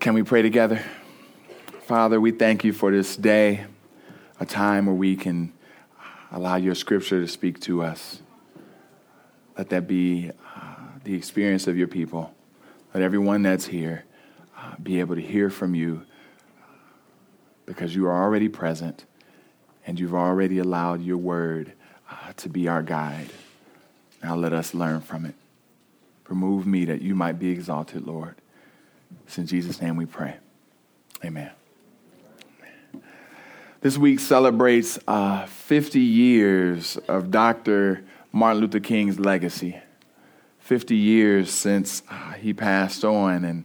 Can 0.00 0.14
we 0.14 0.22
pray 0.22 0.40
together? 0.40 0.82
Father, 1.82 2.18
we 2.18 2.30
thank 2.30 2.64
you 2.64 2.72
for 2.72 2.90
this 2.90 3.18
day, 3.18 3.66
a 4.40 4.46
time 4.46 4.86
where 4.86 4.94
we 4.94 5.14
can 5.14 5.52
allow 6.32 6.56
your 6.56 6.74
scripture 6.74 7.20
to 7.20 7.28
speak 7.28 7.60
to 7.60 7.82
us. 7.82 8.22
Let 9.58 9.68
that 9.68 9.86
be 9.86 10.30
uh, 10.56 10.76
the 11.04 11.14
experience 11.14 11.66
of 11.66 11.76
your 11.76 11.86
people. 11.86 12.34
Let 12.94 13.02
everyone 13.02 13.42
that's 13.42 13.66
here 13.66 14.06
uh, 14.56 14.76
be 14.82 15.00
able 15.00 15.16
to 15.16 15.20
hear 15.20 15.50
from 15.50 15.74
you 15.74 16.06
because 17.66 17.94
you 17.94 18.06
are 18.06 18.22
already 18.24 18.48
present 18.48 19.04
and 19.86 20.00
you've 20.00 20.14
already 20.14 20.60
allowed 20.60 21.02
your 21.02 21.18
word 21.18 21.74
uh, 22.10 22.32
to 22.38 22.48
be 22.48 22.68
our 22.68 22.82
guide. 22.82 23.28
Now 24.22 24.34
let 24.34 24.54
us 24.54 24.72
learn 24.72 25.02
from 25.02 25.26
it. 25.26 25.34
Remove 26.26 26.66
me 26.66 26.86
that 26.86 27.02
you 27.02 27.14
might 27.14 27.38
be 27.38 27.50
exalted, 27.50 28.06
Lord. 28.06 28.36
It's 29.26 29.38
in 29.38 29.46
Jesus' 29.46 29.80
name 29.80 29.96
we 29.96 30.06
pray. 30.06 30.36
Amen. 31.24 31.50
This 33.80 33.96
week 33.96 34.20
celebrates 34.20 34.98
uh, 35.08 35.46
50 35.46 36.00
years 36.00 36.98
of 37.08 37.30
Dr. 37.30 38.04
Martin 38.32 38.60
Luther 38.60 38.80
King's 38.80 39.18
legacy. 39.18 39.80
50 40.58 40.94
years 40.94 41.50
since 41.50 42.02
uh, 42.10 42.32
he 42.32 42.52
passed 42.52 43.04
on. 43.04 43.44
And 43.44 43.64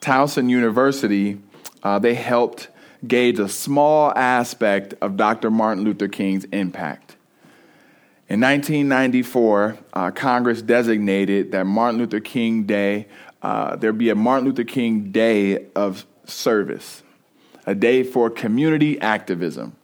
Towson 0.00 0.48
University, 0.48 1.40
uh, 1.82 1.98
they 1.98 2.14
helped 2.14 2.68
gauge 3.06 3.38
a 3.38 3.48
small 3.48 4.12
aspect 4.16 4.94
of 5.00 5.16
Dr. 5.16 5.50
Martin 5.50 5.84
Luther 5.84 6.08
King's 6.08 6.44
impact. 6.46 7.16
In 8.28 8.40
1994, 8.40 9.78
uh, 9.92 10.10
Congress 10.10 10.60
designated 10.60 11.52
that 11.52 11.64
Martin 11.64 11.98
Luther 11.98 12.20
King 12.20 12.64
Day 12.64 13.06
uh, 13.42 13.76
there 13.76 13.92
be 13.92 14.10
a 14.10 14.14
Martin 14.14 14.48
Luther 14.48 14.64
King 14.64 15.12
Day 15.12 15.66
of 15.74 16.06
service, 16.24 17.02
a 17.66 17.74
day 17.74 18.02
for 18.02 18.30
community 18.30 19.00
activism. 19.00 19.76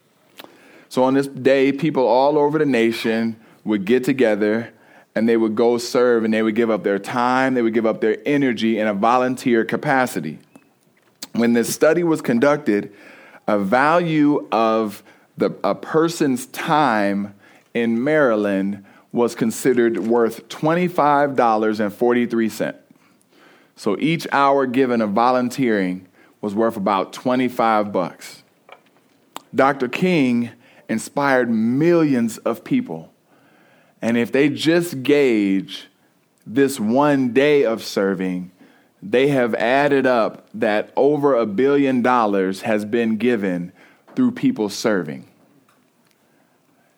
So 0.89 1.05
on 1.05 1.15
this 1.15 1.27
day, 1.27 1.73
people 1.73 2.07
all 2.07 2.39
over 2.39 2.59
the 2.59 2.67
nation 2.67 3.37
would 3.65 3.85
get 3.85 4.05
together 4.05 4.73
and 5.15 5.29
they 5.29 5.37
would 5.37 5.55
go 5.55 5.77
serve 5.79 6.25
and 6.25 6.33
they 6.33 6.43
would 6.43 6.55
give 6.55 6.71
up 6.71 6.85
their 6.85 6.99
time, 6.99 7.55
they 7.55 7.63
would 7.63 7.75
give 7.75 7.87
up 7.87 8.01
their 8.01 8.17
energy 8.27 8.79
in 8.79 8.87
a 8.87 8.95
volunteer 8.95 9.65
capacity. 9.65 10.39
When 11.33 11.55
this 11.55 11.75
study 11.75 12.03
was 12.03 12.21
conducted, 12.21 12.93
a 13.47 13.59
value 13.59 14.47
of 14.53 15.03
the, 15.37 15.55
a 15.65 15.75
person's 15.75 16.47
time 16.47 17.35
in 17.75 18.05
Maryland 18.05 18.85
was 19.13 19.35
considered 19.35 19.99
worth 19.99 20.49
$25.43. 20.49 22.75
So 23.83 23.97
each 23.99 24.29
hour 24.31 24.67
given 24.67 25.01
of 25.01 25.11
volunteering 25.11 26.07
was 26.41 26.55
worth 26.55 26.77
about 26.77 27.13
25 27.13 27.91
bucks. 27.91 28.45
Dr. 29.53 29.89
King 29.89 30.51
inspired 30.89 31.51
millions 31.51 32.39
of 32.39 32.63
people. 32.63 33.13
And 34.01 34.17
if 34.17 34.31
they 34.31 34.51
just 34.51 35.03
gauge 35.03 35.89
this 36.47 36.79
one 36.79 37.33
day 37.33 37.65
of 37.65 37.83
serving, 37.83 38.53
they 39.03 39.27
have 39.31 39.53
added 39.57 40.07
up 40.07 40.47
that 40.55 40.93
over 40.95 41.35
a 41.35 41.45
billion 41.45 42.03
dollars 42.03 42.61
has 42.61 42.85
been 42.85 43.17
given 43.17 43.73
through 44.15 44.31
people 44.31 44.69
serving. 44.69 45.27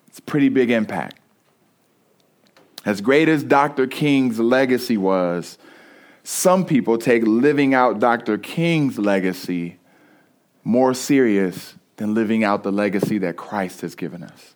It's 0.08 0.18
a 0.18 0.22
pretty 0.22 0.50
big 0.50 0.70
impact. 0.70 1.18
As 2.84 3.00
great 3.00 3.30
as 3.30 3.42
Dr. 3.42 3.86
King's 3.86 4.38
legacy 4.38 4.98
was, 4.98 5.56
some 6.24 6.64
people 6.64 6.96
take 6.96 7.22
living 7.26 7.74
out 7.74 8.00
Dr. 8.00 8.38
King's 8.38 8.98
legacy 8.98 9.78
more 10.64 10.94
serious 10.94 11.74
than 11.96 12.14
living 12.14 12.42
out 12.42 12.62
the 12.62 12.72
legacy 12.72 13.18
that 13.18 13.36
Christ 13.36 13.82
has 13.82 13.94
given 13.94 14.24
us. 14.24 14.54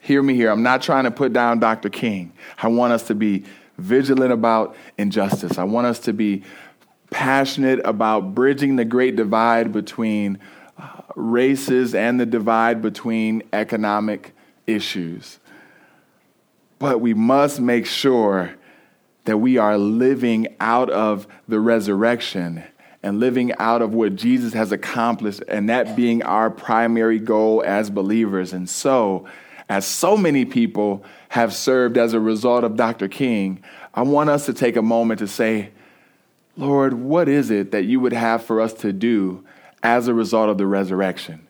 Hear 0.00 0.22
me 0.22 0.34
here. 0.34 0.50
I'm 0.50 0.64
not 0.64 0.82
trying 0.82 1.04
to 1.04 1.12
put 1.12 1.32
down 1.32 1.60
Dr. 1.60 1.88
King. 1.88 2.32
I 2.58 2.66
want 2.66 2.92
us 2.92 3.04
to 3.04 3.14
be 3.14 3.44
vigilant 3.78 4.32
about 4.32 4.74
injustice. 4.98 5.56
I 5.56 5.64
want 5.64 5.86
us 5.86 6.00
to 6.00 6.12
be 6.12 6.42
passionate 7.10 7.80
about 7.84 8.34
bridging 8.34 8.74
the 8.74 8.84
great 8.84 9.14
divide 9.14 9.72
between 9.72 10.40
uh, 10.76 11.02
races 11.14 11.94
and 11.94 12.18
the 12.18 12.26
divide 12.26 12.82
between 12.82 13.44
economic 13.52 14.34
issues. 14.66 15.38
But 16.80 17.00
we 17.00 17.14
must 17.14 17.60
make 17.60 17.86
sure 17.86 18.56
that 19.30 19.38
we 19.38 19.58
are 19.58 19.78
living 19.78 20.48
out 20.58 20.90
of 20.90 21.28
the 21.46 21.60
resurrection 21.60 22.64
and 23.00 23.20
living 23.20 23.52
out 23.60 23.80
of 23.80 23.94
what 23.94 24.16
Jesus 24.16 24.54
has 24.54 24.72
accomplished, 24.72 25.40
and 25.46 25.68
that 25.68 25.94
being 25.94 26.20
our 26.24 26.50
primary 26.50 27.20
goal 27.20 27.62
as 27.64 27.90
believers. 27.90 28.52
And 28.52 28.68
so, 28.68 29.28
as 29.68 29.86
so 29.86 30.16
many 30.16 30.44
people 30.44 31.04
have 31.28 31.54
served 31.54 31.96
as 31.96 32.12
a 32.12 32.18
result 32.18 32.64
of 32.64 32.74
Dr. 32.74 33.06
King, 33.06 33.62
I 33.94 34.02
want 34.02 34.30
us 34.30 34.46
to 34.46 34.52
take 34.52 34.74
a 34.74 34.82
moment 34.82 35.20
to 35.20 35.28
say, 35.28 35.70
Lord, 36.56 36.94
what 36.94 37.28
is 37.28 37.52
it 37.52 37.70
that 37.70 37.84
you 37.84 38.00
would 38.00 38.12
have 38.12 38.42
for 38.42 38.60
us 38.60 38.72
to 38.80 38.92
do 38.92 39.44
as 39.80 40.08
a 40.08 40.12
result 40.12 40.48
of 40.50 40.58
the 40.58 40.66
resurrection? 40.66 41.46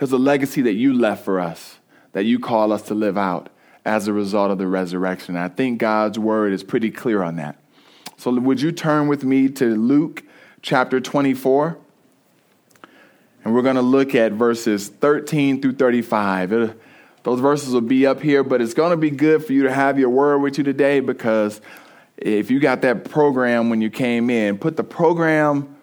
There's 0.00 0.10
a 0.10 0.18
legacy 0.18 0.62
that 0.62 0.74
you 0.74 0.92
left 0.92 1.24
for 1.24 1.38
us 1.38 1.78
that 2.14 2.24
you 2.24 2.40
call 2.40 2.72
us 2.72 2.82
to 2.82 2.94
live 2.94 3.16
out 3.16 3.48
as 3.86 4.08
a 4.08 4.12
result 4.12 4.50
of 4.50 4.58
the 4.58 4.66
resurrection. 4.66 5.36
I 5.36 5.48
think 5.48 5.78
God's 5.78 6.18
word 6.18 6.52
is 6.52 6.64
pretty 6.64 6.90
clear 6.90 7.22
on 7.22 7.36
that. 7.36 7.56
So, 8.18 8.32
would 8.32 8.60
you 8.60 8.72
turn 8.72 9.06
with 9.08 9.24
me 9.24 9.48
to 9.50 9.76
Luke 9.76 10.24
chapter 10.60 11.00
24? 11.00 11.78
And 13.44 13.54
we're 13.54 13.62
going 13.62 13.76
to 13.76 13.82
look 13.82 14.14
at 14.16 14.32
verses 14.32 14.88
13 14.88 15.62
through 15.62 15.74
35. 15.74 16.52
It, 16.52 16.80
those 17.22 17.38
verses 17.38 17.72
will 17.72 17.80
be 17.80 18.04
up 18.04 18.20
here, 18.20 18.42
but 18.42 18.60
it's 18.60 18.74
going 18.74 18.90
to 18.90 18.96
be 18.96 19.10
good 19.10 19.44
for 19.44 19.52
you 19.52 19.62
to 19.62 19.72
have 19.72 19.98
your 19.98 20.10
word 20.10 20.38
with 20.38 20.58
you 20.58 20.64
today 20.64 20.98
because 20.98 21.60
if 22.16 22.50
you 22.50 22.58
got 22.58 22.82
that 22.82 23.04
program 23.04 23.70
when 23.70 23.80
you 23.80 23.90
came 23.90 24.30
in, 24.30 24.58
put 24.58 24.76
the 24.76 24.84
program 24.84 25.76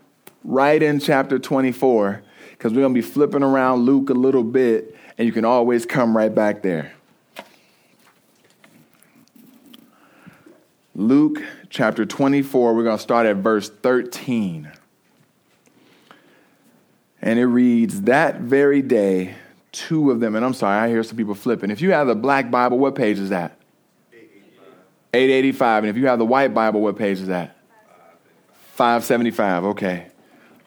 right 0.43 0.81
in 0.81 0.99
chapter 0.99 1.39
24 1.39 2.21
because 2.51 2.73
we're 2.73 2.81
going 2.81 2.93
to 2.93 3.01
be 3.01 3.07
flipping 3.07 3.43
around 3.43 3.85
Luke 3.85 4.09
a 4.09 4.13
little 4.13 4.43
bit 4.43 4.97
and 5.17 5.25
you 5.25 5.31
can 5.31 5.45
always 5.45 5.85
come 5.85 6.17
right 6.17 6.33
back 6.33 6.63
there. 6.63 6.91
Luke 10.95 11.41
chapter 11.71 12.05
24, 12.05 12.75
we're 12.75 12.83
going 12.83 12.97
to 12.97 13.01
start 13.01 13.25
at 13.25 13.37
verse 13.37 13.67
13. 13.67 14.71
And 17.19 17.39
it 17.39 17.47
reads, 17.47 18.01
That 18.01 18.41
very 18.41 18.83
day, 18.83 19.33
two 19.71 20.11
of 20.11 20.19
them, 20.19 20.35
and 20.35 20.45
I'm 20.45 20.53
sorry, 20.53 20.77
I 20.77 20.89
hear 20.89 21.01
some 21.01 21.17
people 21.17 21.33
flipping. 21.33 21.71
If 21.71 21.81
you 21.81 21.91
have 21.93 22.05
the 22.05 22.15
black 22.15 22.51
Bible, 22.51 22.77
what 22.77 22.93
page 22.93 23.17
is 23.17 23.29
that? 23.29 23.57
885. 24.13 24.73
885. 25.15 25.83
And 25.83 25.89
if 25.89 25.97
you 25.97 26.07
have 26.07 26.19
the 26.19 26.25
white 26.25 26.53
Bible, 26.53 26.81
what 26.81 26.95
page 26.95 27.19
is 27.19 27.27
that? 27.27 27.57
575. 28.73 29.63
Okay. 29.65 30.07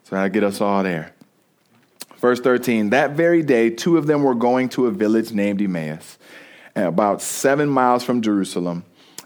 So 0.03 0.17
I 0.17 0.29
get 0.29 0.43
us 0.43 0.61
all 0.61 0.83
there. 0.83 1.15
Verse 2.17 2.41
13 2.41 2.91
That 2.91 3.13
very 3.13 3.45
day, 3.45 3.71
two 3.71 3.97
of 3.97 4.09
them 4.09 4.25
were 4.25 4.35
going 4.35 4.71
to 4.71 4.87
a 4.87 4.91
village 4.91 5.31
named 5.31 5.63
Emmaus, 5.63 6.19
about 6.75 7.23
seven 7.23 7.69
miles 7.69 8.03
from 8.03 8.23
Jerusalem 8.23 8.85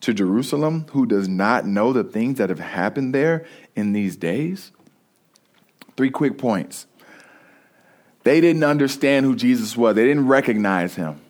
To 0.00 0.12
Jerusalem 0.12 0.86
who 0.90 1.06
does 1.06 1.28
not 1.28 1.66
know 1.66 1.92
the 1.92 2.04
things 2.04 2.38
that 2.38 2.50
have 2.50 2.60
happened 2.60 3.14
there 3.14 3.46
in 3.74 3.92
these 3.92 4.16
days? 4.16 4.72
Three 5.96 6.10
quick 6.10 6.38
points. 6.38 6.86
They 8.24 8.40
didn't 8.40 8.64
understand 8.64 9.26
who 9.26 9.36
Jesus 9.36 9.76
was, 9.76 9.94
they 9.94 10.04
didn't 10.04 10.26
recognize 10.26 10.94
him. 10.94 11.20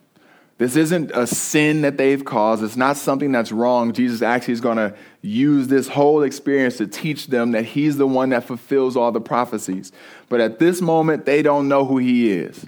This 0.57 0.77
isn't 0.77 1.11
a 1.11 1.27
sin 1.27 1.81
that 1.81 1.97
they've 1.97 2.23
caused. 2.23 2.63
It's 2.63 2.77
not 2.77 2.95
something 2.95 3.33
that's 3.33 3.51
wrong. 3.51 3.91
Jesus 3.91 4.21
actually 4.21 4.53
is 4.53 4.61
going 4.61 4.77
to 4.77 4.95
use 5.21 5.67
this 5.67 5.89
whole 5.89 6.23
experience 6.23 6.77
to 6.77 6.87
teach 6.87 7.27
them 7.27 7.51
that 7.51 7.65
he's 7.65 7.97
the 7.97 8.07
one 8.07 8.29
that 8.29 8.45
fulfills 8.45 8.95
all 8.95 9.11
the 9.11 9.19
prophecies. 9.19 9.91
But 10.29 10.39
at 10.39 10.59
this 10.59 10.79
moment, 10.79 11.25
they 11.25 11.41
don't 11.41 11.67
know 11.67 11.83
who 11.83 11.97
he 11.97 12.31
is. 12.31 12.65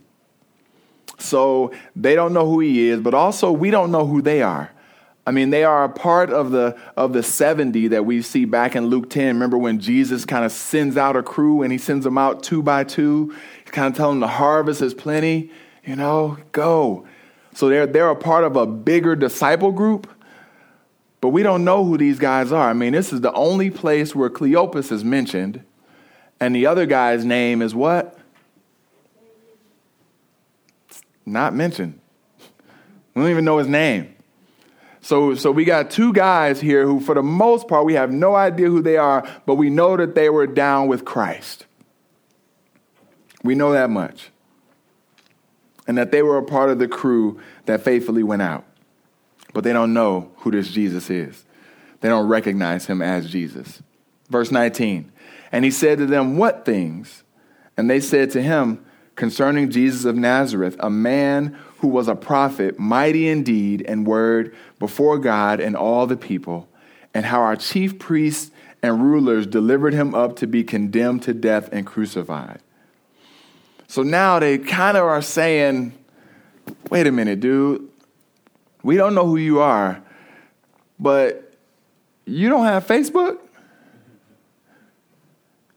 So 1.18 1.72
they 1.96 2.14
don't 2.14 2.34
know 2.34 2.46
who 2.46 2.60
he 2.60 2.90
is, 2.90 3.00
but 3.00 3.14
also 3.14 3.54
we 3.54 3.72
don't 3.72 3.92
know 3.92 4.06
who 4.06 4.22
they 4.22 4.42
are 4.42 4.70
I 5.28 5.32
mean, 5.32 5.50
they 5.50 5.66
are 5.66 5.84
a 5.84 5.90
part 5.90 6.30
of 6.30 6.52
the, 6.52 6.80
of 6.96 7.12
the 7.12 7.22
70 7.22 7.90
that 7.90 8.06
we 8.06 8.22
see 8.22 8.46
back 8.46 8.78
in 8.78 8.86
Luke 8.86 9.10
10. 9.10 9.28
Remember 9.28 9.58
when 9.58 9.78
Jesus 9.82 10.24
kind 10.24 10.46
of 10.46 10.54
sends 10.54 10.96
out 10.96 11.18
a 11.18 11.22
crew 11.22 11.64
and 11.64 11.72
he 11.74 11.78
sends 11.78 12.06
them 12.06 12.18
out 12.18 12.44
two 12.44 12.64
by 12.64 12.86
two? 12.86 13.36
Kind 13.66 13.92
of 13.92 13.98
telling 13.98 14.16
them 14.16 14.20
the 14.22 14.36
harvest 14.36 14.82
is 14.82 14.94
plenty, 14.94 15.52
you 15.84 15.98
know, 15.98 16.38
go. 16.54 17.06
So 17.54 17.68
they're, 17.68 17.86
they're 17.86 18.10
a 18.10 18.16
part 18.16 18.46
of 18.46 18.56
a 18.56 18.66
bigger 18.66 19.18
disciple 19.18 19.74
group, 19.74 20.10
but 21.20 21.30
we 21.30 21.44
don't 21.44 21.66
know 21.66 21.84
who 21.84 21.98
these 21.98 22.20
guys 22.20 22.54
are. 22.54 22.70
I 22.70 22.74
mean, 22.74 22.94
this 22.94 23.12
is 23.12 23.20
the 23.20 23.34
only 23.34 23.70
place 23.70 24.16
where 24.16 24.30
Cleopas 24.30 24.94
is 24.94 25.04
mentioned, 25.04 25.62
and 26.40 26.56
the 26.56 26.68
other 26.68 26.86
guy's 26.86 27.26
name 27.26 27.62
is 27.62 27.76
what? 27.76 28.18
Not 31.26 31.54
mentioned. 31.54 32.00
We 33.14 33.24
don't 33.24 33.32
even 33.32 33.44
know 33.44 33.58
his 33.58 33.68
name. 33.68 34.14
So, 35.08 35.36
so 35.36 35.52
we 35.52 35.64
got 35.64 35.90
two 35.90 36.12
guys 36.12 36.60
here 36.60 36.86
who, 36.86 37.00
for 37.00 37.16
the 37.16 37.24
most 37.24 37.70
part, 37.70 37.86
we 37.86 37.94
have 37.94 38.12
no 38.12 38.36
idea 38.36 38.68
who 38.68 38.82
they 38.82 38.98
are, 38.98 39.26
but 39.46 39.56
we 39.56 39.70
know 39.70 39.96
that 39.96 40.16
they 40.16 40.30
were 40.30 40.46
down 40.46 40.90
with 40.90 41.06
Christ. 41.06 41.66
We 43.42 43.56
know 43.56 43.72
that 43.72 43.90
much. 43.90 44.32
And 45.88 45.98
that 45.98 46.12
they 46.12 46.24
were 46.24 46.38
a 46.38 46.44
part 46.44 46.72
of 46.72 46.80
the 46.80 46.90
crew 46.90 47.40
that 47.68 47.84
faithfully 47.84 48.22
went 48.22 48.42
out. 48.42 48.66
But 49.54 49.64
they 49.64 49.72
don't 49.72 49.94
know 49.94 50.30
who 50.40 50.52
this 50.52 50.72
Jesus 50.72 51.10
is. 51.10 51.46
They 52.02 52.10
don't 52.10 52.28
recognize 52.28 52.88
him 52.88 53.02
as 53.02 53.30
Jesus. 53.30 53.82
Verse 54.30 54.52
19. 54.52 55.10
And 55.54 55.64
he 55.64 55.72
said 55.72 56.00
to 56.00 56.06
them, 56.06 56.36
What 56.36 56.66
things? 56.66 57.24
And 57.78 57.90
they 57.90 58.02
said 58.02 58.32
to 58.32 58.42
him, 58.42 58.86
Concerning 59.16 59.70
Jesus 59.70 60.04
of 60.04 60.18
Nazareth, 60.18 60.76
a 60.82 60.90
man 60.90 61.58
who 61.80 61.88
was 61.88 62.08
a 62.08 62.16
prophet, 62.16 62.80
mighty 62.80 63.28
in 63.28 63.44
deed 63.44 63.86
and 63.88 64.06
word 64.06 64.56
before 64.80 65.18
God 65.18 65.60
and 65.60 65.76
all 65.76 66.08
the 66.08 66.18
people, 66.18 66.68
and 67.14 67.26
how 67.26 67.42
our 67.42 67.56
chief 67.56 68.00
priests 68.00 68.52
and 68.82 69.02
rulers 69.02 69.48
delivered 69.48 69.94
him 69.94 70.14
up 70.14 70.36
to 70.38 70.48
be 70.48 70.64
condemned 70.64 71.24
to 71.24 71.34
death 71.34 71.70
and 71.72 71.86
crucified. 71.86 72.60
So 73.88 74.04
now 74.04 74.40
they 74.40 74.58
kind 74.58 74.98
of 74.98 75.04
are 75.04 75.22
saying, 75.22 75.98
wait 76.90 77.08
a 77.08 77.12
minute, 77.12 77.40
dude, 77.40 77.90
we 78.84 78.98
don't 78.98 79.16
know 79.16 79.26
who 79.26 79.38
you 79.38 79.60
are, 79.60 80.02
but 81.00 81.54
you 82.26 82.50
don't 82.50 82.66
have 82.66 82.86
Facebook? 82.86 83.40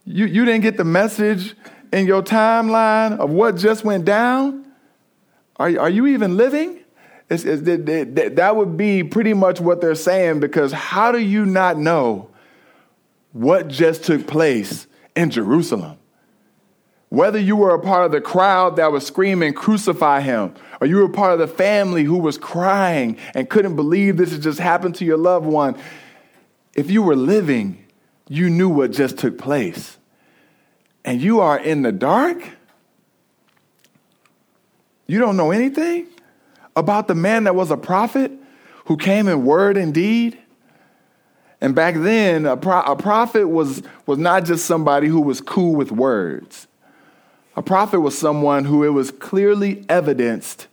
You, 0.05 0.27
you 0.27 0.45
didn't 0.45 0.63
get 0.63 0.77
the 0.77 0.85
message 0.85 1.55
in 1.93 2.07
your 2.07 2.23
timeline 2.23 3.19
of 3.19 3.31
what 3.31 3.57
just 3.57 3.85
went 3.85 4.05
down? 4.05 4.67
Are, 5.61 5.79
are 5.79 5.91
you 5.91 6.07
even 6.07 6.39
living? 6.39 6.81
It's, 7.29 7.45
it's, 7.45 7.63
that, 7.63 8.33
that 8.37 8.57
would 8.57 8.79
be 8.79 9.05
pretty 9.05 9.35
much 9.35 9.61
what 9.61 9.83
they're 9.83 9.95
saying 9.95 10.41
because 10.41 10.73
how 10.73 11.13
do 11.13 11.19
you 11.19 11.45
not 11.45 11.77
know 11.77 12.31
what 13.33 13.69
just 13.69 14.03
took 14.05 14.27
place 14.27 14.87
in 15.15 15.31
Jerusalem? 15.31 15.99
Whether 17.11 17.39
you 17.39 17.57
were 17.57 17.75
a 17.75 17.79
part 17.79 18.07
of 18.07 18.13
the 18.13 18.23
crowd 18.23 18.77
that 18.77 18.91
was 18.91 19.07
screaming, 19.07 19.53
crucify 19.53 20.23
him, 20.23 20.55
or 20.81 20.87
you 20.87 20.97
were 20.97 21.11
part 21.11 21.35
of 21.35 21.39
the 21.39 21.55
family 21.55 22.05
who 22.05 22.17
was 22.17 22.39
crying 22.39 23.19
and 23.35 23.51
couldn't 23.51 23.77
believe 23.77 24.17
this 24.17 24.33
had 24.33 24.41
just 24.41 24.61
happened 24.61 24.95
to 24.95 25.05
your 25.05 25.19
loved 25.19 25.45
one, 25.45 25.77
if 26.75 26.91
you 26.91 27.03
were 27.03 27.17
living, 27.17 27.85
you 28.29 28.49
knew 28.49 28.71
what 28.71 28.93
just 28.93 29.19
took 29.19 29.37
place. 29.37 29.99
And 31.05 31.21
you 31.21 31.41
are 31.41 31.59
in 31.59 31.83
the 31.83 31.93
dark? 31.93 32.43
You 35.11 35.19
don't 35.19 35.37
know 35.37 35.51
anything 35.51 36.07
about 36.77 37.09
the 37.09 37.17
man 37.17 37.43
that 37.43 37.57
was 37.57 37.73
a 37.73 37.77
prophet 37.77 38.31
who 38.85 38.97
came 38.97 39.27
in 39.27 39.45
word 39.45 39.77
and 39.77 39.93
deed? 39.93 40.39
And 41.61 41.75
back 41.75 41.97
then, 41.97 42.47
a, 42.47 42.57
pro- 42.57 42.83
a 42.83 42.95
prophet 42.95 43.49
was, 43.49 43.83
was 44.07 44.19
not 44.19 44.45
just 44.45 44.67
somebody 44.67 45.09
who 45.09 45.21
was 45.21 45.41
cool 45.41 45.75
with 45.75 45.91
words. 45.91 46.69
A 47.57 47.63
prophet 47.63 47.99
was 47.99 48.17
someone 48.17 48.67
who 48.67 48.85
it 48.85 48.91
was 48.91 49.11
clearly 49.11 49.85
evidenced 49.89 50.69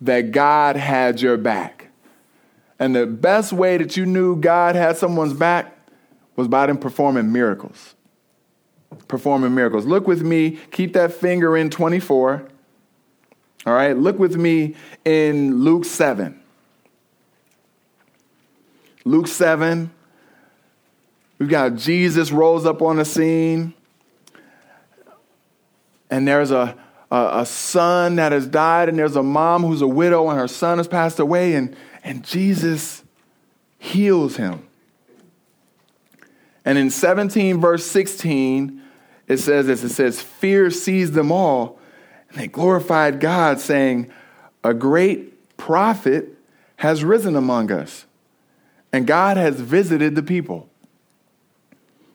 that 0.00 0.32
God 0.32 0.76
had 0.76 1.20
your 1.20 1.36
back. 1.36 1.88
And 2.78 2.96
the 2.96 3.06
best 3.06 3.52
way 3.52 3.76
that 3.76 3.94
you 3.94 4.06
knew 4.06 4.36
God 4.36 4.74
had 4.74 4.96
someone's 4.96 5.34
back 5.34 5.76
was 6.34 6.48
by 6.48 6.66
them 6.66 6.78
performing 6.78 7.30
miracles. 7.30 7.94
Performing 9.06 9.54
miracles. 9.54 9.84
Look 9.84 10.06
with 10.06 10.22
me, 10.22 10.52
keep 10.70 10.94
that 10.94 11.12
finger 11.12 11.58
in 11.58 11.68
24. 11.68 12.48
All 13.64 13.72
right, 13.72 13.96
look 13.96 14.18
with 14.18 14.36
me 14.36 14.74
in 15.04 15.62
Luke 15.62 15.84
7. 15.84 16.40
Luke 19.04 19.28
7, 19.28 19.90
we've 21.38 21.48
got 21.48 21.76
Jesus 21.76 22.30
rose 22.30 22.66
up 22.66 22.82
on 22.82 22.96
the 22.96 23.04
scene, 23.04 23.74
and 26.10 26.26
there's 26.26 26.50
a, 26.50 26.76
a, 27.10 27.30
a, 27.40 27.46
son 27.46 28.16
that 28.16 28.30
has 28.32 28.46
died, 28.46 28.88
and 28.88 28.98
there's 28.98 29.16
a 29.16 29.22
mom 29.22 29.62
who's 29.62 29.82
a 29.82 29.88
widow, 29.88 30.28
and 30.28 30.38
her 30.38 30.46
son 30.46 30.78
has 30.78 30.86
passed 30.86 31.18
away, 31.18 31.54
and, 31.54 31.74
and 32.04 32.24
Jesus 32.24 33.02
heals 33.78 34.36
him. 34.36 34.68
And 36.64 36.78
in 36.78 36.90
17, 36.90 37.60
verse 37.60 37.84
16, 37.86 38.82
it 39.26 39.38
says 39.38 39.66
this 39.66 39.82
it 39.82 39.90
says, 39.90 40.20
Fear 40.20 40.70
seized 40.70 41.14
them 41.14 41.32
all 41.32 41.80
and 42.32 42.40
they 42.40 42.48
glorified 42.48 43.20
God, 43.20 43.60
saying, 43.60 44.10
A 44.64 44.72
great 44.72 45.56
prophet 45.56 46.38
has 46.76 47.04
risen 47.04 47.36
among 47.36 47.70
us, 47.70 48.06
and 48.92 49.06
God 49.06 49.36
has 49.36 49.60
visited 49.60 50.14
the 50.14 50.22
people. 50.22 50.68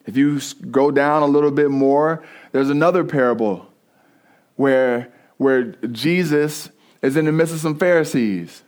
If 0.05 0.17
you 0.17 0.39
go 0.71 0.89
down 0.89 1.21
a 1.21 1.27
little 1.27 1.51
bit 1.51 1.69
more, 1.69 2.23
there's 2.51 2.69
another 2.69 3.03
parable 3.03 3.67
where, 4.55 5.11
where 5.37 5.63
Jesus 5.63 6.69
is 7.01 7.17
in 7.17 7.25
the 7.25 7.31
midst 7.31 7.53
of 7.53 7.59
some 7.59 7.77
Pharisees. 7.77 8.63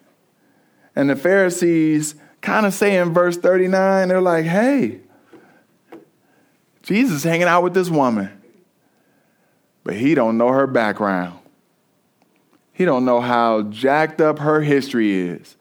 And 0.96 1.10
the 1.10 1.16
Pharisees 1.16 2.16
kind 2.42 2.66
of 2.66 2.74
say 2.74 2.98
in 2.98 3.14
verse 3.14 3.38
39, 3.38 4.10
they're 4.10 4.22
like, 4.22 4.46
hey, 4.46 5.00
Jesus 6.84 7.18
is 7.18 7.24
hanging 7.24 7.48
out 7.48 7.64
with 7.64 7.74
this 7.74 7.90
woman. 7.90 8.32
But 9.84 9.96
he 9.96 10.14
don't 10.14 10.38
know 10.38 10.50
her 10.50 10.68
background. 10.68 11.39
He 12.80 12.86
don't 12.86 13.04
know 13.04 13.20
how 13.20 13.64
jacked 13.64 14.22
up 14.22 14.40
her 14.40 14.62
history 14.62 15.12
is. 15.12 15.58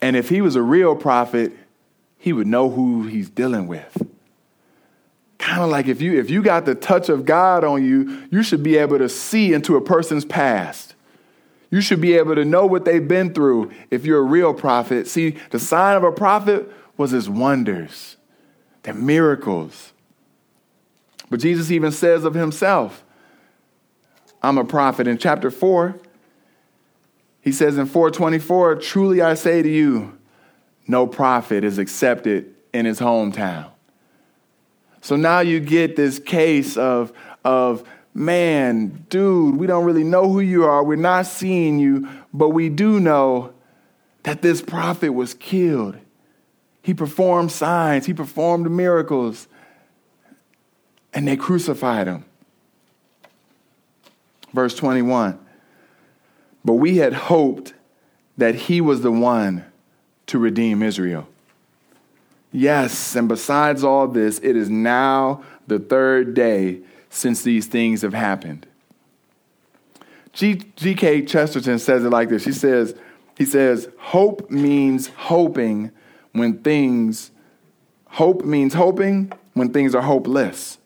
And 0.00 0.14
if 0.14 0.28
he 0.28 0.40
was 0.40 0.54
a 0.54 0.62
real 0.62 0.94
prophet, 0.94 1.52
he 2.16 2.32
would 2.32 2.46
know 2.46 2.70
who 2.70 3.08
he's 3.08 3.28
dealing 3.28 3.66
with. 3.66 4.00
Kind 5.38 5.60
of 5.60 5.70
like 5.70 5.88
if 5.88 6.00
you 6.00 6.16
if 6.20 6.30
you 6.30 6.40
got 6.40 6.66
the 6.66 6.76
touch 6.76 7.08
of 7.08 7.24
God 7.24 7.64
on 7.64 7.84
you, 7.84 8.28
you 8.30 8.44
should 8.44 8.62
be 8.62 8.76
able 8.76 8.96
to 8.98 9.08
see 9.08 9.52
into 9.52 9.74
a 9.74 9.80
person's 9.80 10.24
past. 10.24 10.94
You 11.68 11.80
should 11.80 12.00
be 12.00 12.12
able 12.12 12.36
to 12.36 12.44
know 12.44 12.64
what 12.64 12.84
they've 12.84 13.08
been 13.08 13.34
through 13.34 13.72
if 13.90 14.06
you're 14.06 14.20
a 14.20 14.22
real 14.22 14.54
prophet. 14.54 15.08
See, 15.08 15.36
the 15.50 15.58
sign 15.58 15.96
of 15.96 16.04
a 16.04 16.12
prophet 16.12 16.70
was 16.96 17.10
his 17.10 17.28
wonders, 17.28 18.18
the 18.84 18.94
miracles. 18.94 19.92
But 21.28 21.40
Jesus 21.40 21.72
even 21.72 21.90
says 21.90 22.22
of 22.22 22.34
himself, 22.34 23.04
I'm 24.44 24.58
a 24.58 24.64
prophet. 24.64 25.08
In 25.08 25.16
chapter 25.16 25.50
4, 25.50 25.98
he 27.44 27.52
says 27.52 27.76
in 27.76 27.84
424, 27.84 28.76
Truly 28.76 29.20
I 29.20 29.34
say 29.34 29.62
to 29.62 29.68
you, 29.68 30.18
no 30.88 31.06
prophet 31.06 31.62
is 31.62 31.76
accepted 31.76 32.54
in 32.72 32.86
his 32.86 32.98
hometown. 32.98 33.70
So 35.02 35.16
now 35.16 35.40
you 35.40 35.60
get 35.60 35.94
this 35.94 36.18
case 36.18 36.78
of, 36.78 37.12
of 37.44 37.86
man, 38.14 39.04
dude, 39.10 39.56
we 39.56 39.66
don't 39.66 39.84
really 39.84 40.04
know 40.04 40.32
who 40.32 40.40
you 40.40 40.64
are. 40.64 40.82
We're 40.82 40.96
not 40.96 41.26
seeing 41.26 41.78
you, 41.78 42.08
but 42.32 42.48
we 42.50 42.70
do 42.70 42.98
know 42.98 43.52
that 44.22 44.40
this 44.40 44.62
prophet 44.62 45.12
was 45.12 45.34
killed. 45.34 45.98
He 46.80 46.94
performed 46.94 47.52
signs, 47.52 48.06
he 48.06 48.14
performed 48.14 48.70
miracles, 48.70 49.48
and 51.12 51.28
they 51.28 51.36
crucified 51.36 52.06
him. 52.06 52.24
Verse 54.54 54.74
21 54.74 55.43
But 56.64 56.74
we 56.74 56.96
had 56.96 57.12
hoped 57.12 57.74
that 58.36 58.54
he 58.54 58.80
was 58.80 59.02
the 59.02 59.12
one 59.12 59.64
to 60.26 60.38
redeem 60.38 60.82
Israel. 60.82 61.28
Yes, 62.50 63.16
and 63.16 63.28
besides 63.28 63.82
all 63.82 64.06
this, 64.08 64.38
it 64.38 64.56
is 64.56 64.70
now 64.70 65.44
the 65.66 65.78
third 65.78 66.34
day 66.34 66.80
since 67.10 67.42
these 67.42 67.66
things 67.66 68.02
have 68.02 68.14
happened. 68.14 68.66
G.K. 70.32 71.26
Chesterton 71.26 71.78
says 71.78 72.04
it 72.04 72.10
like 72.10 72.28
this. 72.28 72.44
He 72.44 72.52
says, 72.52 72.94
he 73.36 73.44
says, 73.44 73.88
hope 73.98 74.50
means 74.50 75.08
hoping 75.08 75.90
when 76.32 76.58
things, 76.58 77.30
hope 78.06 78.44
means 78.44 78.74
hoping 78.74 79.32
when 79.52 79.72
things 79.72 79.94
are 79.94 80.02
hopeless, 80.02 80.78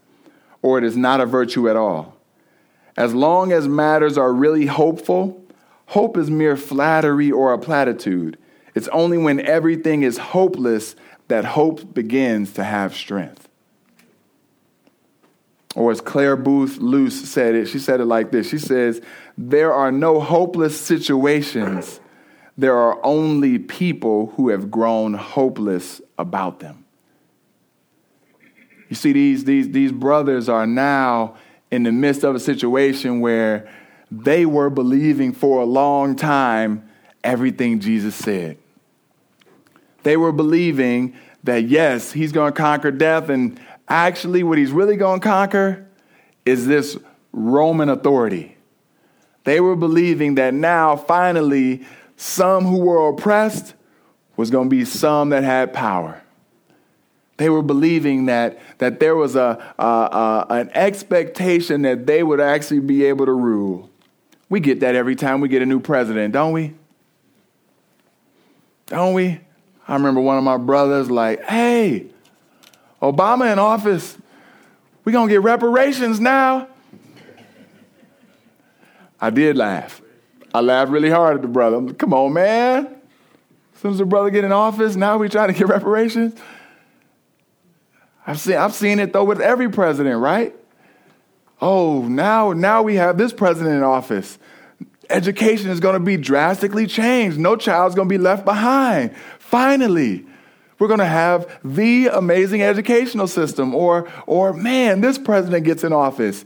or 0.60 0.78
it 0.78 0.84
is 0.84 0.96
not 0.96 1.20
a 1.20 1.26
virtue 1.26 1.68
at 1.68 1.76
all. 1.76 2.16
As 2.96 3.14
long 3.14 3.52
as 3.52 3.68
matters 3.68 4.18
are 4.18 4.32
really 4.32 4.66
hopeful, 4.66 5.42
hope 5.88 6.18
is 6.18 6.30
mere 6.30 6.56
flattery 6.56 7.32
or 7.32 7.52
a 7.52 7.58
platitude. 7.58 8.38
It's 8.74 8.88
only 8.88 9.16
when 9.16 9.40
everything 9.40 10.02
is 10.02 10.18
hopeless 10.18 10.94
that 11.28 11.44
hope 11.44 11.94
begins 11.94 12.52
to 12.52 12.64
have 12.64 12.94
strength. 12.94 13.48
Or 15.74 15.90
as 15.90 16.00
Clare 16.00 16.36
Boothe 16.36 16.76
Luce 16.78 17.28
said 17.28 17.54
it, 17.54 17.66
she 17.66 17.78
said 17.78 18.00
it 18.00 18.04
like 18.04 18.30
this 18.30 18.48
She 18.48 18.58
says, 18.58 19.00
There 19.38 19.72
are 19.72 19.90
no 19.90 20.20
hopeless 20.20 20.78
situations, 20.78 22.00
there 22.58 22.76
are 22.76 22.98
only 23.04 23.58
people 23.58 24.26
who 24.36 24.50
have 24.50 24.70
grown 24.70 25.14
hopeless 25.14 26.02
about 26.18 26.60
them. 26.60 26.84
You 28.90 28.96
see, 28.96 29.12
these, 29.12 29.44
these, 29.44 29.70
these 29.70 29.92
brothers 29.92 30.48
are 30.48 30.66
now 30.66 31.36
in 31.70 31.82
the 31.82 31.92
midst 31.92 32.24
of 32.24 32.34
a 32.34 32.40
situation 32.40 33.20
where 33.20 33.68
they 34.10 34.46
were 34.46 34.70
believing 34.70 35.32
for 35.32 35.60
a 35.60 35.64
long 35.64 36.16
time 36.16 36.88
everything 37.22 37.80
Jesus 37.80 38.14
said. 38.14 38.58
They 40.02 40.16
were 40.16 40.32
believing 40.32 41.14
that, 41.44 41.64
yes, 41.64 42.12
he's 42.12 42.32
going 42.32 42.52
to 42.52 42.56
conquer 42.56 42.90
death, 42.90 43.28
and 43.28 43.60
actually, 43.88 44.42
what 44.42 44.58
he's 44.58 44.70
really 44.70 44.96
going 44.96 45.20
to 45.20 45.26
conquer 45.26 45.86
is 46.44 46.66
this 46.66 46.96
Roman 47.32 47.88
authority. 47.88 48.56
They 49.44 49.60
were 49.60 49.76
believing 49.76 50.36
that 50.36 50.54
now, 50.54 50.96
finally, 50.96 51.86
some 52.16 52.64
who 52.64 52.78
were 52.78 53.08
oppressed 53.08 53.74
was 54.36 54.50
going 54.50 54.68
to 54.68 54.76
be 54.76 54.84
some 54.84 55.30
that 55.30 55.44
had 55.44 55.72
power. 55.72 56.22
They 57.38 57.48
were 57.48 57.62
believing 57.62 58.26
that, 58.26 58.58
that 58.78 58.98
there 59.00 59.14
was 59.14 59.36
a, 59.36 59.74
a, 59.78 59.84
a, 59.84 60.46
an 60.50 60.70
expectation 60.74 61.82
that 61.82 62.06
they 62.06 62.22
would 62.22 62.40
actually 62.40 62.80
be 62.80 63.04
able 63.04 63.26
to 63.26 63.32
rule. 63.32 63.87
We 64.48 64.60
get 64.60 64.80
that 64.80 64.94
every 64.94 65.14
time 65.14 65.40
we 65.40 65.48
get 65.48 65.62
a 65.62 65.66
new 65.66 65.80
president, 65.80 66.32
don't 66.32 66.52
we? 66.52 66.74
Don't 68.86 69.14
we? 69.14 69.40
I 69.86 69.94
remember 69.94 70.20
one 70.20 70.38
of 70.38 70.44
my 70.44 70.56
brothers 70.56 71.10
like, 71.10 71.42
hey, 71.44 72.06
Obama 73.02 73.52
in 73.52 73.58
office, 73.58 74.16
we 75.04 75.12
gonna 75.12 75.30
get 75.30 75.42
reparations 75.42 76.20
now. 76.20 76.68
I 79.20 79.30
did 79.30 79.56
laugh. 79.56 80.00
I 80.54 80.60
laughed 80.60 80.90
really 80.90 81.10
hard 81.10 81.36
at 81.36 81.42
the 81.42 81.48
brother. 81.48 81.92
Come 81.94 82.14
on, 82.14 82.32
man. 82.32 82.86
As 83.74 83.80
soon 83.80 83.92
as 83.92 83.98
the 83.98 84.06
brother 84.06 84.30
get 84.30 84.44
in 84.44 84.52
office, 84.52 84.96
now 84.96 85.18
we 85.18 85.28
trying 85.28 85.48
to 85.48 85.54
get 85.54 85.68
reparations. 85.68 86.38
I've 88.26 88.40
seen, 88.40 88.56
I've 88.56 88.74
seen 88.74 88.98
it 88.98 89.12
though 89.12 89.24
with 89.24 89.40
every 89.40 89.70
president, 89.70 90.20
right? 90.20 90.54
Oh, 91.60 92.02
now, 92.02 92.52
now 92.52 92.82
we 92.82 92.96
have 92.96 93.18
this 93.18 93.32
president 93.32 93.76
in 93.76 93.82
office. 93.82 94.38
Education 95.10 95.70
is 95.70 95.80
going 95.80 95.94
to 95.94 96.00
be 96.00 96.16
drastically 96.16 96.86
changed. 96.86 97.38
No 97.38 97.56
child's 97.56 97.94
going 97.94 98.08
to 98.08 98.12
be 98.12 98.18
left 98.18 98.44
behind. 98.44 99.16
Finally, 99.38 100.24
we're 100.78 100.88
going 100.88 100.98
to 100.98 101.06
have 101.06 101.58
the 101.64 102.08
amazing 102.08 102.62
educational 102.62 103.26
system. 103.26 103.74
Or, 103.74 104.08
or 104.26 104.52
man, 104.52 105.00
this 105.00 105.18
president 105.18 105.64
gets 105.64 105.82
in 105.82 105.92
office 105.92 106.44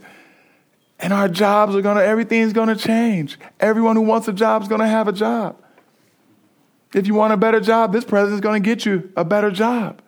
and 0.99 1.11
our 1.11 1.27
jobs 1.27 1.75
are 1.75 1.81
going 1.81 1.97
to, 1.97 2.03
everything's 2.03 2.53
going 2.53 2.69
to 2.69 2.75
change. 2.75 3.37
Everyone 3.59 3.95
who 3.95 4.03
wants 4.03 4.27
a 4.27 4.33
job 4.33 4.61
is 4.61 4.67
going 4.67 4.81
to 4.81 4.87
have 4.87 5.07
a 5.07 5.11
job. 5.11 5.57
If 6.93 7.07
you 7.07 7.13
want 7.13 7.33
a 7.33 7.37
better 7.37 7.59
job, 7.59 7.91
this 7.91 8.05
president's 8.05 8.41
going 8.41 8.63
to 8.63 8.65
get 8.65 8.85
you 8.85 9.11
a 9.17 9.25
better 9.25 9.51
job. 9.51 10.01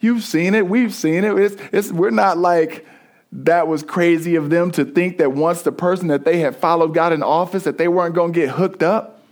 You've 0.00 0.22
seen 0.22 0.54
it. 0.54 0.68
We've 0.68 0.94
seen 0.94 1.24
it. 1.24 1.36
It's, 1.36 1.56
it's, 1.72 1.92
we're 1.92 2.10
not 2.10 2.38
like 2.38 2.86
that 3.30 3.68
was 3.68 3.82
crazy 3.82 4.36
of 4.36 4.50
them 4.50 4.70
to 4.72 4.84
think 4.84 5.18
that 5.18 5.32
once 5.32 5.62
the 5.62 5.72
person 5.72 6.08
that 6.08 6.24
they 6.24 6.38
had 6.40 6.56
followed 6.56 6.94
got 6.94 7.12
in 7.12 7.22
office 7.22 7.64
that 7.64 7.78
they 7.78 7.88
weren't 7.88 8.14
going 8.14 8.32
to 8.32 8.40
get 8.40 8.50
hooked 8.50 8.82
up. 8.82 9.22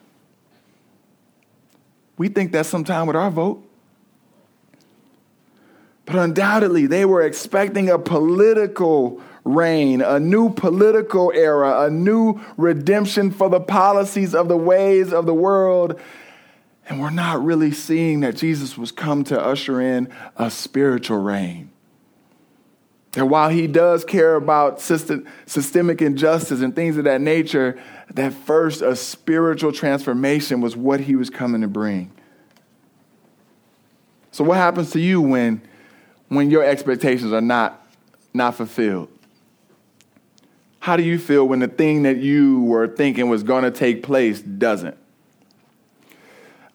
We 2.18 2.28
think 2.28 2.52
that 2.52 2.66
sometime 2.66 3.06
with 3.06 3.16
our 3.16 3.30
vote. 3.30 3.62
But 6.04 6.16
undoubtedly, 6.16 6.86
they 6.86 7.04
were 7.04 7.22
expecting 7.22 7.90
a 7.90 7.98
political 7.98 9.20
reign, 9.44 10.02
a 10.02 10.20
new 10.20 10.50
political 10.50 11.32
era, 11.34 11.82
a 11.82 11.90
new 11.90 12.40
redemption 12.56 13.30
for 13.30 13.48
the 13.48 13.60
policies 13.60 14.34
of 14.34 14.48
the 14.48 14.56
ways 14.56 15.12
of 15.12 15.26
the 15.26 15.34
world 15.34 16.00
and 16.88 17.00
we're 17.00 17.10
not 17.10 17.44
really 17.44 17.72
seeing 17.72 18.20
that 18.20 18.36
Jesus 18.36 18.78
was 18.78 18.92
come 18.92 19.24
to 19.24 19.40
usher 19.40 19.80
in 19.80 20.08
a 20.36 20.50
spiritual 20.50 21.18
reign. 21.18 21.70
That 23.16 23.24
while 23.24 23.48
he 23.48 23.66
does 23.66 24.04
care 24.04 24.34
about 24.34 24.78
system, 24.78 25.26
systemic 25.46 26.02
injustice 26.02 26.60
and 26.60 26.76
things 26.76 26.98
of 26.98 27.04
that 27.04 27.22
nature, 27.22 27.80
that 28.12 28.34
first 28.34 28.82
a 28.82 28.94
spiritual 28.94 29.72
transformation 29.72 30.60
was 30.60 30.76
what 30.76 31.00
he 31.00 31.16
was 31.16 31.30
coming 31.30 31.62
to 31.62 31.66
bring. 31.66 32.10
So 34.32 34.44
what 34.44 34.58
happens 34.58 34.90
to 34.90 35.00
you 35.00 35.22
when, 35.22 35.62
when 36.28 36.50
your 36.50 36.62
expectations 36.62 37.32
are 37.32 37.40
not, 37.40 37.88
not 38.34 38.54
fulfilled? 38.54 39.08
How 40.80 40.98
do 40.98 41.02
you 41.02 41.18
feel 41.18 41.48
when 41.48 41.60
the 41.60 41.68
thing 41.68 42.02
that 42.02 42.18
you 42.18 42.60
were 42.64 42.86
thinking 42.86 43.30
was 43.30 43.42
going 43.42 43.64
to 43.64 43.70
take 43.70 44.02
place 44.02 44.42
doesn't? 44.42 44.98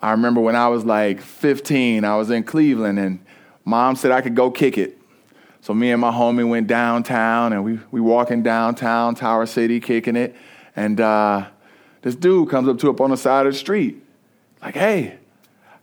I 0.02 0.10
remember 0.10 0.42
when 0.42 0.56
I 0.56 0.70
was 0.70 0.86
like 0.86 1.22
15, 1.22 2.04
I 2.04 2.16
was 2.16 2.32
in 2.32 2.44
Cleveland, 2.44 2.98
and 2.98 3.24
mom 3.64 3.96
said 3.96 4.10
I 4.10 4.22
could 4.22 4.36
go 4.36 4.50
kick 4.50 4.80
it. 4.80 4.98
So 5.62 5.74
me 5.74 5.92
and 5.92 6.02
my 6.02 6.12
homie 6.12 6.48
went 6.48 6.68
downtown, 6.68 7.54
and 7.54 7.64
we 7.64 7.80
we 7.92 8.02
walking 8.02 8.42
downtown 8.42 9.16
Tower 9.16 9.46
City, 9.46 9.80
kicking 9.80 10.16
it, 10.16 10.36
and 10.76 11.00
uh, 11.00 11.48
this 12.02 12.16
dude 12.16 12.50
comes 12.50 12.68
up 12.68 12.80
to 12.80 12.90
up 12.90 13.00
on 13.00 13.12
the 13.12 13.18
side 13.18 13.46
of 13.46 13.54
the 13.54 13.60
street, 13.60 14.04
like, 14.62 14.76
"Hey, 14.76 15.18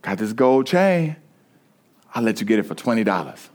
got 0.03 0.19
this 0.19 0.33
gold 0.33 0.67
chain. 0.67 1.17
I'll 2.15 2.23
let 2.23 2.41
you 2.41 2.47
get 2.47 2.59
it 2.59 2.65
for 2.65 2.75
twenty 2.75 3.05
dollars." 3.05 3.51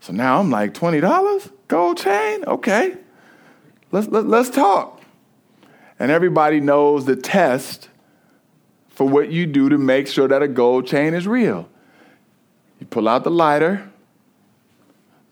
So 0.00 0.12
now 0.12 0.40
I'm 0.40 0.50
like, 0.50 0.74
twenty 0.74 1.00
dollars, 1.00 1.48
gold 1.68 1.98
chain, 1.98 2.44
okay. 2.44 2.96
Let's 3.92 4.08
let, 4.08 4.24
us 4.24 4.30
let 4.30 4.40
us 4.40 4.50
talk. 4.50 5.00
And 5.98 6.10
everybody 6.10 6.60
knows 6.60 7.04
the 7.04 7.16
test 7.16 7.88
for 8.88 9.08
what 9.08 9.30
you 9.30 9.46
do 9.46 9.68
to 9.68 9.78
make 9.78 10.08
sure 10.08 10.28
that 10.28 10.42
a 10.42 10.48
gold 10.48 10.86
chain 10.86 11.14
is 11.14 11.26
real. 11.26 11.68
You 12.80 12.86
pull 12.86 13.08
out 13.08 13.24
the 13.24 13.30
lighter, 13.30 13.90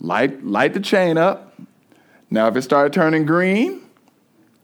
light, 0.01 0.45
light 0.45 0.75
the 0.75 0.81
chain 0.81 1.19
up. 1.19 1.59
Now, 2.31 2.49
if 2.49 2.57
it 2.57 2.63
started 2.63 2.93
turning 2.93 3.25
green, 3.25 3.83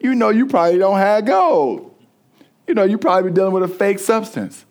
you 0.01 0.15
know 0.15 0.31
you 0.31 0.47
probably 0.47 0.79
don't 0.79 0.99
have 0.99 1.25
gold. 1.25 1.95
You 2.67 2.75
know, 2.75 2.85
you 2.85 2.99
probably 2.99 3.31
be 3.31 3.35
dealing 3.35 3.53
with 3.53 3.63
a 3.63 3.69
fake 3.69 3.99
substance. 3.99 4.65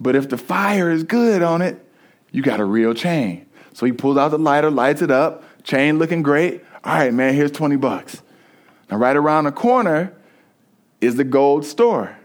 But 0.00 0.14
if 0.14 0.28
the 0.28 0.38
fire 0.38 0.90
is 0.90 1.04
good 1.04 1.42
on 1.42 1.62
it, 1.62 1.84
you 2.30 2.42
got 2.42 2.60
a 2.60 2.64
real 2.64 2.94
chain. 2.94 3.46
So 3.72 3.86
he 3.86 3.92
pulls 3.92 4.16
out 4.16 4.30
the 4.30 4.38
lighter, 4.38 4.70
lights 4.70 5.02
it 5.02 5.10
up, 5.10 5.44
chain 5.64 5.98
looking 5.98 6.22
great. 6.22 6.62
All 6.84 6.94
right, 6.94 7.12
man, 7.12 7.34
here's 7.34 7.50
20 7.50 7.76
bucks. 7.76 8.22
Now, 8.90 8.96
right 8.96 9.16
around 9.16 9.44
the 9.44 9.52
corner 9.52 10.12
is 11.00 11.16
the 11.16 11.24
gold 11.24 11.64
store. 11.64 12.16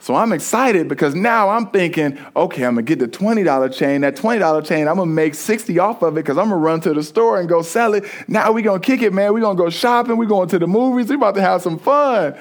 So 0.00 0.14
I'm 0.14 0.32
excited 0.32 0.88
because 0.88 1.14
now 1.14 1.50
I'm 1.50 1.66
thinking, 1.66 2.18
okay, 2.34 2.64
I'm 2.64 2.74
gonna 2.74 2.82
get 2.82 2.98
the 2.98 3.06
$20 3.06 3.76
chain. 3.76 4.00
That 4.00 4.16
$20 4.16 4.64
chain, 4.66 4.88
I'm 4.88 4.96
gonna 4.96 5.10
make 5.10 5.34
60 5.34 5.78
off 5.78 6.00
of 6.02 6.16
it 6.16 6.22
because 6.22 6.38
I'm 6.38 6.48
gonna 6.48 6.56
run 6.56 6.80
to 6.80 6.94
the 6.94 7.02
store 7.02 7.38
and 7.38 7.46
go 7.46 7.60
sell 7.60 7.92
it. 7.92 8.04
Now 8.26 8.50
we 8.50 8.62
gonna 8.62 8.80
kick 8.80 9.02
it, 9.02 9.12
man. 9.12 9.34
we 9.34 9.42
gonna 9.42 9.58
go 9.58 9.68
shopping, 9.68 10.16
we 10.16 10.24
going 10.24 10.48
to 10.48 10.58
the 10.58 10.66
movies, 10.66 11.10
we 11.10 11.16
about 11.16 11.34
to 11.34 11.42
have 11.42 11.60
some 11.60 11.78
fun. 11.78 12.34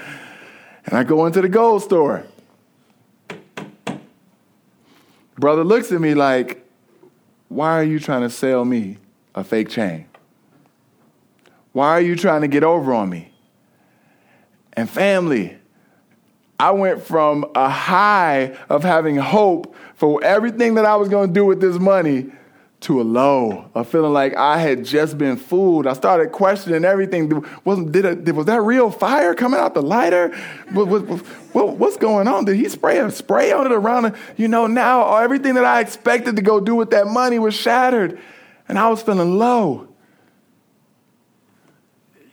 And 0.86 0.98
I 0.98 1.04
go 1.04 1.26
into 1.26 1.42
the 1.42 1.50
gold 1.50 1.84
store. 1.84 2.26
Brother 5.38 5.66
looks 5.66 5.92
at 5.92 6.00
me 6.00 6.14
like, 6.14 6.66
why 7.50 7.74
are 7.74 7.84
you 7.84 8.00
trying 8.00 8.22
to 8.22 8.30
sell 8.30 8.64
me 8.64 8.98
a 9.36 9.44
fake 9.44 9.68
chain? 9.68 10.06
Why 11.74 11.90
are 11.90 12.02
you 12.02 12.16
trying 12.16 12.42
to 12.42 12.48
get 12.48 12.64
over 12.64 12.94
on 12.94 13.10
me? 13.10 13.34
And 14.74 14.90
family, 14.90 15.59
I 16.60 16.72
went 16.72 17.02
from 17.02 17.46
a 17.56 17.70
high 17.70 18.58
of 18.68 18.84
having 18.84 19.16
hope 19.16 19.74
for 19.96 20.22
everything 20.24 20.76
that 20.76 20.86
I 20.86 20.98
was 20.98 21.08
going 21.08 21.30
to 21.30 21.34
do 21.34 21.46
with 21.46 21.62
this 21.62 21.80
money 21.80 22.32
to 22.82 23.02
a 23.02 23.04
low 23.04 23.70
of 23.76 23.88
feeling 23.90 24.14
like 24.14 24.36
I 24.36 24.58
had 24.58 24.86
just 24.86 25.18
been 25.18 25.36
fooled. 25.36 25.86
I 25.86 25.94
started 25.94 26.32
questioning 26.32 26.86
everything. 26.86 27.46
Wasn't 27.66 27.92
did, 27.92 28.30
was 28.36 28.46
that 28.46 28.62
real 28.62 28.90
fire 28.90 29.34
coming 29.36 29.60
out 29.60 29.74
the 29.74 29.82
lighter? 29.82 30.36
What, 30.72 30.88
what, 30.88 31.02
what, 31.02 31.78
what's 31.78 31.98
going 31.98 32.28
on? 32.28 32.46
Did 32.46 32.56
he 32.56 32.70
spray 32.70 33.00
a 33.00 33.12
spray 33.12 33.52
on 33.52 33.66
it 33.66 33.74
around? 33.74 34.16
You 34.38 34.48
know, 34.48 34.68
now 34.68 35.18
everything 35.18 35.56
that 35.56 35.66
I 35.66 35.82
expected 35.82 36.38
to 36.38 36.42
go 36.42 36.60
do 36.60 36.76
with 36.76 36.92
that 36.92 37.08
money 37.08 37.40
was 37.40 37.54
shattered, 37.54 38.20
and 38.70 38.80
I 38.80 38.88
was 38.90 39.02
feeling 39.02 39.38
low. 39.38 39.88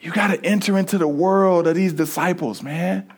You 0.01 0.13
got 0.13 0.29
to 0.29 0.45
enter 0.45 0.79
into 0.79 0.99
the 0.99 1.09
world 1.09 1.67
of 1.67 1.75
these 1.75 1.93
disciples, 1.93 2.63
man. 2.63 3.13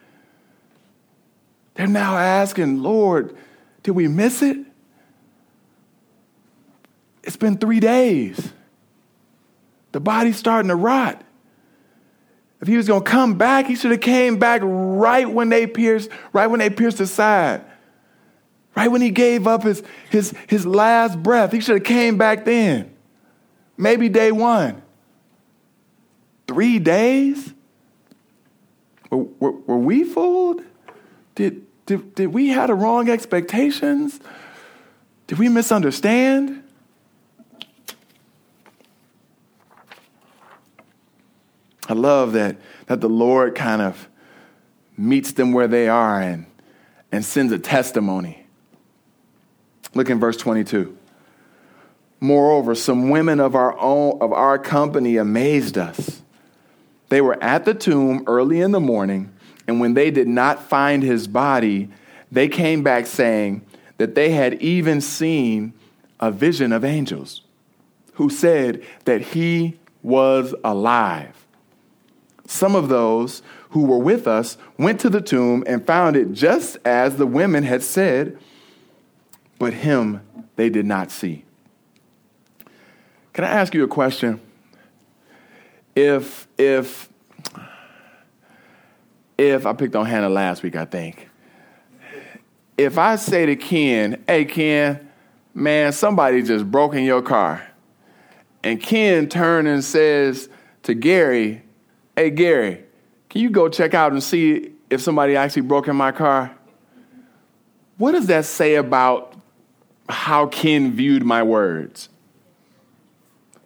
They're 1.79 1.87
now 1.87 2.19
asking, 2.19 2.83
Lord, 2.83 3.37
did 3.85 3.93
we 3.93 4.09
miss 4.09 4.43
it? 4.43 4.59
It's 7.23 7.37
been 7.37 7.57
three 7.57 7.79
days. 7.79 8.53
The 9.93 10.01
body's 10.01 10.37
starting 10.37 10.71
to 10.71 10.75
rot. 10.75 11.23
If 12.61 12.67
he 12.67 12.77
was 12.77 12.89
going 12.89 13.05
to 13.05 13.09
come 13.09 13.39
back, 13.39 13.67
he 13.67 13.77
should 13.77 13.93
have 13.93 14.01
came 14.01 14.41
back 14.41 14.61
right 14.65 15.31
when 15.31 15.51
they 15.51 15.69
pierced, 15.69 16.11
right 16.33 16.49
when 16.49 16.59
they 16.59 16.69
pierced 16.69 16.99
his 16.99 17.13
side. 17.13 17.65
Right 18.75 18.89
when 18.89 19.01
he 19.01 19.11
gave 19.11 19.47
up 19.47 19.63
his, 19.63 19.85
his, 20.11 20.35
his 20.49 20.67
last 20.67 21.23
breath. 21.23 21.53
He 21.53 21.61
should 21.61 21.77
have 21.77 21.85
came 21.85 22.19
back 22.19 22.45
then. 22.45 22.93
Maybe 23.77 24.09
day 24.09 24.33
one. 24.33 24.83
Three 26.49 26.81
days? 26.81 27.55
Were, 29.11 29.19
were, 29.39 29.53
were 29.53 29.79
we 29.79 30.03
fooled? 30.03 30.63
Did, 31.37 31.68
did, 31.89 32.15
did 32.15 32.27
we 32.27 32.49
have 32.49 32.67
the 32.67 32.75
wrong 32.75 33.09
expectations? 33.09 34.21
Did 35.27 35.39
we 35.39 35.49
misunderstand? 35.49 36.63
I 41.89 41.95
love 41.95 42.35
that, 42.35 42.59
that 42.89 43.01
the 43.01 43.09
Lord 43.09 43.55
kind 43.55 43.81
of 43.81 44.07
meets 44.99 45.33
them 45.33 45.53
where 45.53 45.67
they 45.67 45.89
are 45.89 46.21
and, 46.21 46.45
and 47.11 47.25
sends 47.25 47.55
a 47.55 47.59
testimony. 47.59 48.45
Look 49.95 50.11
in 50.11 50.21
verse 50.21 50.37
22. 50.37 50.95
Moreover, 52.21 52.75
some 52.75 53.09
women 53.09 53.41
of 53.41 53.55
our 53.55 53.79
own 53.79 54.19
of 54.21 54.35
our 54.35 54.59
company 54.59 55.17
amazed 55.17 55.79
us. 55.79 56.21
They 57.09 57.23
were 57.23 57.43
at 57.43 57.65
the 57.65 57.73
tomb 57.73 58.25
early 58.27 58.61
in 58.61 58.73
the 58.73 58.81
morning, 58.81 59.33
and 59.69 59.81
when 59.81 59.93
they 59.93 60.11
did 60.11 60.27
not 60.27 60.63
find 60.63 61.03
his 61.03 61.29
body, 61.29 61.89
they 62.33 62.49
came 62.49 62.83
back 62.83 63.07
saying 63.07 63.63
that 63.99 64.15
they 64.15 64.31
had 64.31 64.55
even 64.63 65.01
seen 65.03 65.75
a 66.19 66.31
vision 66.31 66.73
of 66.73 66.85
angels 66.85 67.43
who 68.15 68.31
said 68.31 68.83
that 69.05 69.21
he 69.21 69.79
was 70.03 70.55
alive. 70.65 71.47
Some 72.47 72.75
of 72.75 72.89
those 72.89 73.43
who 73.71 73.85
were 73.85 73.99
with 73.99 74.27
us 74.27 74.57
went 74.79 75.01
to 75.01 75.11
the 75.11 75.21
tomb 75.21 75.63
and 75.67 75.87
found 75.87 76.17
it 76.17 76.33
just 76.33 76.79
as 76.87 77.17
the 77.17 77.27
women 77.27 77.63
had 77.63 77.83
said, 77.83 78.39
but 79.59 79.75
him 79.75 80.23
they 80.57 80.71
did 80.71 80.87
not 80.87 81.11
see. 81.11 81.45
Can 83.35 83.45
I 83.45 83.49
ask 83.49 83.75
you 83.75 83.85
a 83.85 83.89
question? 83.89 84.41
If 85.95 86.49
if 86.57 87.11
if 89.39 89.65
I 89.65 89.73
picked 89.73 89.97
on 89.97 90.05
Hannah 90.05 90.29
last 90.29 90.63
week, 90.63 90.77
I 90.77 90.85
think. 90.85 91.29
If 92.77 92.99
I 92.99 93.17
say 93.17 93.47
to 93.47 93.57
Ken, 93.57 94.23
"Hey 94.27 94.45
Ken, 94.45 95.09
man, 95.55 95.93
somebody 95.93 96.43
just 96.43 96.71
broke 96.71 96.95
in 96.95 97.05
your 97.05 97.23
car," 97.23 97.63
and 98.63 98.83
Ken 98.83 99.29
turns 99.29 99.69
and 99.69 99.83
says 99.83 100.49
to 100.83 100.95
Gary, 100.95 101.63
Hey, 102.19 102.31
Gary, 102.31 102.83
can 103.31 103.43
you 103.43 103.49
go 103.49 103.69
check 103.69 103.95
out 103.95 104.11
and 104.11 104.21
see 104.21 104.73
if 104.91 105.01
somebody 105.01 105.37
actually 105.37 105.63
broke 105.63 105.87
in 105.87 105.95
my 105.95 106.11
car? 106.11 106.53
What 107.97 108.11
does 108.11 108.27
that 108.27 108.45
say 108.45 108.75
about 108.75 109.37
how 110.09 110.49
Ken 110.49 110.91
viewed 110.91 111.25
my 111.25 111.45
words? 111.45 112.09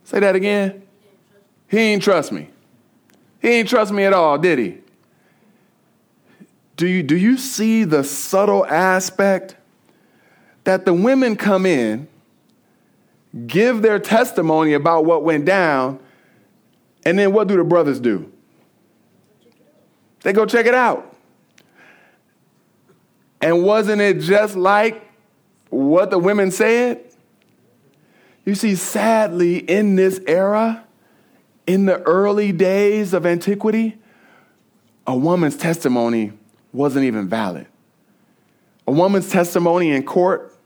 Say 0.04 0.20
that 0.20 0.36
again. 0.36 0.82
He 1.66 1.78
ain't 1.78 2.02
trust 2.02 2.30
me. 2.30 2.50
He 3.40 3.48
ain't 3.48 3.70
trust 3.70 3.90
me 3.90 4.04
at 4.04 4.12
all, 4.12 4.36
did 4.36 4.58
he? 4.58 4.81
Do 6.76 6.86
you, 6.86 7.02
do 7.02 7.16
you 7.16 7.36
see 7.36 7.84
the 7.84 8.02
subtle 8.02 8.66
aspect 8.66 9.56
that 10.64 10.84
the 10.84 10.94
women 10.94 11.36
come 11.36 11.66
in, 11.66 12.08
give 13.46 13.82
their 13.82 13.98
testimony 13.98 14.72
about 14.72 15.04
what 15.04 15.22
went 15.22 15.44
down, 15.44 15.98
and 17.04 17.18
then 17.18 17.32
what 17.32 17.48
do 17.48 17.56
the 17.56 17.64
brothers 17.64 18.00
do? 18.00 18.32
They 20.22 20.32
go 20.32 20.46
check 20.46 20.66
it 20.66 20.74
out. 20.74 21.08
And 23.40 23.64
wasn't 23.64 24.00
it 24.00 24.20
just 24.20 24.54
like 24.54 25.04
what 25.68 26.10
the 26.10 26.18
women 26.18 26.50
said? 26.52 27.04
You 28.44 28.54
see, 28.54 28.76
sadly, 28.76 29.58
in 29.58 29.96
this 29.96 30.20
era, 30.26 30.84
in 31.66 31.86
the 31.86 32.00
early 32.02 32.52
days 32.52 33.12
of 33.12 33.26
antiquity, 33.26 33.98
a 35.06 35.16
woman's 35.16 35.56
testimony 35.56 36.32
wasn't 36.72 37.04
even 37.04 37.28
valid. 37.28 37.66
A 38.86 38.92
woman's 38.92 39.30
testimony 39.30 39.90
in 39.90 40.02
court 40.04 40.56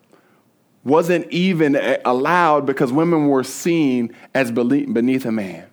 wasn't 0.85 1.31
even 1.33 1.77
allowed 2.05 2.65
because 2.65 2.93
women 2.93 3.29
were 3.29 3.45
seen 3.45 4.15
as 4.35 4.53
beneath 4.53 5.25
a 5.25 5.33
man. 5.33 5.67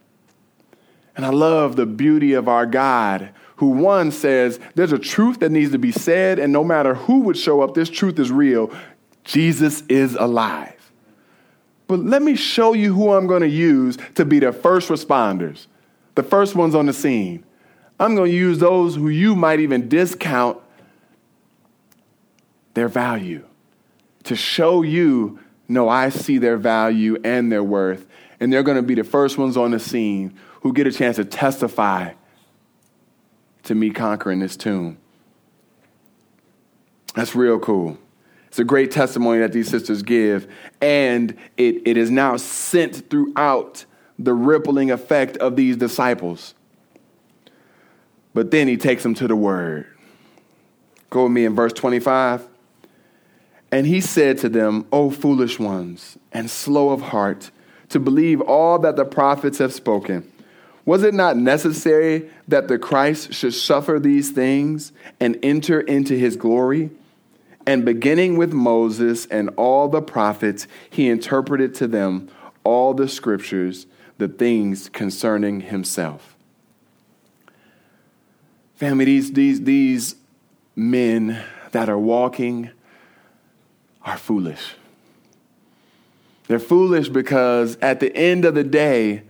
And 1.15 1.25
I 1.25 1.29
love 1.29 1.75
the 1.75 1.85
beauty 1.85 2.33
of 2.33 2.47
our 2.47 2.65
God 2.65 3.29
who 3.57 3.67
one 3.67 4.11
says 4.11 4.59
there's 4.75 4.91
a 4.91 4.99
truth 4.99 5.39
that 5.39 5.51
needs 5.51 5.71
to 5.71 5.77
be 5.77 5.91
said, 5.91 6.39
and 6.39 6.51
no 6.51 6.63
matter 6.63 6.95
who 6.95 7.21
would 7.21 7.37
show 7.37 7.61
up, 7.61 7.75
this 7.75 7.89
truth 7.89 8.17
is 8.19 8.31
real. 8.31 8.73
Jesus 9.23 9.83
is 9.87 10.15
alive. 10.15 10.91
But 11.87 11.99
let 11.99 12.21
me 12.23 12.35
show 12.35 12.73
you 12.73 12.93
who 12.93 13.13
I'm 13.13 13.27
going 13.27 13.41
to 13.41 13.47
use 13.47 13.97
to 14.15 14.25
be 14.25 14.39
the 14.39 14.51
first 14.51 14.89
responders, 14.89 15.67
the 16.15 16.23
first 16.23 16.55
ones 16.55 16.73
on 16.73 16.87
the 16.87 16.93
scene. 16.93 17.45
I'm 17.99 18.15
going 18.15 18.31
to 18.31 18.35
use 18.35 18.59
those 18.59 18.95
who 18.95 19.09
you 19.09 19.35
might 19.35 19.59
even 19.59 19.87
discount 19.87 20.59
their 22.73 22.87
value 22.87 23.45
to 24.23 24.35
show 24.35 24.81
you, 24.81 25.39
no, 25.67 25.89
I 25.89 26.09
see 26.09 26.37
their 26.37 26.57
value 26.57 27.17
and 27.23 27.51
their 27.51 27.63
worth. 27.63 28.07
And 28.39 28.51
they're 28.51 28.63
going 28.63 28.77
to 28.77 28.83
be 28.83 28.95
the 28.95 29.03
first 29.03 29.37
ones 29.37 29.55
on 29.55 29.71
the 29.71 29.79
scene 29.79 30.37
who 30.61 30.73
get 30.73 30.87
a 30.87 30.91
chance 30.91 31.17
to 31.17 31.25
testify 31.25 32.13
to 33.63 33.75
me 33.75 33.89
conquering 33.91 34.39
this 34.39 34.57
tomb. 34.57 34.97
That's 37.15 37.35
real 37.35 37.59
cool. 37.59 37.97
It's 38.47 38.59
a 38.59 38.63
great 38.63 38.91
testimony 38.91 39.39
that 39.39 39.51
these 39.51 39.69
sisters 39.69 40.03
give, 40.03 40.47
and 40.81 41.35
it, 41.57 41.87
it 41.87 41.97
is 41.97 42.11
now 42.11 42.37
sent 42.37 43.09
throughout 43.09 43.85
the 44.19 44.33
rippling 44.33 44.91
effect 44.91 45.37
of 45.37 45.55
these 45.55 45.75
disciples. 45.75 46.53
But 48.33 48.51
then 48.51 48.67
he 48.67 48.77
takes 48.77 49.03
them 49.03 49.13
to 49.15 49.27
the 49.27 49.35
word. 49.35 49.87
Go 51.09 51.23
with 51.23 51.31
me 51.31 51.45
in 51.45 51.55
verse 51.55 51.73
25. 51.73 52.47
And 53.71 53.87
he 53.87 54.01
said 54.01 54.37
to 54.39 54.49
them, 54.49 54.85
O 54.91 55.09
foolish 55.09 55.59
ones, 55.59 56.17
and 56.31 56.49
slow 56.49 56.89
of 56.89 57.01
heart, 57.01 57.51
to 57.89 57.99
believe 57.99 58.41
all 58.41 58.79
that 58.79 58.95
the 58.95 59.05
prophets 59.05 59.59
have 59.59 59.73
spoken. 59.73 60.31
Was 60.85 61.03
it 61.03 61.13
not 61.13 61.37
necessary 61.37 62.29
that 62.47 62.67
the 62.67 62.77
Christ 62.77 63.33
should 63.33 63.53
suffer 63.53 63.99
these 63.99 64.31
things 64.31 64.91
and 65.19 65.39
enter 65.41 65.79
into 65.79 66.15
his 66.15 66.35
glory? 66.35 66.89
And 67.65 67.85
beginning 67.85 68.37
with 68.37 68.51
Moses 68.51 69.25
and 69.27 69.49
all 69.55 69.87
the 69.87 70.01
prophets, 70.01 70.67
he 70.89 71.07
interpreted 71.09 71.73
to 71.75 71.87
them 71.87 72.29
all 72.63 72.93
the 72.93 73.07
scriptures, 73.07 73.87
the 74.17 74.27
things 74.27 74.89
concerning 74.89 75.61
himself. 75.61 76.32
Family, 78.75 79.05
these, 79.05 79.31
these, 79.33 79.61
these 79.61 80.15
men 80.75 81.41
that 81.71 81.89
are 81.89 81.97
walking 81.97 82.69
are 84.03 84.17
foolish. 84.17 84.75
They're 86.47 86.59
foolish 86.59 87.09
because 87.09 87.77
at 87.81 87.99
the 87.99 88.15
end 88.15 88.45
of 88.45 88.55
the 88.55 88.63
day, 88.63 89.23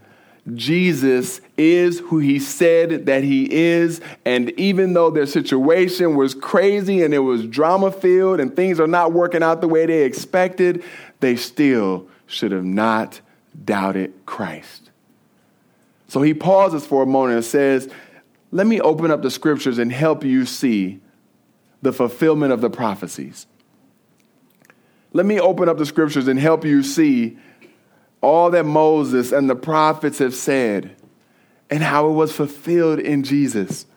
Jesus 0.56 1.40
is 1.58 2.00
who 2.00 2.20
he 2.20 2.40
said 2.40 3.06
that 3.06 3.24
he 3.24 3.52
is. 3.52 4.02
And 4.26 4.50
even 4.60 4.94
though 4.94 5.10
their 5.10 5.26
situation 5.26 6.16
was 6.16 6.36
crazy 6.36 7.04
and 7.04 7.14
it 7.14 7.20
was 7.20 7.46
drama 7.46 7.92
filled 7.92 8.40
and 8.40 8.54
things 8.54 8.80
are 8.80 8.88
not 8.88 9.14
working 9.14 9.42
out 9.42 9.62
the 9.62 9.68
way 9.68 9.86
they 9.86 10.04
expected, 10.04 10.84
they 11.22 11.36
still 11.36 12.08
should 12.26 12.52
have 12.52 12.66
not 12.66 13.22
doubted 13.64 14.14
Christ. 14.26 14.90
So 16.10 16.22
he 16.22 16.34
pauses 16.34 16.86
for 16.86 17.04
a 17.04 17.08
moment 17.08 17.36
and 17.36 17.46
says, 17.46 17.90
Let 18.54 18.68
me 18.68 18.80
open 18.80 19.10
up 19.10 19.24
the 19.24 19.32
scriptures 19.32 19.80
and 19.80 19.92
help 19.92 20.24
you 20.24 20.46
see 20.46 21.02
the 21.82 21.92
fulfillment 21.92 22.54
of 22.54 22.62
the 22.62 22.70
prophecies. 22.70 23.48
Let 25.12 25.26
me 25.26 25.40
open 25.40 25.68
up 25.68 25.80
the 25.80 25.88
scriptures 25.88 26.28
and 26.28 26.40
help 26.40 26.64
you 26.64 26.84
see 26.84 27.40
all 28.22 28.52
that 28.52 28.64
Moses 28.64 29.32
and 29.32 29.50
the 29.50 29.56
prophets 29.56 30.20
have 30.20 30.36
said 30.36 30.96
and 31.72 31.82
how 31.82 32.08
it 32.08 32.12
was 32.12 32.32
fulfilled 32.32 33.00
in 33.00 33.24
Jesus. 33.24 33.88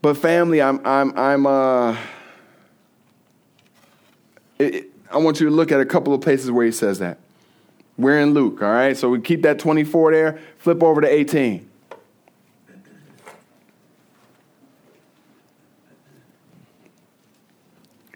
But 0.00 0.16
family, 0.16 0.62
I'm, 0.62 0.80
I'm, 0.86 1.18
I'm, 1.18 1.46
uh, 1.46 1.98
it, 4.58 4.90
I 5.10 5.18
want 5.18 5.38
you 5.38 5.50
to 5.50 5.54
look 5.54 5.70
at 5.70 5.80
a 5.80 5.86
couple 5.86 6.14
of 6.14 6.22
places 6.22 6.50
where 6.50 6.64
he 6.64 6.72
says 6.72 7.00
that. 7.00 7.18
We're 7.98 8.20
in 8.20 8.32
Luke, 8.32 8.62
all 8.62 8.70
right? 8.70 8.96
So 8.96 9.10
we 9.10 9.20
keep 9.20 9.42
that 9.42 9.58
24 9.58 10.12
there, 10.12 10.40
flip 10.56 10.82
over 10.82 11.02
to 11.02 11.06
18. 11.06 11.69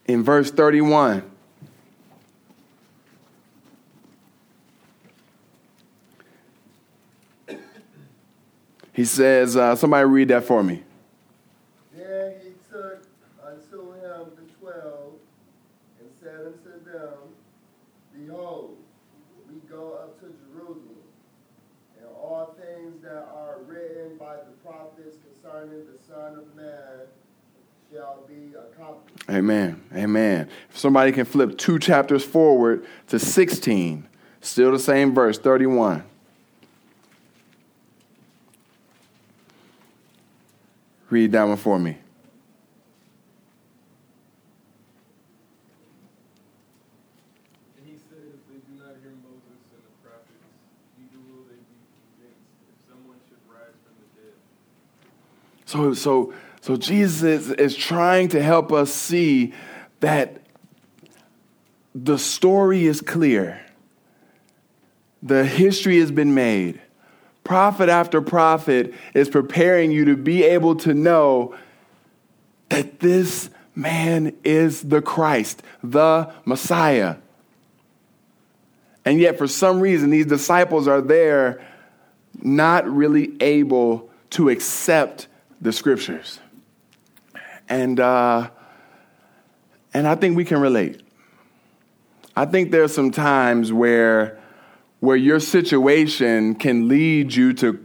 In 0.06 0.22
verse 0.22 0.50
31, 0.50 1.30
He 8.94 9.04
says, 9.04 9.56
uh, 9.56 9.74
somebody 9.74 10.06
read 10.06 10.28
that 10.28 10.44
for 10.44 10.62
me. 10.62 10.84
Then 11.92 12.34
he 12.40 12.50
took 12.70 13.02
unto 13.44 13.92
him 13.92 14.30
the 14.36 14.52
twelve 14.60 15.14
and 15.98 16.08
said 16.22 16.46
unto 16.46 16.84
them, 16.84 17.18
Behold, 18.16 18.76
we 19.48 19.58
go 19.68 19.94
up 19.94 20.20
to 20.20 20.26
Jerusalem, 20.26 21.02
and 21.98 22.06
all 22.16 22.54
things 22.56 23.02
that 23.02 23.28
are 23.34 23.58
written 23.66 24.16
by 24.16 24.36
the 24.36 24.52
prophets 24.64 25.16
concerning 25.26 25.86
the 25.86 25.98
Son 26.08 26.38
of 26.38 26.54
Man 26.54 26.64
shall 26.70 26.86
be 26.86 27.00
accomplished. 27.02 27.83
Amen. 29.28 29.82
Amen. 29.94 30.48
If 30.70 30.78
somebody 30.78 31.12
can 31.12 31.24
flip 31.24 31.56
two 31.56 31.78
chapters 31.78 32.24
forward 32.24 32.84
to 33.08 33.18
16, 33.18 34.06
still 34.40 34.72
the 34.72 34.78
same 34.78 35.14
verse, 35.14 35.38
31. 35.38 36.04
Read 41.08 41.32
that 41.32 41.44
one 41.44 41.56
for 41.56 41.78
me. 41.78 41.96
And 47.78 47.86
he 47.86 47.96
said, 47.96 48.18
If 48.28 48.40
they 48.48 48.58
do 48.66 48.74
not 48.78 48.96
hear 49.00 49.12
Moses 49.22 49.62
and 49.72 49.84
the 49.84 49.94
prophets, 50.02 50.44
neither 50.98 51.20
will 51.30 51.44
they 51.44 51.54
be 51.54 51.78
convinced 52.18 52.42
if 52.68 52.76
someone 52.90 53.18
should 53.28 53.38
rise 53.48 53.78
from 53.84 53.94
the 54.00 54.08
dead. 54.20 54.34
So, 55.66 55.94
so, 55.94 56.34
so 56.64 56.78
Jesus 56.78 57.50
is, 57.50 57.76
trying 57.76 58.28
to 58.28 58.42
help 58.42 58.72
us 58.72 58.90
see 58.90 59.52
that 60.00 60.40
the 61.94 62.16
story 62.16 62.86
is 62.86 63.02
clear. 63.02 63.60
The 65.22 65.44
history 65.44 66.00
has 66.00 66.10
been 66.10 66.32
made. 66.32 66.80
Prophet 67.44 67.90
after 67.90 68.22
prophet 68.22 68.94
is 69.12 69.28
preparing 69.28 69.92
you 69.92 70.06
to 70.06 70.16
be 70.16 70.42
able 70.42 70.76
to 70.76 70.94
know 70.94 71.54
that 72.70 72.98
this 72.98 73.50
man 73.74 74.34
is 74.42 74.80
the 74.80 75.02
Christ, 75.02 75.62
the 75.82 76.32
Messiah. 76.46 77.16
And 79.04 79.20
yet, 79.20 79.36
for 79.36 79.48
some 79.48 79.80
reason, 79.80 80.08
these 80.08 80.24
disciples 80.24 80.88
are 80.88 81.02
there 81.02 81.62
not 82.42 82.88
really 82.88 83.36
able 83.42 84.08
to 84.30 84.48
accept 84.48 85.26
the 85.60 85.70
scriptures. 85.70 86.40
And, 87.68 87.98
uh, 88.00 88.50
and 89.92 90.06
I 90.06 90.14
think 90.14 90.36
we 90.36 90.44
can 90.44 90.60
relate. 90.60 91.02
I 92.36 92.46
think 92.46 92.70
there's 92.72 92.92
some 92.92 93.10
times 93.10 93.72
where, 93.72 94.40
where 95.00 95.16
your 95.16 95.38
situation 95.38 96.56
can 96.56 96.88
lead 96.88 97.34
you 97.34 97.52
to, 97.54 97.84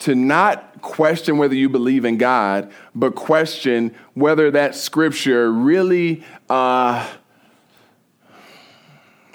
to 0.00 0.14
not 0.14 0.80
question 0.80 1.38
whether 1.38 1.54
you 1.54 1.68
believe 1.68 2.04
in 2.04 2.16
God, 2.16 2.72
but 2.94 3.14
question 3.14 3.94
whether 4.14 4.50
that 4.50 4.74
scripture 4.74 5.52
really, 5.52 6.24
uh, 6.48 7.06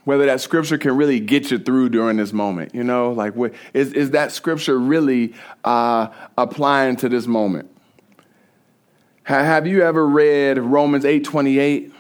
whether 0.04 0.26
that 0.26 0.42
scripture 0.42 0.78
can 0.78 0.96
really 0.98 1.20
get 1.20 1.52
you 1.52 1.60
through 1.60 1.90
during 1.90 2.18
this 2.18 2.34
moment. 2.34 2.74
You 2.74 2.84
know, 2.84 3.12
like 3.12 3.36
what, 3.36 3.54
is, 3.74 3.94
is 3.94 4.12
that 4.12 4.32
scripture 4.32 4.80
really 4.80 5.34
uh, 5.64 6.08
applying 6.38 6.96
to 6.98 7.10
this 7.10 7.28
moment? 7.28 7.70
Ha- 9.28 9.44
Have 9.44 9.68
you 9.68 9.84
ever 9.84 10.06
read 10.08 10.58
Romans 10.58 11.06
8 11.06 11.24
28? 11.24 11.94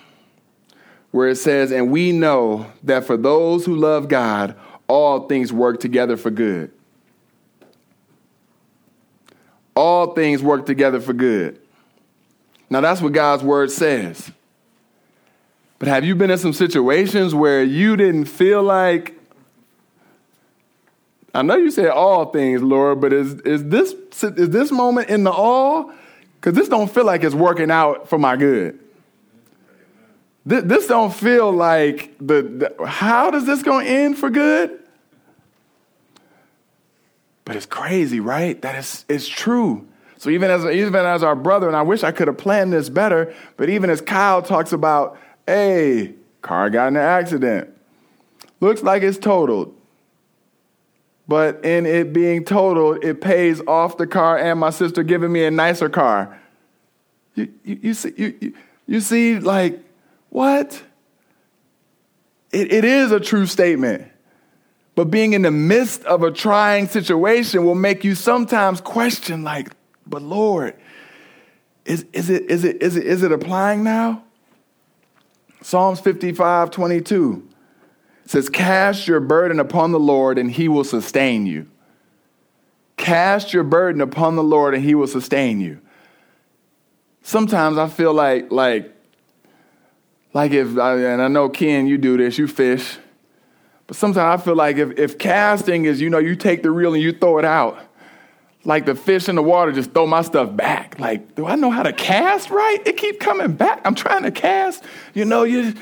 where 1.11 1.29
it 1.29 1.37
says, 1.37 1.71
And 1.71 1.91
we 1.91 2.11
know 2.11 2.71
that 2.83 3.05
for 3.05 3.17
those 3.17 3.65
who 3.65 3.75
love 3.75 4.07
God, 4.07 4.55
all 4.87 5.27
things 5.27 5.51
work 5.51 5.79
together 5.79 6.17
for 6.17 6.29
good. 6.29 6.71
All 9.75 10.13
things 10.13 10.41
work 10.41 10.65
together 10.65 10.99
for 10.99 11.13
good. 11.13 11.59
Now, 12.69 12.81
that's 12.81 13.01
what 13.01 13.13
God's 13.13 13.43
word 13.43 13.71
says. 13.71 14.31
But 15.79 15.87
have 15.87 16.03
you 16.03 16.15
been 16.15 16.31
in 16.31 16.37
some 16.37 16.53
situations 16.53 17.33
where 17.33 17.63
you 17.63 17.95
didn't 17.95 18.25
feel 18.25 18.63
like, 18.63 19.19
I 21.33 21.43
know 21.43 21.55
you 21.55 21.69
said 21.69 21.89
all 21.89 22.25
things, 22.25 22.61
Lord, 22.61 22.99
but 22.99 23.13
is, 23.13 23.35
is, 23.41 23.65
this, 23.65 23.93
is 24.21 24.49
this 24.49 24.71
moment 24.71 25.09
in 25.09 25.23
the 25.23 25.31
all? 25.31 25.91
Because 26.39 26.53
this 26.53 26.69
don't 26.69 26.89
feel 26.89 27.05
like 27.05 27.23
it's 27.23 27.35
working 27.35 27.71
out 27.71 28.09
for 28.09 28.17
my 28.17 28.35
good. 28.35 28.79
This, 30.45 30.63
this 30.63 30.87
don't 30.87 31.13
feel 31.13 31.51
like 31.51 32.15
the, 32.19 32.73
the 32.77 32.85
how 32.85 33.31
does 33.31 33.45
this 33.45 33.63
going 33.63 33.85
to 33.85 33.91
end 33.91 34.17
for 34.17 34.29
good? 34.29 34.79
But 37.43 37.55
it's 37.55 37.65
crazy, 37.65 38.19
right? 38.19 38.61
That 38.61 38.75
is 38.75 39.05
it's 39.09 39.27
true. 39.27 39.87
So 40.17 40.29
even 40.29 40.49
as 40.49 40.65
even 40.65 41.05
as 41.05 41.23
our 41.23 41.35
brother, 41.35 41.67
and 41.67 41.75
I 41.75 41.81
wish 41.81 42.03
I 42.03 42.11
could 42.11 42.27
have 42.27 42.37
planned 42.37 42.73
this 42.73 42.89
better, 42.89 43.33
but 43.55 43.69
even 43.69 43.89
as 43.89 44.01
Kyle 44.01 44.41
talks 44.41 44.73
about, 44.73 45.17
hey, 45.45 46.15
car 46.41 46.69
got 46.69 46.87
in 46.87 46.95
an 46.95 47.03
accident. 47.03 47.69
Looks 48.59 48.83
like 48.83 49.03
it's 49.03 49.17
totaled. 49.17 49.76
But 51.27 51.65
in 51.65 51.85
it 51.85 52.13
being 52.13 52.45
totaled, 52.45 53.03
it 53.03 53.19
pays 53.19 53.61
off 53.67 53.97
the 53.97 54.07
car 54.07 54.37
and 54.37 54.59
my 54.59 54.69
sister 54.69 55.03
giving 55.03 55.31
me 55.31 55.43
a 55.43 55.51
nicer 55.51 55.89
car. 55.89 56.39
You, 57.35 57.51
you, 57.63 57.79
you 57.81 57.93
see, 57.93 58.13
you, 58.15 58.37
you, 58.39 58.53
you 58.87 59.01
see, 59.01 59.39
like, 59.39 59.83
what? 60.29 60.81
It, 62.51 62.71
it 62.71 62.85
is 62.85 63.11
a 63.11 63.19
true 63.19 63.45
statement. 63.45 64.07
But 64.95 65.11
being 65.11 65.33
in 65.33 65.41
the 65.43 65.51
midst 65.51 66.03
of 66.05 66.23
a 66.23 66.31
trying 66.31 66.87
situation 66.87 67.65
will 67.65 67.75
make 67.75 68.03
you 68.03 68.15
sometimes 68.15 68.81
question, 68.81 69.43
like, 69.43 69.69
but 70.07 70.21
Lord, 70.21 70.75
is, 71.85 72.05
is, 72.13 72.29
it, 72.29 72.49
is, 72.49 72.63
it, 72.63 72.81
is, 72.81 72.95
it, 72.95 73.05
is 73.05 73.21
it 73.21 73.31
applying 73.31 73.83
now? 73.83 74.23
Psalms 75.61 75.99
55 75.99 76.71
22 76.71 77.46
says, 78.29 78.49
Cast 78.49 79.07
your 79.07 79.19
burden 79.19 79.59
upon 79.59 79.91
the 79.91 79.99
Lord 79.99 80.37
and 80.37 80.51
he 80.51 80.67
will 80.67 80.83
sustain 80.83 81.45
you. 81.45 81.67
Cast 82.97 83.53
your 83.53 83.63
burden 83.63 84.01
upon 84.01 84.35
the 84.35 84.43
Lord 84.43 84.73
and 84.73 84.83
he 84.83 84.95
will 84.95 85.07
sustain 85.07 85.61
you. 85.61 85.79
Sometimes 87.21 87.77
I 87.77 87.87
feel 87.87 88.13
like, 88.13 88.51
like, 88.51 88.93
like 90.33 90.51
if, 90.51 90.77
and 90.77 91.21
I 91.21 91.27
know 91.27 91.49
Ken, 91.49 91.87
you 91.87 91.97
do 91.97 92.17
this, 92.17 92.37
you 92.37 92.47
fish. 92.47 92.97
But 93.85 93.95
sometimes 93.95 94.41
I 94.41 94.43
feel 94.43 94.55
like 94.55 94.77
if, 94.77 94.97
if 94.97 95.17
casting 95.17 95.85
is, 95.85 96.01
you 96.01 96.09
know, 96.09 96.19
you 96.19 96.35
take 96.35 96.63
the 96.63 96.71
reel 96.71 96.93
and 96.93 97.01
you 97.01 97.13
throw 97.13 97.37
it 97.37 97.45
out, 97.45 97.79
like 98.65 98.85
the 98.85 98.95
fish 98.95 99.29
in 99.29 99.35
the 99.35 99.41
water 99.41 99.71
just 99.71 99.91
throw 99.91 100.05
my 100.05 100.21
stuff 100.21 100.53
back. 100.53 100.99
Like, 100.99 101.35
do 101.35 101.45
I 101.45 101.55
know 101.55 101.71
how 101.71 101.83
to 101.83 101.93
cast 101.93 102.49
right? 102.49 102.79
It 102.85 102.97
keep 102.97 103.19
coming 103.19 103.53
back. 103.53 103.81
I'm 103.85 103.95
trying 103.95 104.23
to 104.23 104.31
cast. 104.31 104.83
You 105.13 105.23
know, 105.23 105.43
you 105.43 105.73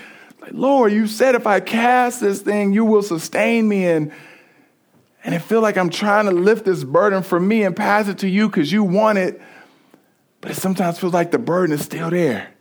like, 0.46 0.54
Lord, 0.54 0.94
you 0.94 1.08
said 1.08 1.34
if 1.34 1.48
I 1.48 1.60
cast 1.60 2.22
this 2.22 2.42
thing, 2.42 2.72
you 2.72 2.86
will 2.86 3.02
sustain 3.02 3.68
me. 3.68 3.88
And 3.88 4.12
and 5.24 5.34
it 5.34 5.40
feel 5.40 5.60
like 5.60 5.76
I'm 5.76 5.90
trying 5.90 6.26
to 6.26 6.32
lift 6.32 6.66
this 6.66 6.84
burden 6.84 7.24
from 7.24 7.48
me 7.48 7.64
and 7.64 7.76
pass 7.76 8.08
it 8.08 8.20
to 8.20 8.30
you 8.30 8.48
because 8.48 8.72
you 8.72 8.84
want 8.84 9.18
it. 9.18 9.42
But 10.40 10.52
it 10.52 10.56
sometimes 10.56 11.00
feels 11.00 11.14
like 11.14 11.32
the 11.32 11.40
burden 11.40 11.74
is 11.74 11.82
still 11.82 12.12
there. 12.12 12.54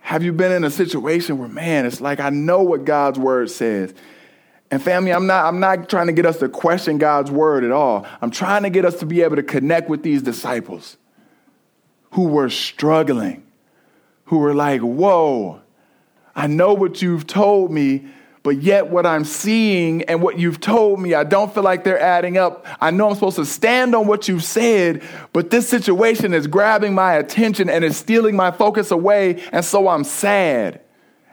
Have 0.00 0.22
you 0.22 0.32
been 0.32 0.52
in 0.52 0.64
a 0.64 0.70
situation 0.70 1.36
where, 1.36 1.48
man, 1.48 1.84
it's 1.84 2.00
like 2.00 2.18
I 2.18 2.30
know 2.30 2.62
what 2.62 2.86
God's 2.86 3.18
word 3.18 3.50
says? 3.50 3.92
And 4.70 4.82
family, 4.82 5.12
I'm 5.12 5.26
not, 5.26 5.44
I'm 5.44 5.60
not 5.60 5.90
trying 5.90 6.06
to 6.06 6.14
get 6.14 6.24
us 6.24 6.38
to 6.38 6.48
question 6.48 6.96
God's 6.96 7.30
word 7.30 7.62
at 7.62 7.70
all. 7.70 8.06
I'm 8.22 8.30
trying 8.30 8.62
to 8.62 8.70
get 8.70 8.86
us 8.86 8.98
to 9.00 9.06
be 9.06 9.20
able 9.20 9.36
to 9.36 9.42
connect 9.42 9.90
with 9.90 10.02
these 10.02 10.22
disciples 10.22 10.96
who 12.12 12.28
were 12.28 12.48
struggling, 12.48 13.45
who 14.26 14.38
were 14.38 14.54
like, 14.54 14.80
whoa, 14.80 15.60
I 16.34 16.46
know 16.46 16.74
what 16.74 17.00
you've 17.00 17.26
told 17.26 17.72
me, 17.72 18.06
but 18.42 18.62
yet 18.62 18.90
what 18.90 19.06
I'm 19.06 19.24
seeing 19.24 20.02
and 20.02 20.22
what 20.22 20.38
you've 20.38 20.60
told 20.60 21.00
me, 21.00 21.14
I 21.14 21.24
don't 21.24 21.52
feel 21.52 21.62
like 21.62 21.82
they're 21.82 21.98
adding 21.98 22.36
up. 22.36 22.64
I 22.80 22.92
know 22.92 23.08
I'm 23.08 23.14
supposed 23.14 23.36
to 23.36 23.46
stand 23.46 23.94
on 23.94 24.06
what 24.06 24.28
you've 24.28 24.44
said, 24.44 25.02
but 25.32 25.50
this 25.50 25.68
situation 25.68 26.32
is 26.32 26.46
grabbing 26.46 26.94
my 26.94 27.14
attention 27.14 27.68
and 27.68 27.84
is 27.84 27.96
stealing 27.96 28.36
my 28.36 28.50
focus 28.50 28.90
away. 28.90 29.42
And 29.50 29.64
so 29.64 29.88
I'm 29.88 30.04
sad. 30.04 30.80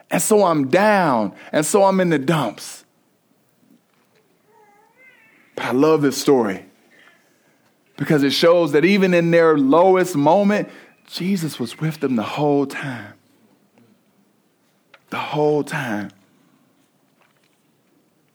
And 0.09 0.21
so 0.21 0.43
I'm 0.43 0.69
down. 0.69 1.35
And 1.51 1.65
so 1.65 1.83
I'm 1.83 1.99
in 1.99 2.09
the 2.09 2.19
dumps. 2.19 2.83
But 5.55 5.65
I 5.65 5.71
love 5.71 6.01
this 6.01 6.17
story 6.17 6.65
because 7.97 8.23
it 8.23 8.31
shows 8.31 8.71
that 8.71 8.85
even 8.85 9.13
in 9.13 9.29
their 9.29 9.57
lowest 9.57 10.15
moment, 10.15 10.69
Jesus 11.13 11.59
was 11.59 11.79
with 11.79 11.99
them 11.99 12.15
the 12.15 12.23
whole 12.23 12.65
time. 12.65 13.13
The 15.11 15.19
whole 15.19 15.63
time. 15.63 16.09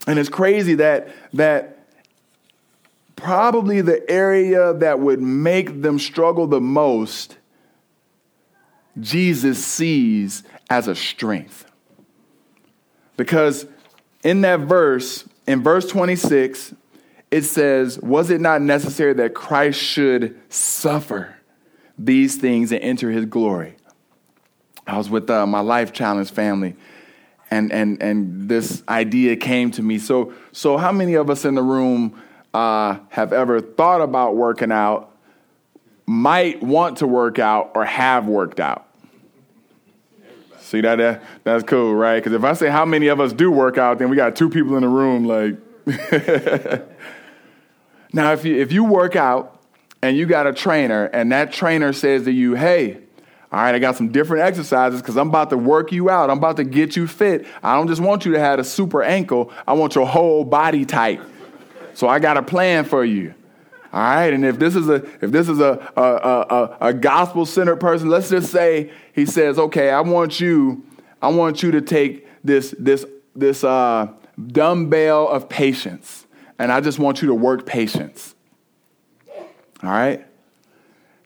And 0.07 0.17
it's 0.17 0.29
crazy 0.29 0.77
that, 0.77 1.09
that 1.33 1.87
probably 3.17 3.81
the 3.81 4.09
area 4.09 4.75
that 4.75 5.01
would 5.01 5.21
make 5.21 5.83
them 5.83 5.99
struggle 5.99 6.47
the 6.47 6.61
most, 6.61 7.37
Jesus 9.01 9.65
sees 9.65 10.45
as 10.71 10.87
a 10.87 10.95
strength. 10.95 11.65
Because 13.17 13.67
in 14.23 14.43
that 14.43 14.61
verse, 14.61 15.29
in 15.49 15.65
verse 15.65 15.89
26, 15.89 16.77
it 17.33 17.43
says, 17.43 17.99
Was 17.99 18.31
it 18.31 18.41
not 18.41 18.63
necessary 18.63 19.15
that 19.15 19.35
Christ 19.35 19.81
should 19.81 20.39
suffer 20.49 21.38
these 21.99 22.37
things 22.37 22.73
and 22.73 22.83
enter 22.83 23.11
his 23.11 23.25
glory? 23.25 23.77
I 24.87 24.97
was 24.97 25.11
with 25.11 25.29
uh, 25.29 25.47
my 25.47 25.61
Life 25.61 25.93
Challenge 25.93 26.31
family, 26.31 26.75
and, 27.51 27.71
and, 27.73 28.03
and 28.03 28.49
this 28.49 28.83
idea 28.89 29.37
came 29.37 29.71
to 29.73 29.83
me. 29.83 29.99
So, 29.99 30.33
so, 30.53 30.79
how 30.79 30.93
many 30.93 31.15
of 31.15 31.29
us 31.29 31.45
in 31.45 31.55
the 31.55 31.63
room 31.63 32.21
uh, 32.55 32.99
have 33.11 33.33
ever 33.33 33.61
thought 33.61 34.01
about 34.01 34.37
working 34.37 34.73
out, 34.73 35.15
might 36.07 36.63
want 36.63 36.99
to 36.99 37.07
work 37.07 37.39
out, 37.39 37.73
or 37.75 37.85
have 37.85 38.27
worked 38.27 38.61
out? 38.61 38.87
See 40.69 40.81
that, 40.83 40.97
that 40.97 41.23
that's 41.45 41.65
cool, 41.65 41.95
right? 41.95 42.17
Because 42.17 42.35
if 42.35 42.45
I 42.45 42.53
say 42.53 42.69
how 42.69 42.85
many 42.85 43.09
of 43.09 43.21
us 43.21 43.33
do 43.33 43.51
work 43.51 43.79
out, 43.79 43.99
then 43.99 44.11
we 44.11 44.17
got 44.17 44.37
two 44.37 44.51
people 44.51 44.77
in 44.77 44.83
the 44.83 44.89
room. 44.89 45.25
Like, 45.25 45.57
now 48.13 48.33
if 48.33 48.45
you 48.45 48.57
if 48.57 48.71
you 48.71 48.85
work 48.85 49.17
out 49.17 49.58
and 50.03 50.17
you 50.17 50.27
got 50.27 50.47
a 50.47 50.53
trainer, 50.53 51.07
and 51.07 51.33
that 51.33 51.53
trainer 51.53 51.93
says 51.93 52.25
to 52.25 52.33
you, 52.33 52.55
"Hey, 52.55 52.99
all 53.51 53.61
right, 53.61 53.75
I 53.75 53.79
got 53.79 53.97
some 53.97 54.09
different 54.09 54.45
exercises 54.45 55.01
because 55.01 55.17
I'm 55.17 55.29
about 55.29 55.49
to 55.51 55.57
work 55.57 55.91
you 55.91 56.11
out. 56.11 56.29
I'm 56.29 56.37
about 56.37 56.59
to 56.59 56.65
get 56.65 56.97
you 56.97 57.07
fit. 57.07 57.47
I 57.63 57.75
don't 57.77 57.89
just 57.89 58.01
want 58.01 58.27
you 58.27 58.33
to 58.33 58.39
have 58.39 58.59
a 58.59 58.65
super 58.65 59.03
ankle. 59.03 59.51
I 59.67 59.73
want 59.73 59.95
your 59.95 60.07
whole 60.07 60.45
body 60.45 60.85
tight. 60.85 61.23
So 61.95 62.09
I 62.09 62.19
got 62.19 62.37
a 62.37 62.43
plan 62.43 62.85
for 62.85 63.05
you. 63.05 63.35
All 63.91 64.01
right, 64.01 64.33
and 64.33 64.45
if 64.45 64.59
this 64.59 64.77
is 64.77 64.89
a 64.91 64.97
if 65.23 65.31
this 65.31 65.49
is 65.49 65.61
a 65.61 65.91
a, 65.97 66.03
a, 66.03 66.77
a 66.89 66.95
gospel 66.95 67.47
centered 67.47 67.77
person, 67.77 68.11
let's 68.11 68.29
just 68.29 68.53
say 68.53 68.93
he 69.15 69.25
says, 69.25 69.59
okay, 69.59 69.91
I 69.91 70.03
want 70.03 70.41
you, 70.41 70.85
I 71.23 71.29
want 71.29 71.63
you 71.63 71.71
to 71.71 71.81
take 71.81 72.27
this 72.45 72.75
this 72.79 73.07
this 73.35 73.65
uh, 73.65 74.09
dumbbell 74.47 75.29
of 75.29 75.49
patience, 75.49 76.27
and 76.59 76.71
I 76.71 76.83
just 76.83 76.99
want 76.99 77.23
you 77.23 77.29
to 77.29 77.35
work 77.35 77.65
patience. 77.65 78.35
All 79.83 79.91
right. 79.91 80.25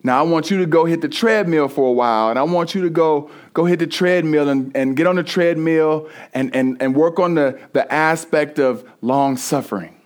Now 0.05 0.19
I 0.19 0.23
want 0.23 0.51
you 0.51 0.59
to 0.59 0.67
go 0.67 0.85
hit 0.85 1.01
the 1.01 1.09
treadmill 1.09 1.69
for 1.69 1.89
a 1.89 1.93
while, 1.93 2.31
and 2.31 2.39
I 2.39 2.43
want 2.43 2.75
you 2.75 2.83
to 2.83 2.91
go 2.91 3.31
go 3.55 3.65
hit 3.65 3.79
the 3.79 3.87
treadmill 3.87 4.49
and, 4.49 4.77
and 4.77 4.97
get 4.97 5.07
on 5.07 5.17
the 5.17 5.23
treadmill 5.23 6.09
and, 6.35 6.55
and, 6.57 6.81
and 6.83 6.97
work 6.97 7.19
on 7.19 7.35
the, 7.35 7.61
the 7.73 7.91
aspect 7.93 8.59
of 8.59 8.89
long 9.01 9.37
suffering. 9.37 10.01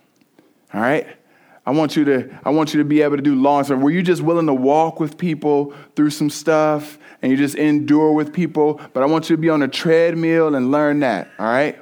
All 0.73 0.81
right? 0.81 1.07
I 1.65 1.71
want 1.71 1.95
you 1.95 2.05
to, 2.05 2.29
I 2.45 2.51
want 2.51 2.73
you 2.73 2.79
to 2.79 2.85
be 2.85 3.01
able 3.01 3.17
to 3.17 3.21
do 3.21 3.35
long 3.35 3.65
term. 3.65 3.81
Were 3.81 3.89
you 3.89 4.03
just 4.03 4.21
willing 4.21 4.45
to 4.45 4.53
walk 4.53 4.99
with 4.99 5.17
people 5.17 5.73
through 5.95 6.11
some 6.11 6.29
stuff 6.29 6.97
and 7.21 7.31
you 7.31 7.37
just 7.37 7.55
endure 7.55 8.13
with 8.13 8.31
people? 8.31 8.79
But 8.93 9.03
I 9.03 9.05
want 9.05 9.29
you 9.29 9.35
to 9.35 9.41
be 9.41 9.49
on 9.49 9.61
a 9.63 9.67
treadmill 9.67 10.55
and 10.55 10.71
learn 10.71 10.99
that, 11.01 11.29
all 11.39 11.45
right? 11.45 11.77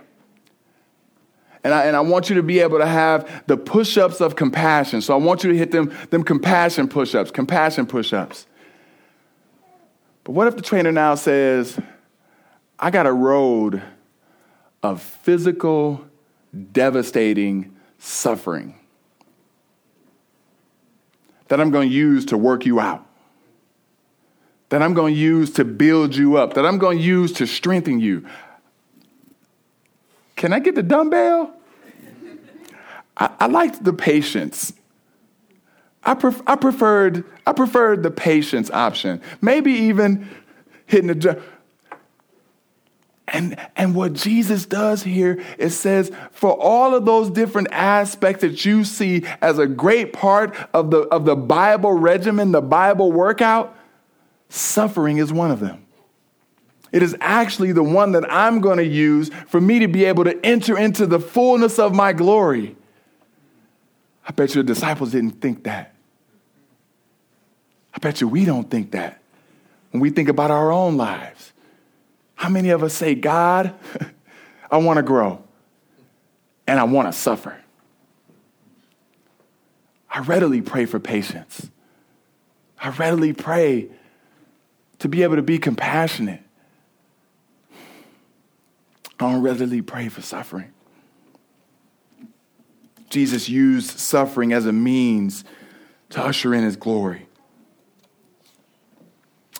And 1.65 1.73
I, 1.73 1.85
and 1.85 1.97
I 1.97 2.01
want 2.01 2.29
you 2.29 2.35
to 2.35 2.43
be 2.43 2.59
able 2.59 2.77
to 2.77 2.85
have 2.85 3.43
the 3.47 3.57
push 3.57 3.97
ups 3.97 4.21
of 4.21 4.35
compassion. 4.35 5.01
So 5.01 5.13
I 5.13 5.17
want 5.17 5.43
you 5.43 5.51
to 5.51 5.57
hit 5.57 5.71
them, 5.71 5.91
them 6.11 6.23
compassion 6.23 6.87
push 6.87 7.13
ups, 7.13 7.31
compassion 7.31 7.87
push 7.87 8.13
ups. 8.13 8.45
But 10.23 10.31
what 10.33 10.47
if 10.47 10.55
the 10.55 10.61
trainer 10.61 10.91
now 10.91 11.15
says, 11.15 11.77
I 12.79 12.91
got 12.91 13.07
a 13.07 13.11
road 13.11 13.81
of 14.81 15.01
physical, 15.01 16.05
devastating 16.71 17.75
suffering? 17.97 18.75
that 21.47 21.61
I'm 21.61 21.71
going 21.71 21.89
to 21.89 21.95
use 21.95 22.25
to 22.25 22.37
work 22.37 22.65
you 22.65 22.79
out, 22.79 23.05
that 24.69 24.81
I'm 24.81 24.93
going 24.93 25.13
to 25.13 25.19
use 25.19 25.51
to 25.51 25.65
build 25.65 26.15
you 26.15 26.37
up, 26.37 26.55
that 26.55 26.65
I'm 26.65 26.77
going 26.77 26.97
to 26.97 27.03
use 27.03 27.33
to 27.33 27.45
strengthen 27.45 27.99
you. 27.99 28.25
Can 30.35 30.53
I 30.53 30.59
get 30.59 30.75
the 30.75 30.83
dumbbell? 30.83 31.54
I, 33.17 33.29
I 33.39 33.47
liked 33.47 33.83
the 33.83 33.93
patience. 33.93 34.73
I, 36.03 36.13
pref- 36.13 36.41
I, 36.45 36.55
preferred, 36.55 37.23
I 37.47 37.53
preferred 37.53 38.03
the 38.03 38.11
patience 38.11 38.69
option. 38.71 39.21
Maybe 39.41 39.71
even 39.71 40.29
hitting 40.85 41.07
the 41.07 41.41
and, 43.27 43.57
and 43.75 43.95
what 43.95 44.13
Jesus 44.13 44.65
does 44.65 45.03
here, 45.03 45.43
it 45.57 45.71
says, 45.71 46.11
for 46.31 46.51
all 46.51 46.93
of 46.93 47.05
those 47.05 47.29
different 47.31 47.69
aspects 47.71 48.41
that 48.41 48.65
you 48.65 48.83
see 48.83 49.25
as 49.41 49.57
a 49.57 49.65
great 49.65 50.13
part 50.13 50.55
of 50.73 50.91
the, 50.91 50.99
of 50.99 51.25
the 51.25 51.35
Bible 51.35 51.91
regimen, 51.91 52.51
the 52.51 52.61
Bible 52.61 53.11
workout, 53.11 53.75
suffering 54.49 55.17
is 55.17 55.33
one 55.33 55.49
of 55.49 55.59
them. 55.59 55.85
It 56.91 57.01
is 57.01 57.17
actually 57.19 57.71
the 57.71 57.83
one 57.83 58.11
that 58.11 58.31
I'm 58.31 58.61
going 58.61 58.77
to 58.77 58.85
use 58.85 59.29
for 59.47 59.59
me 59.59 59.79
to 59.79 59.87
be 59.87 60.05
able 60.05 60.23
to 60.25 60.45
enter 60.45 60.77
into 60.77 61.05
the 61.07 61.19
fullness 61.19 61.79
of 61.79 61.93
my 61.93 62.13
glory. 62.13 62.77
I 64.27 64.31
bet 64.31 64.55
you 64.55 64.63
the 64.63 64.73
disciples 64.73 65.11
didn't 65.11 65.41
think 65.41 65.63
that. 65.65 65.93
I 67.93 67.99
bet 67.99 68.21
you 68.21 68.27
we 68.27 68.43
don't 68.43 68.69
think 68.69 68.91
that 68.91 69.21
when 69.91 70.01
we 70.01 70.09
think 70.09 70.27
about 70.27 70.51
our 70.51 70.71
own 70.71 70.97
lives. 70.97 71.53
How 72.35 72.49
many 72.49 72.69
of 72.69 72.83
us 72.83 72.93
say, 72.93 73.15
God, 73.15 73.73
I 74.71 74.77
want 74.77 74.97
to 74.97 75.03
grow 75.03 75.41
and 76.67 76.79
I 76.79 76.83
want 76.83 77.07
to 77.07 77.13
suffer? 77.13 77.57
I 80.09 80.19
readily 80.19 80.61
pray 80.61 80.85
for 80.85 80.99
patience. 80.99 81.69
I 82.77 82.89
readily 82.89 83.31
pray 83.31 83.89
to 84.99 85.07
be 85.07 85.23
able 85.23 85.37
to 85.37 85.41
be 85.41 85.57
compassionate. 85.57 86.41
I 89.17 89.31
don't 89.31 89.41
readily 89.41 89.81
pray 89.81 90.09
for 90.09 90.21
suffering. 90.21 90.73
Jesus 93.15 93.47
used 93.47 93.97
suffering 93.97 94.51
as 94.51 94.65
a 94.65 94.73
means 94.73 95.45
to 96.09 96.21
usher 96.21 96.53
in 96.53 96.65
his 96.65 96.75
glory. 96.75 97.27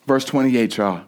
Verse 0.06 0.26
28, 0.26 0.76
y'all. 0.76 1.06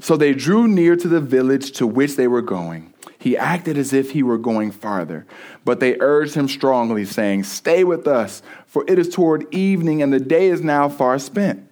So 0.00 0.16
they 0.16 0.32
drew 0.32 0.68
near 0.68 0.94
to 0.94 1.08
the 1.08 1.20
village 1.20 1.72
to 1.72 1.84
which 1.84 2.14
they 2.14 2.28
were 2.28 2.40
going. 2.40 2.94
He 3.18 3.36
acted 3.36 3.76
as 3.76 3.92
if 3.92 4.12
he 4.12 4.22
were 4.22 4.38
going 4.38 4.70
farther, 4.70 5.26
but 5.64 5.80
they 5.80 5.98
urged 5.98 6.34
him 6.36 6.46
strongly, 6.46 7.04
saying, 7.04 7.42
Stay 7.42 7.82
with 7.82 8.06
us, 8.06 8.42
for 8.66 8.84
it 8.86 8.96
is 8.96 9.08
toward 9.08 9.52
evening, 9.52 10.02
and 10.02 10.12
the 10.12 10.20
day 10.20 10.46
is 10.46 10.62
now 10.62 10.88
far 10.88 11.18
spent. 11.18 11.68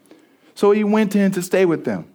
So 0.56 0.72
he 0.72 0.82
went 0.82 1.14
in 1.14 1.30
to 1.30 1.40
stay 1.40 1.64
with 1.64 1.84
them. 1.84 2.12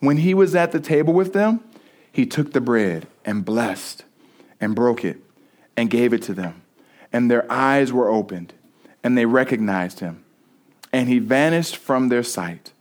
When 0.00 0.16
he 0.16 0.32
was 0.32 0.54
at 0.54 0.72
the 0.72 0.80
table 0.80 1.12
with 1.12 1.34
them, 1.34 1.62
he 2.10 2.24
took 2.24 2.54
the 2.54 2.62
bread 2.62 3.06
and 3.22 3.44
blessed 3.44 4.06
and 4.62 4.74
broke 4.74 5.04
it 5.04 5.18
and 5.76 5.90
gave 5.90 6.14
it 6.14 6.22
to 6.22 6.32
them. 6.32 6.61
And 7.12 7.30
their 7.30 7.50
eyes 7.50 7.92
were 7.92 8.08
opened, 8.08 8.54
and 9.02 9.16
they 9.16 9.26
recognized 9.26 10.00
him. 10.00 10.24
And 10.92 11.08
he 11.08 11.18
vanished 11.18 11.76
from 11.76 12.08
their 12.08 12.22
sight. 12.22 12.72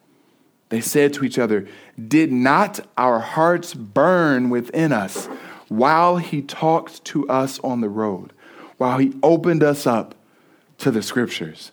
They 0.69 0.81
said 0.81 1.13
to 1.13 1.25
each 1.25 1.37
other, 1.37 1.67
Did 2.07 2.31
not 2.31 2.79
our 2.97 3.19
hearts 3.19 3.73
burn 3.73 4.49
within 4.49 4.93
us 4.93 5.25
while 5.67 6.17
he 6.17 6.41
talked 6.41 7.03
to 7.05 7.27
us 7.27 7.59
on 7.59 7.81
the 7.81 7.89
road, 7.89 8.33
while 8.77 8.97
he 8.97 9.13
opened 9.21 9.63
us 9.63 9.85
up 9.85 10.15
to 10.77 10.91
the 10.91 11.01
scriptures? 11.01 11.71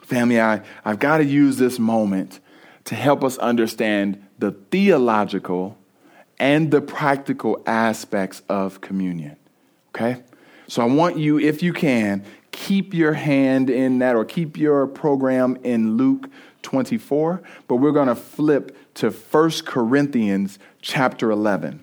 Family, 0.00 0.40
I, 0.40 0.62
I've 0.84 0.98
got 0.98 1.18
to 1.18 1.24
use 1.24 1.56
this 1.56 1.78
moment 1.78 2.40
to 2.84 2.94
help 2.94 3.24
us 3.24 3.38
understand 3.38 4.22
the 4.38 4.52
theological 4.52 5.78
and 6.38 6.70
the 6.70 6.80
practical 6.80 7.62
aspects 7.66 8.42
of 8.48 8.80
communion. 8.80 9.36
Okay? 9.94 10.22
So 10.66 10.82
I 10.82 10.86
want 10.86 11.18
you, 11.18 11.38
if 11.38 11.62
you 11.62 11.72
can, 11.72 12.24
keep 12.50 12.94
your 12.94 13.12
hand 13.12 13.68
in 13.68 13.98
that 13.98 14.16
or 14.16 14.24
keep 14.24 14.56
your 14.56 14.86
program 14.86 15.56
in 15.62 15.96
Luke 15.96 16.30
24, 16.62 17.42
but 17.68 17.76
we're 17.76 17.92
going 17.92 18.08
to 18.08 18.14
flip 18.14 18.76
to 18.94 19.10
1 19.10 19.50
Corinthians 19.66 20.58
chapter 20.80 21.30
11. 21.30 21.82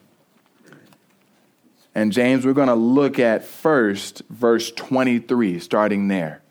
And 1.94 2.12
James, 2.12 2.46
we're 2.46 2.54
going 2.54 2.70
to 2.70 2.74
look 2.74 3.20
at 3.20 3.44
first 3.44 4.24
verse 4.30 4.72
23, 4.72 5.60
starting 5.60 6.08
there. 6.08 6.42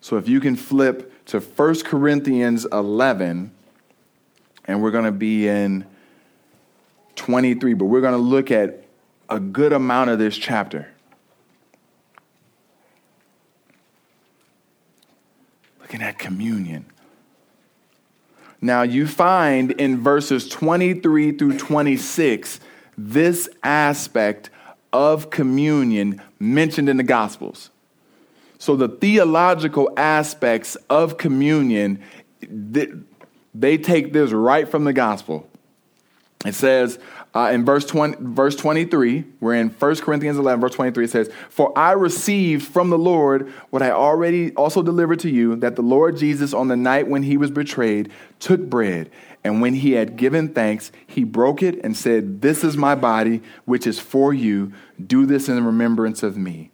So 0.00 0.16
if 0.16 0.28
you 0.28 0.40
can 0.40 0.56
flip 0.56 1.24
to 1.26 1.40
1 1.40 1.82
Corinthians 1.82 2.66
11, 2.70 3.52
and 4.66 4.82
we're 4.82 4.90
going 4.90 5.04
to 5.04 5.12
be 5.12 5.48
in 5.48 5.86
23, 7.16 7.74
but 7.74 7.84
we're 7.86 8.00
going 8.00 8.12
to 8.12 8.18
look 8.18 8.50
at 8.50 8.84
a 9.30 9.38
good 9.38 9.72
amount 9.72 10.10
of 10.10 10.18
this 10.18 10.36
chapter. 10.36 10.88
Looking 15.94 16.08
at 16.08 16.18
communion. 16.18 16.86
Now, 18.60 18.82
you 18.82 19.06
find 19.06 19.70
in 19.70 20.02
verses 20.02 20.48
23 20.48 21.38
through 21.38 21.56
26 21.56 22.58
this 22.98 23.48
aspect 23.62 24.50
of 24.92 25.30
communion 25.30 26.20
mentioned 26.40 26.88
in 26.88 26.96
the 26.96 27.04
Gospels. 27.04 27.70
So, 28.58 28.74
the 28.74 28.88
theological 28.88 29.88
aspects 29.96 30.74
of 30.90 31.16
communion, 31.16 32.02
they 32.40 33.78
take 33.78 34.12
this 34.12 34.32
right 34.32 34.68
from 34.68 34.82
the 34.82 34.92
Gospel. 34.92 35.48
It 36.44 36.56
says, 36.56 36.98
uh, 37.34 37.50
in 37.52 37.64
verse, 37.64 37.84
20, 37.84 38.18
verse 38.20 38.54
23, 38.54 39.24
we're 39.40 39.54
in 39.54 39.68
1 39.68 39.96
Corinthians 39.96 40.38
11, 40.38 40.60
verse 40.60 40.74
23, 40.74 41.04
it 41.04 41.10
says, 41.10 41.30
For 41.50 41.76
I 41.76 41.92
received 41.92 42.64
from 42.64 42.90
the 42.90 42.98
Lord 42.98 43.52
what 43.70 43.82
I 43.82 43.90
already 43.90 44.54
also 44.54 44.82
delivered 44.82 45.18
to 45.20 45.30
you, 45.30 45.56
that 45.56 45.74
the 45.74 45.82
Lord 45.82 46.16
Jesus, 46.16 46.54
on 46.54 46.68
the 46.68 46.76
night 46.76 47.08
when 47.08 47.24
he 47.24 47.36
was 47.36 47.50
betrayed, 47.50 48.12
took 48.38 48.60
bread. 48.60 49.10
And 49.42 49.60
when 49.60 49.74
he 49.74 49.92
had 49.92 50.16
given 50.16 50.54
thanks, 50.54 50.92
he 51.08 51.24
broke 51.24 51.60
it 51.60 51.84
and 51.84 51.96
said, 51.96 52.40
This 52.40 52.62
is 52.62 52.76
my 52.76 52.94
body, 52.94 53.42
which 53.64 53.86
is 53.86 53.98
for 53.98 54.32
you. 54.32 54.72
Do 55.04 55.26
this 55.26 55.48
in 55.48 55.66
remembrance 55.66 56.22
of 56.22 56.36
me. 56.36 56.70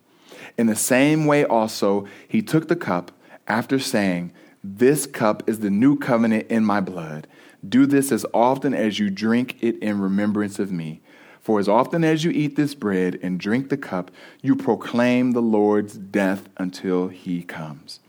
In 0.59 0.67
the 0.67 0.77
same 0.77 1.25
way, 1.25 1.45
also, 1.45 2.07
he 2.29 2.43
took 2.43 2.69
the 2.69 2.77
cup 2.77 3.13
after 3.49 3.79
saying, 3.79 4.33
This 4.63 5.07
cup 5.07 5.49
is 5.49 5.61
the 5.61 5.71
new 5.71 5.99
covenant 5.99 6.49
in 6.49 6.67
my 6.67 6.81
blood. 6.81 7.27
Do 7.67 7.87
this 7.87 8.11
as 8.13 8.25
often 8.33 8.75
as 8.75 8.99
you 8.99 9.11
drink 9.11 9.57
it 9.61 9.79
in 9.79 10.01
remembrance 10.01 10.59
of 10.59 10.73
me. 10.73 11.01
For 11.41 11.59
as 11.59 11.69
often 11.69 12.05
as 12.05 12.25
you 12.25 12.31
eat 12.31 12.57
this 12.57 12.75
bread 12.75 13.19
and 13.23 13.41
drink 13.41 13.71
the 13.71 13.77
cup, 13.77 14.11
you 14.43 14.55
proclaim 14.55 15.33
the 15.33 15.43
Lord's 15.43 15.97
death 15.97 16.49
until 16.59 17.09
he 17.09 17.43
comes. 17.43 18.01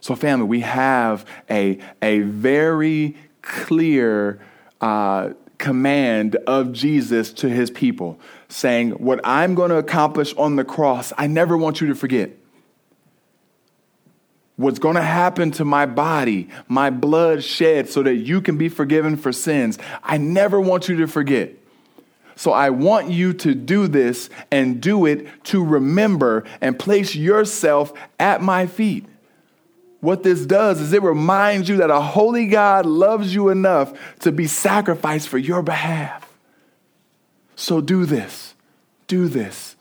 So, 0.00 0.16
family, 0.16 0.46
we 0.46 0.60
have 0.60 1.24
a, 1.48 1.78
a 2.00 2.20
very 2.20 3.16
clear 3.42 4.40
uh, 4.80 5.30
command 5.58 6.34
of 6.46 6.72
Jesus 6.72 7.32
to 7.34 7.48
his 7.48 7.70
people, 7.70 8.18
saying, 8.48 8.90
What 8.92 9.20
I'm 9.22 9.54
going 9.54 9.70
to 9.70 9.76
accomplish 9.76 10.34
on 10.34 10.56
the 10.56 10.64
cross, 10.64 11.12
I 11.16 11.28
never 11.28 11.56
want 11.56 11.80
you 11.80 11.86
to 11.86 11.94
forget 11.94 12.30
what's 14.56 14.78
going 14.78 14.96
to 14.96 15.02
happen 15.02 15.50
to 15.52 15.64
my 15.64 15.86
body, 15.86 16.48
my 16.68 16.90
blood 16.90 17.42
shed 17.42 17.88
so 17.88 18.02
that 18.02 18.16
you 18.16 18.40
can 18.40 18.56
be 18.56 18.68
forgiven 18.68 19.16
for 19.16 19.32
sins. 19.32 19.78
I 20.02 20.18
never 20.18 20.60
want 20.60 20.88
you 20.88 20.96
to 20.96 21.06
forget. 21.06 21.54
So 22.36 22.52
I 22.52 22.70
want 22.70 23.10
you 23.10 23.32
to 23.34 23.54
do 23.54 23.88
this 23.88 24.30
and 24.50 24.80
do 24.80 25.06
it 25.06 25.26
to 25.44 25.64
remember 25.64 26.44
and 26.60 26.78
place 26.78 27.14
yourself 27.14 27.92
at 28.18 28.42
my 28.42 28.66
feet. 28.66 29.06
What 30.00 30.24
this 30.24 30.44
does 30.44 30.80
is 30.80 30.92
it 30.92 31.02
reminds 31.02 31.68
you 31.68 31.76
that 31.76 31.90
a 31.90 32.00
holy 32.00 32.46
God 32.46 32.86
loves 32.86 33.34
you 33.34 33.50
enough 33.50 33.92
to 34.20 34.32
be 34.32 34.46
sacrificed 34.46 35.28
for 35.28 35.38
your 35.38 35.62
behalf. 35.62 36.28
So 37.54 37.80
do 37.80 38.04
this. 38.04 38.54
Do 39.06 39.28
this 39.28 39.71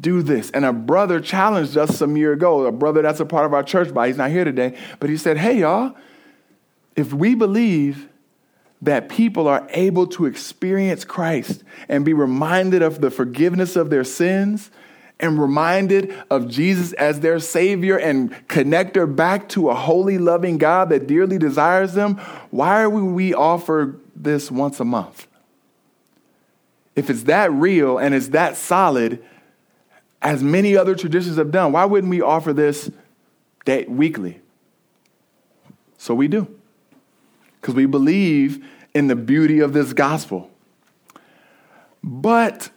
do 0.00 0.22
this. 0.22 0.50
And 0.50 0.64
a 0.64 0.72
brother 0.72 1.20
challenged 1.20 1.76
us 1.76 1.96
some 1.96 2.16
year 2.16 2.32
ago, 2.32 2.66
a 2.66 2.72
brother 2.72 3.02
that's 3.02 3.20
a 3.20 3.26
part 3.26 3.46
of 3.46 3.54
our 3.54 3.62
church 3.62 3.92
body. 3.92 4.10
He's 4.10 4.18
not 4.18 4.30
here 4.30 4.44
today, 4.44 4.78
but 5.00 5.10
he 5.10 5.16
said, 5.16 5.38
Hey, 5.38 5.60
y'all, 5.60 5.94
if 6.96 7.12
we 7.12 7.34
believe 7.34 8.08
that 8.80 9.08
people 9.08 9.48
are 9.48 9.66
able 9.70 10.06
to 10.06 10.26
experience 10.26 11.04
Christ 11.04 11.64
and 11.88 12.04
be 12.04 12.12
reminded 12.12 12.82
of 12.82 13.00
the 13.00 13.10
forgiveness 13.10 13.74
of 13.76 13.90
their 13.90 14.04
sins 14.04 14.70
and 15.20 15.40
reminded 15.40 16.14
of 16.30 16.48
Jesus 16.48 16.92
as 16.92 17.20
their 17.20 17.40
Savior 17.40 17.96
and 17.96 18.30
connector 18.46 19.12
back 19.14 19.48
to 19.50 19.68
a 19.70 19.74
holy, 19.74 20.16
loving 20.16 20.58
God 20.58 20.90
that 20.90 21.08
dearly 21.08 21.38
desires 21.38 21.94
them, 21.94 22.16
why 22.50 22.82
are 22.82 22.90
we 22.90 23.34
offer 23.34 23.96
this 24.14 24.48
once 24.48 24.78
a 24.78 24.84
month? 24.84 25.26
If 26.94 27.10
it's 27.10 27.24
that 27.24 27.52
real 27.52 27.98
and 27.98 28.14
it's 28.14 28.28
that 28.28 28.56
solid, 28.56 29.24
as 30.20 30.42
many 30.42 30.76
other 30.76 30.94
traditions 30.94 31.36
have 31.36 31.50
done. 31.50 31.72
Why 31.72 31.84
wouldn't 31.84 32.10
we 32.10 32.20
offer 32.20 32.52
this 32.52 32.90
day, 33.64 33.84
weekly? 33.86 34.40
So 35.96 36.14
we 36.14 36.28
do, 36.28 36.48
because 37.60 37.74
we 37.74 37.86
believe 37.86 38.64
in 38.94 39.08
the 39.08 39.16
beauty 39.16 39.60
of 39.60 39.72
this 39.72 39.92
gospel. 39.92 40.50
But 42.02 42.70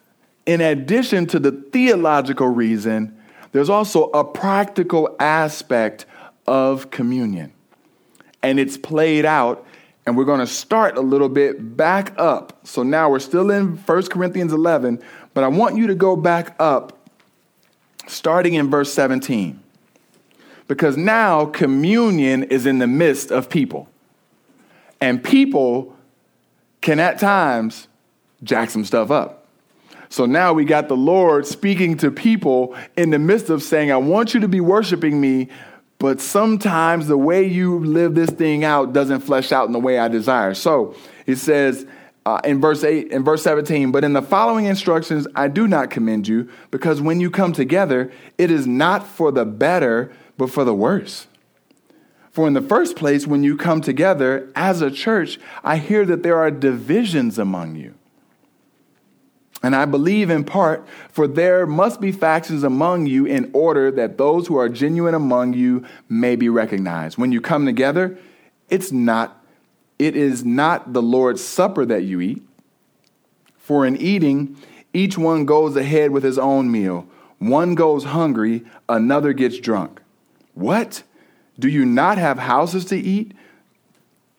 in 0.46 0.62
addition 0.62 1.28
to 1.28 1.40
the 1.40 1.52
theological 1.52 2.48
reason, 2.48 3.18
there's 3.52 3.70
also 3.70 4.10
a 4.10 4.24
practical 4.24 5.16
aspect 5.20 6.06
of 6.48 6.90
communion. 6.90 7.54
And 8.42 8.60
it's 8.60 8.78
played 8.78 9.26
out, 9.26 9.66
and 10.06 10.18
we're 10.18 10.26
going 10.26 10.40
to 10.40 10.48
start 10.48 10.98
a 10.98 11.02
little 11.02 11.30
bit 11.30 11.78
back 11.78 12.14
up. 12.18 12.66
So 12.66 12.82
now 12.82 13.10
we're 13.10 13.20
still 13.20 13.52
in 13.52 13.78
1 13.78 14.04
Corinthians 14.08 14.52
11, 14.52 15.00
but 15.36 15.44
I 15.44 15.48
want 15.48 15.78
you 15.78 15.88
to 15.88 15.96
go 15.96 16.16
back 16.16 16.56
up 16.60 17.01
starting 18.12 18.54
in 18.54 18.70
verse 18.70 18.94
17. 18.94 19.60
Because 20.68 20.98
now 20.98 21.46
communion 21.46 22.44
is 22.44 22.66
in 22.66 22.80
the 22.80 22.88
midst 22.88 23.32
of 23.32 23.50
people. 23.50 23.90
And 25.00 25.24
people 25.24 25.96
can 26.82 27.00
at 27.00 27.20
times 27.20 27.88
jack 28.44 28.70
some 28.70 28.86
stuff 28.86 29.12
up. 29.12 29.48
So 30.10 30.26
now 30.26 30.52
we 30.54 30.66
got 30.66 30.90
the 30.90 30.98
Lord 30.98 31.48
speaking 31.48 31.98
to 31.98 32.12
people 32.12 32.76
in 32.98 33.12
the 33.12 33.20
midst 33.20 33.50
of 33.50 33.64
saying, 33.64 33.92
I 33.92 33.98
want 33.98 34.34
you 34.34 34.42
to 34.42 34.48
be 34.48 34.60
worshiping 34.60 35.22
me, 35.22 35.48
but 36.00 36.20
sometimes 36.20 37.08
the 37.08 37.18
way 37.18 37.46
you 37.46 37.80
live 37.80 38.16
this 38.16 38.30
thing 38.30 38.66
out 38.66 38.92
doesn't 38.92 39.22
flesh 39.22 39.52
out 39.52 39.68
in 39.68 39.72
the 39.72 39.80
way 39.80 40.00
I 40.00 40.10
desire. 40.10 40.54
So 40.54 40.96
he 41.26 41.36
says, 41.36 41.86
uh, 42.26 42.40
in 42.44 42.62
verse 42.62 42.84
8 42.84 43.12
in 43.12 43.24
verse 43.24 43.44
17 43.44 43.92
but 43.92 44.04
in 44.04 44.14
the 44.14 44.22
following 44.22 44.66
instructions 44.66 45.28
i 45.36 45.48
do 45.48 45.68
not 45.68 45.90
commend 45.90 46.28
you 46.28 46.50
because 46.70 47.02
when 47.02 47.20
you 47.20 47.32
come 47.32 47.54
together 47.54 48.12
it 48.38 48.52
is 48.52 48.68
not 48.68 49.08
for 49.08 49.32
the 49.32 49.46
better 49.46 50.12
but 50.38 50.50
for 50.50 50.64
the 50.64 50.74
worse 50.74 51.28
for 52.32 52.48
in 52.48 52.54
the 52.54 52.62
first 52.62 52.96
place 52.96 53.26
when 53.26 53.44
you 53.44 53.58
come 53.58 53.82
together 53.82 54.52
as 54.56 54.82
a 54.82 54.92
church 54.92 55.40
i 55.64 55.78
hear 55.78 56.06
that 56.06 56.24
there 56.24 56.38
are 56.38 56.52
divisions 56.52 57.40
among 57.40 57.76
you 57.76 57.96
and 59.64 59.76
I 59.76 59.86
believe 59.86 60.30
in 60.30 60.44
part, 60.44 60.88
for 61.10 61.28
there 61.28 61.68
must 61.68 62.02
be 62.02 62.12
factions 62.12 62.64
among 62.64 63.06
you 63.06 63.26
in 63.26 63.52
order 63.54 63.92
that 63.92 64.18
those 64.18 64.48
who 64.48 64.58
are 64.58 64.70
genuine 64.70 65.14
among 65.14 65.54
you 65.54 65.86
may 66.10 66.36
be 66.36 66.50
recognized. 66.50 67.18
When 67.18 67.32
you 67.32 67.42
come 67.42 67.66
together, 67.66 68.18
it's 68.70 68.92
not 68.92 69.41
it 70.02 70.16
is 70.16 70.44
not 70.44 70.94
the 70.94 71.02
Lord's 71.02 71.44
supper 71.44 71.86
that 71.86 72.02
you 72.02 72.22
eat. 72.22 72.42
For 73.60 73.86
in 73.86 73.96
eating, 73.98 74.58
each 74.94 75.16
one 75.16 75.46
goes 75.46 75.76
ahead 75.76 76.10
with 76.10 76.24
his 76.24 76.40
own 76.40 76.72
meal. 76.72 77.06
One 77.38 77.76
goes 77.76 78.06
hungry, 78.06 78.64
another 78.90 79.32
gets 79.32 79.60
drunk. 79.60 80.02
What? 80.56 81.04
Do 81.60 81.70
you 81.70 81.86
not 81.86 82.18
have 82.18 82.40
houses 82.40 82.86
to 82.86 82.98
eat 82.98 83.34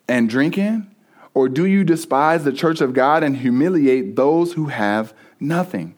and 0.08 0.28
drink 0.28 0.58
in? 0.58 0.90
Or 1.32 1.48
do 1.48 1.64
you 1.64 1.84
despise 1.84 2.42
the 2.42 2.52
church 2.52 2.80
of 2.80 2.92
God 2.92 3.22
and 3.22 3.36
humiliate 3.36 4.16
those 4.16 4.54
who 4.54 4.66
have 4.66 5.14
nothing? 5.38 5.94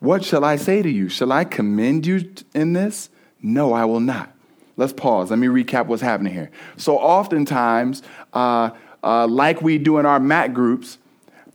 What 0.00 0.24
shall 0.24 0.44
I 0.44 0.56
say 0.56 0.82
to 0.82 0.90
you? 0.90 1.08
Shall 1.08 1.30
I 1.30 1.44
commend 1.44 2.06
you 2.06 2.34
in 2.54 2.72
this? 2.72 3.08
No, 3.40 3.72
I 3.72 3.84
will 3.84 4.00
not. 4.00 4.32
Let's 4.76 4.92
pause. 4.92 5.30
Let 5.30 5.38
me 5.38 5.46
recap 5.46 5.86
what's 5.86 6.02
happening 6.02 6.34
here. 6.34 6.50
So, 6.76 6.98
oftentimes, 6.98 8.02
uh, 8.34 8.70
uh, 9.06 9.26
like 9.28 9.62
we 9.62 9.78
do 9.78 9.98
in 9.98 10.04
our 10.04 10.18
MAT 10.18 10.52
groups, 10.52 10.98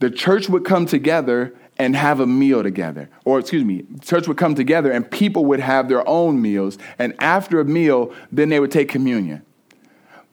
the 0.00 0.10
church 0.10 0.48
would 0.48 0.64
come 0.64 0.86
together 0.86 1.54
and 1.78 1.94
have 1.94 2.18
a 2.18 2.26
meal 2.26 2.62
together. 2.62 3.10
Or, 3.26 3.38
excuse 3.38 3.62
me, 3.62 3.84
church 4.00 4.26
would 4.26 4.38
come 4.38 4.54
together 4.54 4.90
and 4.90 5.08
people 5.08 5.44
would 5.46 5.60
have 5.60 5.88
their 5.88 6.06
own 6.08 6.40
meals. 6.40 6.78
And 6.98 7.14
after 7.18 7.60
a 7.60 7.64
meal, 7.64 8.14
then 8.30 8.48
they 8.48 8.58
would 8.58 8.70
take 8.70 8.88
communion. 8.88 9.42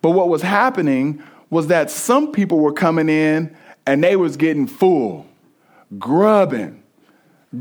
But 0.02 0.12
what 0.12 0.30
was 0.30 0.42
happening 0.42 1.22
was 1.50 1.68
that 1.68 1.92
some 1.92 2.32
people 2.32 2.60
were 2.60 2.72
coming 2.72 3.10
in 3.10 3.56
and 3.86 4.02
they 4.02 4.16
was 4.16 4.38
getting 4.38 4.66
full, 4.66 5.28
grubbing, 5.98 6.82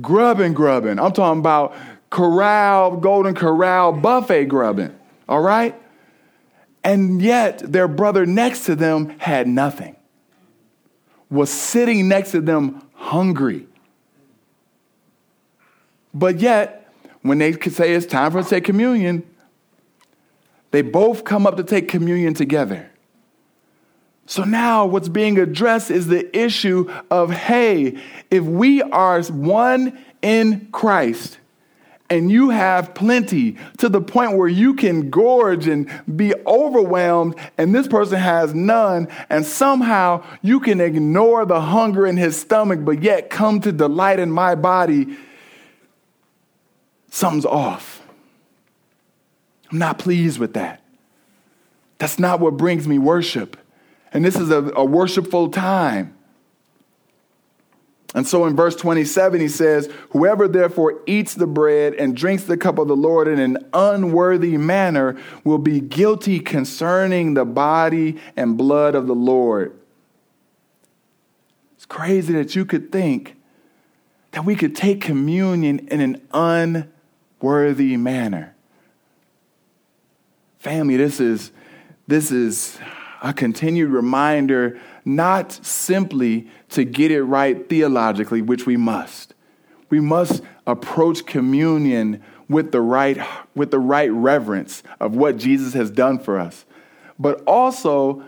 grubbing, 0.00 0.54
grubbing. 0.54 1.00
I'm 1.00 1.12
talking 1.12 1.40
about 1.40 1.74
corral, 2.10 2.96
golden 2.96 3.34
corral, 3.34 3.92
buffet 3.92 4.44
grubbing, 4.44 4.96
all 5.28 5.40
right? 5.40 5.74
And 6.84 7.20
yet 7.20 7.58
their 7.72 7.88
brother 7.88 8.24
next 8.24 8.64
to 8.66 8.76
them 8.76 9.18
had 9.18 9.46
nothing, 9.48 9.96
was 11.30 11.50
sitting 11.50 12.08
next 12.08 12.32
to 12.32 12.40
them 12.40 12.82
hungry. 12.94 13.66
But 16.14 16.40
yet, 16.40 16.92
when 17.22 17.38
they 17.38 17.52
could 17.52 17.72
say 17.72 17.92
it's 17.92 18.06
time 18.06 18.32
for 18.32 18.38
us 18.38 18.48
to 18.48 18.56
take 18.56 18.64
communion, 18.64 19.24
they 20.70 20.82
both 20.82 21.24
come 21.24 21.46
up 21.46 21.56
to 21.56 21.64
take 21.64 21.88
communion 21.88 22.34
together. 22.34 22.90
So 24.26 24.44
now 24.44 24.84
what's 24.84 25.08
being 25.08 25.38
addressed 25.38 25.90
is 25.90 26.06
the 26.06 26.36
issue 26.38 26.92
of 27.10 27.30
hey, 27.30 28.02
if 28.30 28.44
we 28.44 28.82
are 28.82 29.22
one 29.22 29.98
in 30.20 30.68
Christ, 30.70 31.38
and 32.10 32.30
you 32.30 32.50
have 32.50 32.94
plenty 32.94 33.56
to 33.78 33.88
the 33.88 34.00
point 34.00 34.36
where 34.36 34.48
you 34.48 34.74
can 34.74 35.10
gorge 35.10 35.66
and 35.66 35.90
be 36.16 36.34
overwhelmed, 36.46 37.34
and 37.58 37.74
this 37.74 37.86
person 37.86 38.18
has 38.18 38.54
none, 38.54 39.08
and 39.28 39.44
somehow 39.44 40.24
you 40.40 40.60
can 40.60 40.80
ignore 40.80 41.44
the 41.44 41.60
hunger 41.60 42.06
in 42.06 42.16
his 42.16 42.36
stomach, 42.36 42.80
but 42.82 43.02
yet 43.02 43.30
come 43.30 43.60
to 43.60 43.72
delight 43.72 44.18
in 44.18 44.30
my 44.30 44.54
body, 44.54 45.16
something's 47.10 47.46
off. 47.46 48.02
I'm 49.70 49.78
not 49.78 49.98
pleased 49.98 50.38
with 50.38 50.54
that. 50.54 50.82
That's 51.98 52.18
not 52.18 52.40
what 52.40 52.56
brings 52.56 52.88
me 52.88 52.98
worship. 52.98 53.56
And 54.12 54.24
this 54.24 54.36
is 54.36 54.50
a, 54.50 54.72
a 54.74 54.84
worshipful 54.84 55.50
time. 55.50 56.16
And 58.14 58.26
so 58.26 58.46
in 58.46 58.56
verse 58.56 58.74
27, 58.74 59.40
he 59.40 59.48
says, 59.48 59.90
Whoever 60.10 60.48
therefore 60.48 61.02
eats 61.06 61.34
the 61.34 61.46
bread 61.46 61.94
and 61.94 62.16
drinks 62.16 62.44
the 62.44 62.56
cup 62.56 62.78
of 62.78 62.88
the 62.88 62.96
Lord 62.96 63.28
in 63.28 63.38
an 63.38 63.68
unworthy 63.74 64.56
manner 64.56 65.16
will 65.44 65.58
be 65.58 65.80
guilty 65.80 66.40
concerning 66.40 67.34
the 67.34 67.44
body 67.44 68.18
and 68.34 68.56
blood 68.56 68.94
of 68.94 69.06
the 69.06 69.14
Lord. 69.14 69.78
It's 71.76 71.84
crazy 71.84 72.32
that 72.32 72.56
you 72.56 72.64
could 72.64 72.90
think 72.90 73.36
that 74.32 74.44
we 74.44 74.56
could 74.56 74.74
take 74.74 75.00
communion 75.00 75.88
in 75.88 76.00
an 76.00 76.86
unworthy 77.42 77.96
manner. 77.96 78.54
Family, 80.58 80.96
this 80.96 81.20
is, 81.20 81.50
this 82.06 82.30
is 82.30 82.78
a 83.22 83.32
continued 83.32 83.90
reminder 83.90 84.80
not 85.08 85.52
simply 85.64 86.46
to 86.68 86.84
get 86.84 87.10
it 87.10 87.22
right 87.22 87.68
theologically, 87.68 88.42
which 88.42 88.66
we 88.66 88.76
must. 88.76 89.34
We 89.88 90.00
must 90.00 90.42
approach 90.66 91.24
communion 91.24 92.22
with 92.46 92.72
the 92.72 92.82
right, 92.82 93.18
with 93.54 93.70
the 93.70 93.78
right 93.78 94.12
reverence 94.12 94.82
of 95.00 95.16
what 95.16 95.38
Jesus 95.38 95.72
has 95.72 95.90
done 95.90 96.18
for 96.18 96.38
us. 96.38 96.66
But 97.18 97.42
also, 97.46 98.22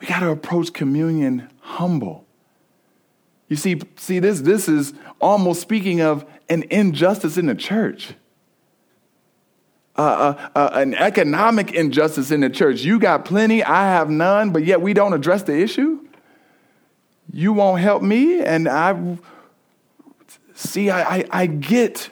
we 0.00 0.06
got 0.08 0.20
to 0.20 0.30
approach 0.30 0.72
communion 0.72 1.48
humble. 1.60 2.26
You 3.48 3.56
see, 3.56 3.80
see 3.96 4.18
this, 4.18 4.40
this 4.40 4.68
is 4.68 4.92
almost 5.20 5.60
speaking 5.60 6.00
of 6.00 6.24
an 6.48 6.64
injustice 6.70 7.38
in 7.38 7.46
the 7.46 7.54
church. 7.54 8.14
Uh, 10.00 10.50
uh, 10.54 10.70
an 10.72 10.94
economic 10.94 11.74
injustice 11.74 12.30
in 12.30 12.40
the 12.40 12.48
church. 12.48 12.80
You 12.80 12.98
got 12.98 13.26
plenty, 13.26 13.62
I 13.62 13.82
have 13.82 14.08
none, 14.08 14.48
but 14.50 14.64
yet 14.64 14.80
we 14.80 14.94
don't 14.94 15.12
address 15.12 15.42
the 15.42 15.54
issue. 15.54 16.00
You 17.30 17.52
won't 17.52 17.82
help 17.82 18.02
me, 18.02 18.40
and 18.40 18.66
I 18.66 19.18
see. 20.54 20.88
I, 20.88 21.16
I, 21.16 21.24
I 21.30 21.46
get 21.46 22.08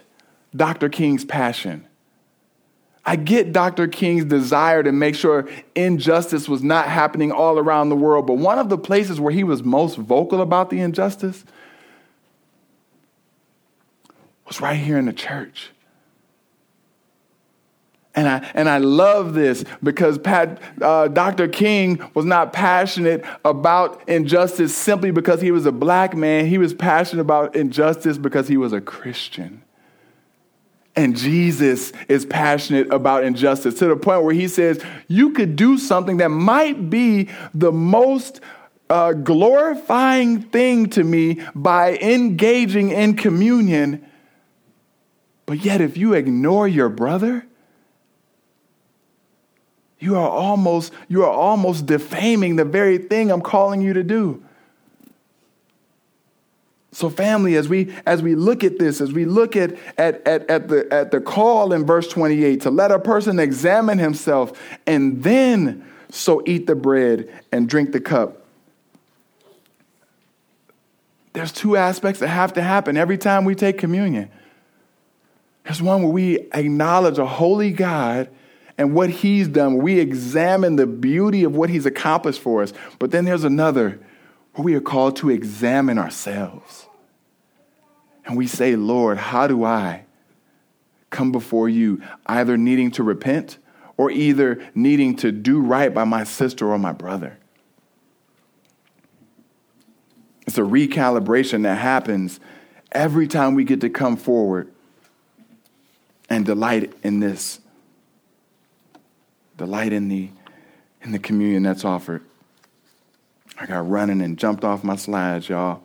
Dr. 0.54 0.90
King's 0.90 1.24
passion. 1.24 1.86
I 3.06 3.16
get 3.16 3.54
Dr. 3.54 3.88
King's 3.88 4.26
desire 4.26 4.82
to 4.82 4.92
make 4.92 5.14
sure 5.14 5.48
injustice 5.74 6.46
was 6.46 6.62
not 6.62 6.88
happening 6.88 7.32
all 7.32 7.58
around 7.58 7.88
the 7.88 7.96
world. 7.96 8.26
But 8.26 8.34
one 8.34 8.58
of 8.58 8.68
the 8.68 8.76
places 8.76 9.18
where 9.18 9.32
he 9.32 9.44
was 9.44 9.62
most 9.62 9.96
vocal 9.96 10.42
about 10.42 10.68
the 10.68 10.80
injustice 10.80 11.42
was 14.46 14.60
right 14.60 14.76
here 14.76 14.98
in 14.98 15.06
the 15.06 15.14
church. 15.14 15.70
And 18.18 18.28
I, 18.28 18.50
and 18.52 18.68
I 18.68 18.78
love 18.78 19.34
this 19.34 19.64
because 19.80 20.18
Pat, 20.18 20.60
uh, 20.82 21.06
Dr. 21.06 21.46
King 21.46 22.02
was 22.14 22.24
not 22.24 22.52
passionate 22.52 23.24
about 23.44 24.08
injustice 24.08 24.76
simply 24.76 25.12
because 25.12 25.40
he 25.40 25.52
was 25.52 25.66
a 25.66 25.70
black 25.70 26.16
man. 26.16 26.46
He 26.46 26.58
was 26.58 26.74
passionate 26.74 27.22
about 27.22 27.54
injustice 27.54 28.18
because 28.18 28.48
he 28.48 28.56
was 28.56 28.72
a 28.72 28.80
Christian. 28.80 29.62
And 30.96 31.16
Jesus 31.16 31.92
is 32.08 32.26
passionate 32.26 32.92
about 32.92 33.22
injustice 33.22 33.78
to 33.78 33.86
the 33.86 33.94
point 33.94 34.24
where 34.24 34.34
he 34.34 34.48
says, 34.48 34.82
You 35.06 35.30
could 35.30 35.54
do 35.54 35.78
something 35.78 36.16
that 36.16 36.30
might 36.30 36.90
be 36.90 37.28
the 37.54 37.70
most 37.70 38.40
uh, 38.90 39.12
glorifying 39.12 40.42
thing 40.42 40.90
to 40.90 41.04
me 41.04 41.40
by 41.54 41.96
engaging 41.98 42.90
in 42.90 43.14
communion. 43.14 44.04
But 45.46 45.64
yet, 45.64 45.80
if 45.80 45.96
you 45.96 46.14
ignore 46.14 46.66
your 46.66 46.88
brother, 46.88 47.44
you 50.00 50.16
are 50.16 50.28
almost, 50.28 50.92
you 51.08 51.24
are 51.24 51.30
almost 51.30 51.86
defaming 51.86 52.56
the 52.56 52.64
very 52.64 52.98
thing 52.98 53.30
I'm 53.30 53.40
calling 53.40 53.80
you 53.80 53.94
to 53.94 54.02
do. 54.02 54.42
So, 56.92 57.10
family, 57.10 57.54
as 57.56 57.68
we 57.68 57.94
as 58.06 58.22
we 58.22 58.34
look 58.34 58.64
at 58.64 58.78
this, 58.78 59.00
as 59.00 59.12
we 59.12 59.24
look 59.24 59.54
at, 59.56 59.76
at, 59.98 60.26
at, 60.26 60.50
at, 60.50 60.68
the 60.68 60.88
at 60.90 61.10
the 61.10 61.20
call 61.20 61.72
in 61.72 61.84
verse 61.84 62.08
28 62.08 62.62
to 62.62 62.70
let 62.70 62.90
a 62.90 62.98
person 62.98 63.38
examine 63.38 63.98
himself 63.98 64.58
and 64.86 65.22
then 65.22 65.86
so 66.10 66.42
eat 66.46 66.66
the 66.66 66.74
bread 66.74 67.28
and 67.52 67.68
drink 67.68 67.92
the 67.92 68.00
cup. 68.00 68.44
There's 71.34 71.52
two 71.52 71.76
aspects 71.76 72.20
that 72.20 72.28
have 72.28 72.54
to 72.54 72.62
happen 72.62 72.96
every 72.96 73.18
time 73.18 73.44
we 73.44 73.54
take 73.54 73.78
communion. 73.78 74.30
There's 75.64 75.82
one 75.82 76.02
where 76.02 76.10
we 76.10 76.48
acknowledge 76.52 77.18
a 77.18 77.26
holy 77.26 77.70
God 77.70 78.28
and 78.78 78.94
what 78.94 79.10
he's 79.10 79.48
done. 79.48 79.78
We 79.78 79.98
examine 79.98 80.76
the 80.76 80.86
beauty 80.86 81.42
of 81.42 81.54
what 81.54 81.68
he's 81.68 81.84
accomplished 81.84 82.40
for 82.40 82.62
us. 82.62 82.72
But 83.00 83.10
then 83.10 83.24
there's 83.24 83.44
another 83.44 83.98
where 84.54 84.64
we 84.64 84.74
are 84.74 84.80
called 84.80 85.16
to 85.16 85.30
examine 85.30 85.98
ourselves. 85.98 86.86
And 88.24 88.36
we 88.36 88.46
say, 88.46 88.76
Lord, 88.76 89.18
how 89.18 89.48
do 89.48 89.64
I 89.64 90.04
come 91.10 91.32
before 91.32 91.68
you, 91.68 92.00
either 92.26 92.56
needing 92.56 92.90
to 92.92 93.02
repent 93.02 93.58
or 93.96 94.10
either 94.10 94.64
needing 94.74 95.16
to 95.16 95.32
do 95.32 95.60
right 95.60 95.92
by 95.92 96.04
my 96.04 96.22
sister 96.22 96.70
or 96.70 96.78
my 96.78 96.92
brother? 96.92 97.38
It's 100.46 100.56
a 100.56 100.62
recalibration 100.62 101.64
that 101.64 101.78
happens 101.78 102.38
every 102.92 103.26
time 103.26 103.54
we 103.54 103.64
get 103.64 103.80
to 103.80 103.90
come 103.90 104.16
forward 104.16 104.72
and 106.30 106.44
delight 106.46 106.92
in 107.02 107.20
this 107.20 107.60
delight 109.58 109.92
in 109.92 110.08
the 110.08 110.30
in 111.02 111.12
the 111.12 111.18
communion 111.18 111.62
that's 111.62 111.84
offered. 111.84 112.22
I 113.60 113.66
got 113.66 113.88
running 113.88 114.22
and 114.22 114.38
jumped 114.38 114.64
off 114.64 114.82
my 114.82 114.96
slides, 114.96 115.48
y'all. 115.48 115.82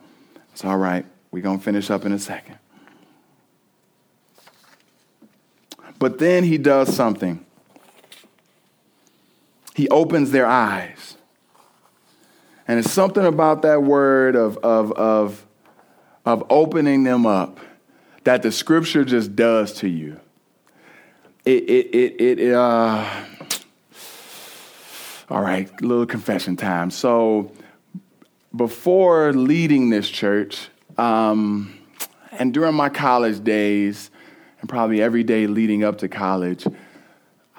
It's 0.52 0.64
all 0.64 0.78
right. 0.78 1.04
We're 1.30 1.42
going 1.42 1.58
to 1.58 1.64
finish 1.64 1.90
up 1.90 2.04
in 2.04 2.12
a 2.12 2.18
second. 2.18 2.58
But 5.98 6.18
then 6.18 6.44
he 6.44 6.58
does 6.58 6.94
something. 6.94 7.44
He 9.74 9.88
opens 9.88 10.30
their 10.30 10.46
eyes. 10.46 11.16
And 12.66 12.78
it's 12.78 12.90
something 12.90 13.24
about 13.24 13.62
that 13.62 13.82
word 13.82 14.36
of, 14.36 14.56
of, 14.58 14.92
of, 14.92 15.46
of 16.24 16.44
opening 16.50 17.04
them 17.04 17.26
up 17.26 17.58
that 18.24 18.42
the 18.42 18.52
scripture 18.52 19.04
just 19.04 19.34
does 19.36 19.72
to 19.74 19.88
you. 19.88 20.20
It, 21.44 21.64
it, 21.64 21.94
it, 21.94 22.40
it, 22.40 22.54
uh, 22.54 23.08
all 25.30 25.40
right, 25.40 25.70
little 25.80 26.06
confession 26.06 26.56
time. 26.56 26.90
So, 26.90 27.50
before 28.54 29.32
leading 29.32 29.90
this 29.90 30.08
church, 30.08 30.68
um, 30.96 31.78
and 32.32 32.52
during 32.52 32.74
my 32.74 32.88
college 32.88 33.42
days, 33.42 34.10
and 34.60 34.68
probably 34.68 35.02
every 35.02 35.24
day 35.24 35.46
leading 35.46 35.84
up 35.84 35.98
to 35.98 36.08
college, 36.08 36.66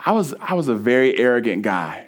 I 0.05 0.11
was, 0.11 0.33
I 0.39 0.53
was 0.53 0.67
a 0.67 0.75
very 0.75 1.17
arrogant 1.17 1.63
guy. 1.63 2.07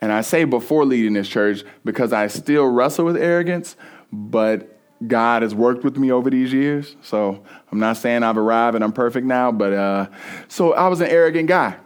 And 0.00 0.12
I 0.12 0.20
say 0.20 0.44
before 0.44 0.84
leading 0.84 1.14
this 1.14 1.28
church 1.28 1.64
because 1.84 2.12
I 2.12 2.26
still 2.28 2.66
wrestle 2.66 3.04
with 3.04 3.16
arrogance, 3.16 3.76
but 4.12 4.78
God 5.06 5.42
has 5.42 5.54
worked 5.54 5.84
with 5.84 5.96
me 5.96 6.10
over 6.10 6.30
these 6.30 6.52
years. 6.52 6.96
So 7.02 7.42
I'm 7.70 7.78
not 7.78 7.96
saying 7.96 8.22
I've 8.22 8.38
arrived 8.38 8.74
and 8.74 8.84
I'm 8.84 8.92
perfect 8.92 9.26
now, 9.26 9.52
but 9.52 9.72
uh, 9.72 10.06
so 10.48 10.74
I 10.74 10.88
was 10.88 11.00
an 11.00 11.08
arrogant 11.08 11.48
guy. 11.48 11.76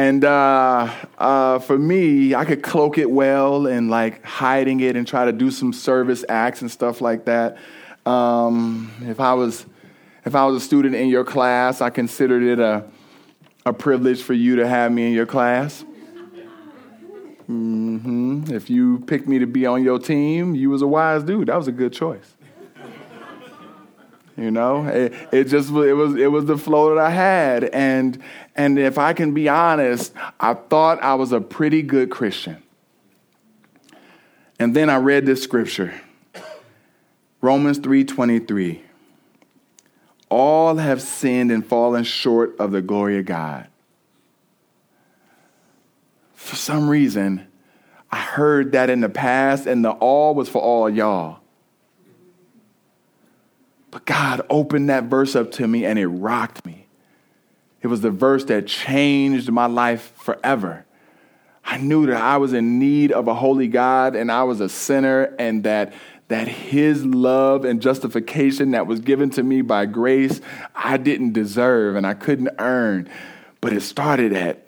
And 0.00 0.24
uh, 0.24 0.90
uh, 1.18 1.58
for 1.58 1.78
me, 1.78 2.34
I 2.34 2.46
could 2.46 2.62
cloak 2.62 2.96
it 2.96 3.10
well 3.10 3.66
and 3.66 3.90
like 3.90 4.24
hiding 4.24 4.80
it 4.80 4.96
and 4.96 5.06
try 5.06 5.26
to 5.26 5.32
do 5.32 5.50
some 5.50 5.74
service 5.74 6.24
acts 6.26 6.62
and 6.62 6.70
stuff 6.70 7.02
like 7.02 7.26
that. 7.26 7.58
Um, 8.06 8.90
if 9.02 9.20
I 9.20 9.34
was 9.34 9.66
if 10.24 10.34
I 10.34 10.46
was 10.46 10.62
a 10.62 10.64
student 10.64 10.94
in 10.94 11.08
your 11.08 11.22
class, 11.22 11.82
I 11.82 11.90
considered 11.90 12.42
it 12.42 12.58
a 12.58 12.86
a 13.66 13.74
privilege 13.74 14.22
for 14.22 14.32
you 14.32 14.56
to 14.56 14.66
have 14.66 14.90
me 14.90 15.06
in 15.06 15.12
your 15.12 15.26
class. 15.26 15.84
Mm-hmm. 17.46 18.44
If 18.54 18.70
you 18.70 19.00
picked 19.00 19.28
me 19.28 19.38
to 19.40 19.46
be 19.46 19.66
on 19.66 19.84
your 19.84 19.98
team, 19.98 20.54
you 20.54 20.70
was 20.70 20.80
a 20.80 20.86
wise 20.86 21.24
dude. 21.24 21.48
That 21.48 21.56
was 21.56 21.68
a 21.68 21.72
good 21.72 21.92
choice. 21.92 22.36
You 24.40 24.50
know, 24.50 24.86
it, 24.86 25.12
it 25.32 25.44
just 25.44 25.68
it 25.70 25.92
was 25.92 26.14
it 26.14 26.28
was 26.28 26.46
the 26.46 26.56
flow 26.56 26.94
that 26.94 26.98
I 26.98 27.10
had, 27.10 27.64
and 27.64 28.18
and 28.60 28.78
if 28.78 28.98
I 28.98 29.14
can 29.14 29.32
be 29.32 29.48
honest, 29.48 30.12
I 30.38 30.52
thought 30.52 31.02
I 31.02 31.14
was 31.14 31.32
a 31.32 31.40
pretty 31.40 31.80
good 31.80 32.10
Christian. 32.10 32.62
And 34.58 34.76
then 34.76 34.90
I 34.90 34.96
read 34.98 35.24
this 35.24 35.42
scripture, 35.42 35.98
Romans 37.40 37.78
three 37.78 38.04
twenty 38.04 38.38
three. 38.38 38.82
All 40.28 40.76
have 40.76 41.00
sinned 41.00 41.50
and 41.50 41.66
fallen 41.66 42.04
short 42.04 42.54
of 42.58 42.70
the 42.70 42.82
glory 42.82 43.18
of 43.18 43.24
God. 43.24 43.66
For 46.34 46.56
some 46.56 46.90
reason, 46.90 47.46
I 48.12 48.18
heard 48.18 48.72
that 48.72 48.90
in 48.90 49.00
the 49.00 49.08
past, 49.08 49.66
and 49.66 49.82
the 49.82 49.92
all 49.92 50.34
was 50.34 50.50
for 50.50 50.60
all 50.60 50.90
y'all. 50.90 51.38
But 53.90 54.04
God 54.04 54.42
opened 54.50 54.90
that 54.90 55.04
verse 55.04 55.34
up 55.34 55.50
to 55.52 55.66
me 55.66 55.86
and 55.86 55.98
it 55.98 56.06
rocked 56.06 56.66
me. 56.66 56.79
It 57.82 57.86
was 57.86 58.00
the 58.00 58.10
verse 58.10 58.44
that 58.46 58.66
changed 58.66 59.50
my 59.50 59.66
life 59.66 60.12
forever. 60.16 60.84
I 61.64 61.78
knew 61.78 62.06
that 62.06 62.20
I 62.20 62.36
was 62.36 62.52
in 62.52 62.78
need 62.78 63.12
of 63.12 63.28
a 63.28 63.34
holy 63.34 63.68
God 63.68 64.16
and 64.16 64.30
I 64.30 64.42
was 64.42 64.60
a 64.60 64.68
sinner 64.68 65.34
and 65.38 65.64
that 65.64 65.92
that 66.28 66.46
his 66.46 67.04
love 67.04 67.64
and 67.64 67.82
justification 67.82 68.70
that 68.70 68.86
was 68.86 69.00
given 69.00 69.30
to 69.30 69.42
me 69.42 69.62
by 69.62 69.84
grace, 69.84 70.40
I 70.76 70.96
didn't 70.96 71.32
deserve 71.32 71.96
and 71.96 72.06
I 72.06 72.14
couldn't 72.14 72.50
earn. 72.60 73.10
But 73.60 73.72
it 73.72 73.80
started 73.80 74.32
at 74.32 74.64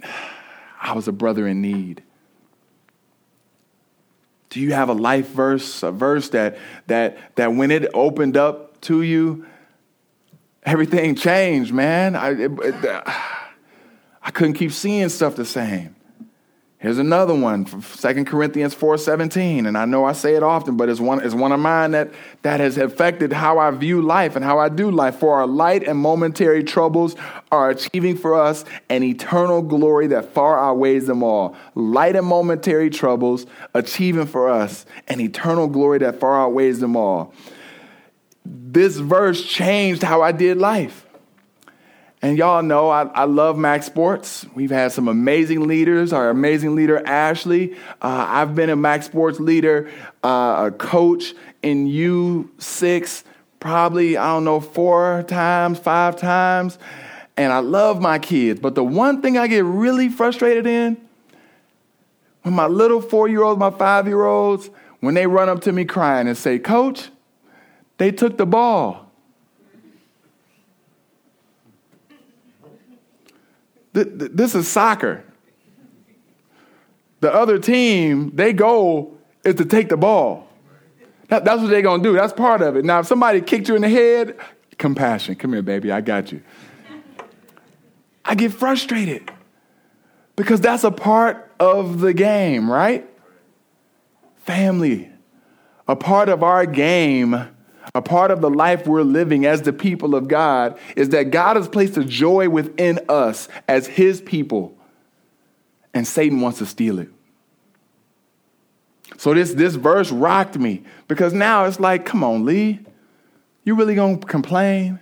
I 0.80 0.94
was 0.94 1.06
a 1.06 1.12
brother 1.12 1.46
in 1.46 1.62
need. 1.62 2.02
Do 4.50 4.58
you 4.60 4.72
have 4.74 4.88
a 4.88 4.92
life 4.92 5.28
verse, 5.28 5.84
a 5.84 5.92
verse 5.92 6.30
that 6.30 6.58
that 6.88 7.36
that 7.36 7.54
when 7.54 7.70
it 7.70 7.88
opened 7.94 8.36
up 8.36 8.80
to 8.82 9.02
you, 9.02 9.46
everything 10.64 11.14
changed, 11.14 11.72
man? 11.72 12.16
I 12.16 12.30
it, 12.30 12.52
it, 12.60 13.02
I 14.22 14.30
couldn't 14.30 14.54
keep 14.54 14.72
seeing 14.72 15.08
stuff 15.08 15.36
the 15.36 15.44
same. 15.44 15.96
Here's 16.82 16.98
another 16.98 17.32
one 17.32 17.64
from 17.64 17.80
2 17.80 18.24
Corinthians 18.24 18.74
4:17, 18.74 19.68
and 19.68 19.78
I 19.78 19.84
know 19.84 20.04
I 20.04 20.14
say 20.14 20.34
it 20.34 20.42
often, 20.42 20.76
but 20.76 20.88
it's 20.88 20.98
one, 20.98 21.22
it's 21.22 21.32
one 21.32 21.52
of 21.52 21.60
mine 21.60 21.92
that, 21.92 22.10
that 22.42 22.58
has 22.58 22.76
affected 22.76 23.32
how 23.32 23.60
I 23.60 23.70
view 23.70 24.02
life 24.02 24.34
and 24.34 24.44
how 24.44 24.58
I 24.58 24.68
do 24.68 24.90
life. 24.90 25.14
For 25.14 25.36
our 25.36 25.46
light 25.46 25.86
and 25.86 25.96
momentary 25.96 26.64
troubles 26.64 27.14
are 27.52 27.70
achieving 27.70 28.16
for 28.16 28.34
us 28.34 28.64
an 28.88 29.04
eternal 29.04 29.62
glory 29.62 30.08
that 30.08 30.34
far 30.34 30.58
outweighs 30.58 31.06
them 31.06 31.22
all. 31.22 31.54
Light 31.76 32.16
and 32.16 32.26
momentary 32.26 32.90
troubles 32.90 33.46
achieving 33.74 34.26
for 34.26 34.50
us 34.50 34.84
an 35.06 35.20
eternal 35.20 35.68
glory 35.68 35.98
that 35.98 36.18
far 36.18 36.40
outweighs 36.40 36.80
them 36.80 36.96
all. 36.96 37.32
This 38.45 38.97
verse 38.97 39.45
changed 39.45 40.03
how 40.03 40.22
I 40.22 40.32
did 40.32 40.59
life. 40.59 41.07
And 42.24 42.38
y'all 42.38 42.62
know 42.62 42.88
I, 42.88 43.03
I, 43.07 43.24
love 43.24 43.59
Max 43.59 43.86
Sports. 43.86 44.47
We've 44.55 44.70
had 44.70 44.93
some 44.93 45.09
amazing 45.09 45.66
leaders. 45.66 46.12
Our 46.12 46.30
amazing 46.30 46.76
leader, 46.76 47.05
Ashley. 47.05 47.74
Uh, 48.01 48.26
I've 48.28 48.55
been 48.55 48.70
a 48.70 48.76
Max 48.76 49.07
Sports 49.07 49.40
leader, 49.40 49.90
uh, 50.22 50.68
a 50.68 50.70
coach 50.70 51.34
in 51.62 51.88
U6, 51.88 53.24
probably, 53.59 54.16
I 54.16 54.26
don't 54.34 54.45
know, 54.45 54.61
four 54.61 55.24
times, 55.26 55.80
five 55.80 56.16
times. 56.16 56.78
And 57.36 57.53
I 57.53 57.59
love 57.59 58.01
my 58.01 58.20
kids. 58.20 58.61
But 58.61 58.76
the 58.76 58.84
one 58.84 59.20
thing 59.20 59.36
I 59.36 59.49
get 59.49 59.64
really 59.64 60.09
frustrated 60.09 60.66
in, 60.66 60.97
when 62.43 62.55
my 62.55 62.66
little 62.66 63.01
four 63.01 63.26
year 63.26 63.43
olds, 63.43 63.59
my 63.59 63.70
five 63.70 64.07
year 64.07 64.24
olds, 64.24 64.70
when 65.01 65.14
they 65.14 65.26
run 65.26 65.49
up 65.49 65.62
to 65.62 65.72
me 65.72 65.84
crying 65.84 66.28
and 66.28 66.36
say, 66.36 66.61
Coach, 66.61 67.09
they 67.99 68.11
took 68.11 68.38
the 68.38 68.47
ball. 68.47 69.11
This 73.93 74.55
is 74.55 74.68
soccer. 74.68 75.24
The 77.20 77.32
other 77.32 77.59
team, 77.59 78.34
their 78.34 78.53
goal 78.53 79.16
is 79.45 79.55
to 79.57 79.64
take 79.64 79.88
the 79.88 79.97
ball. 79.97 80.49
That's 81.28 81.47
what 81.47 81.68
they're 81.68 81.82
going 81.82 82.03
to 82.03 82.09
do. 82.09 82.14
That's 82.14 82.32
part 82.32 82.62
of 82.62 82.76
it. 82.76 82.84
Now, 82.84 83.01
if 83.01 83.07
somebody 83.07 83.40
kicked 83.40 83.68
you 83.68 83.76
in 83.76 83.82
the 83.82 83.88
head, 83.88 84.36
compassion. 84.78 85.34
Come 85.36 85.53
here, 85.53 85.62
baby. 85.62 85.93
I 85.93 86.01
got 86.01 86.32
you. 86.32 86.43
I 88.24 88.34
get 88.34 88.53
frustrated 88.53 89.30
because 90.36 90.61
that's 90.61 90.84
a 90.84 90.90
part 90.90 91.51
of 91.61 92.01
the 92.01 92.12
game, 92.12 92.70
right? 92.70 93.09
Family. 94.38 95.11
A 95.86 95.97
part 95.97 96.28
of 96.28 96.43
our 96.43 96.66
game 96.66 97.49
a 97.95 98.03
part 98.03 98.30
of 98.30 98.41
the 98.41 98.51
life 98.51 98.87
we're 98.87 99.03
living 99.03 99.45
as 99.47 99.62
the 99.62 99.72
people 99.72 100.14
of 100.14 100.28
God 100.28 100.78
is 100.97 101.11
that 101.11 101.30
God 101.30 101.57
has 101.57 101.68
placed 101.68 101.97
a 101.97 102.05
joy 102.05 102.49
within 102.49 103.01
us 103.09 103.49
as 103.68 103.87
His 103.87 104.20
people, 104.20 104.76
and 105.93 106.07
Satan 106.07 106.41
wants 106.41 106.59
to 106.59 106.66
steal 106.66 106.99
it. 106.99 107.09
So 109.18 109.35
this, 109.35 109.53
this 109.55 109.74
verse 109.74 110.11
rocked 110.11 110.59
me 110.59 110.83
because 111.07 111.33
now 111.33 111.64
it's 111.66 111.78
like, 111.78 112.05
come 112.07 112.24
on, 112.24 112.45
Lee, 112.45 112.80
you 113.64 113.74
really 113.74 113.95
gonna 113.95 114.18
complain? 114.18 114.99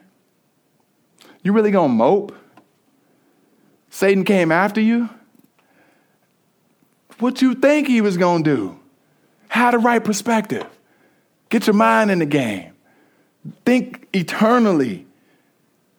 You 1.43 1.53
really 1.53 1.71
gonna 1.71 1.93
mope? 1.93 2.35
Satan 3.89 4.25
came 4.25 4.53
after 4.53 4.81
you? 4.81 5.09
What 7.19 7.43
you 7.43 7.55
think 7.55 7.87
he 7.87 8.01
was 8.01 8.17
gonna 8.17 8.45
do? 8.45 8.79
Have 9.49 9.73
the 9.73 9.79
right 9.79 10.03
perspective. 10.03 10.67
Get 11.49 11.67
your 11.67 11.75
mind 11.75 12.11
in 12.11 12.21
the 12.21 12.27
game. 12.27 12.70
Think 13.65 14.09
eternally. 14.13 15.07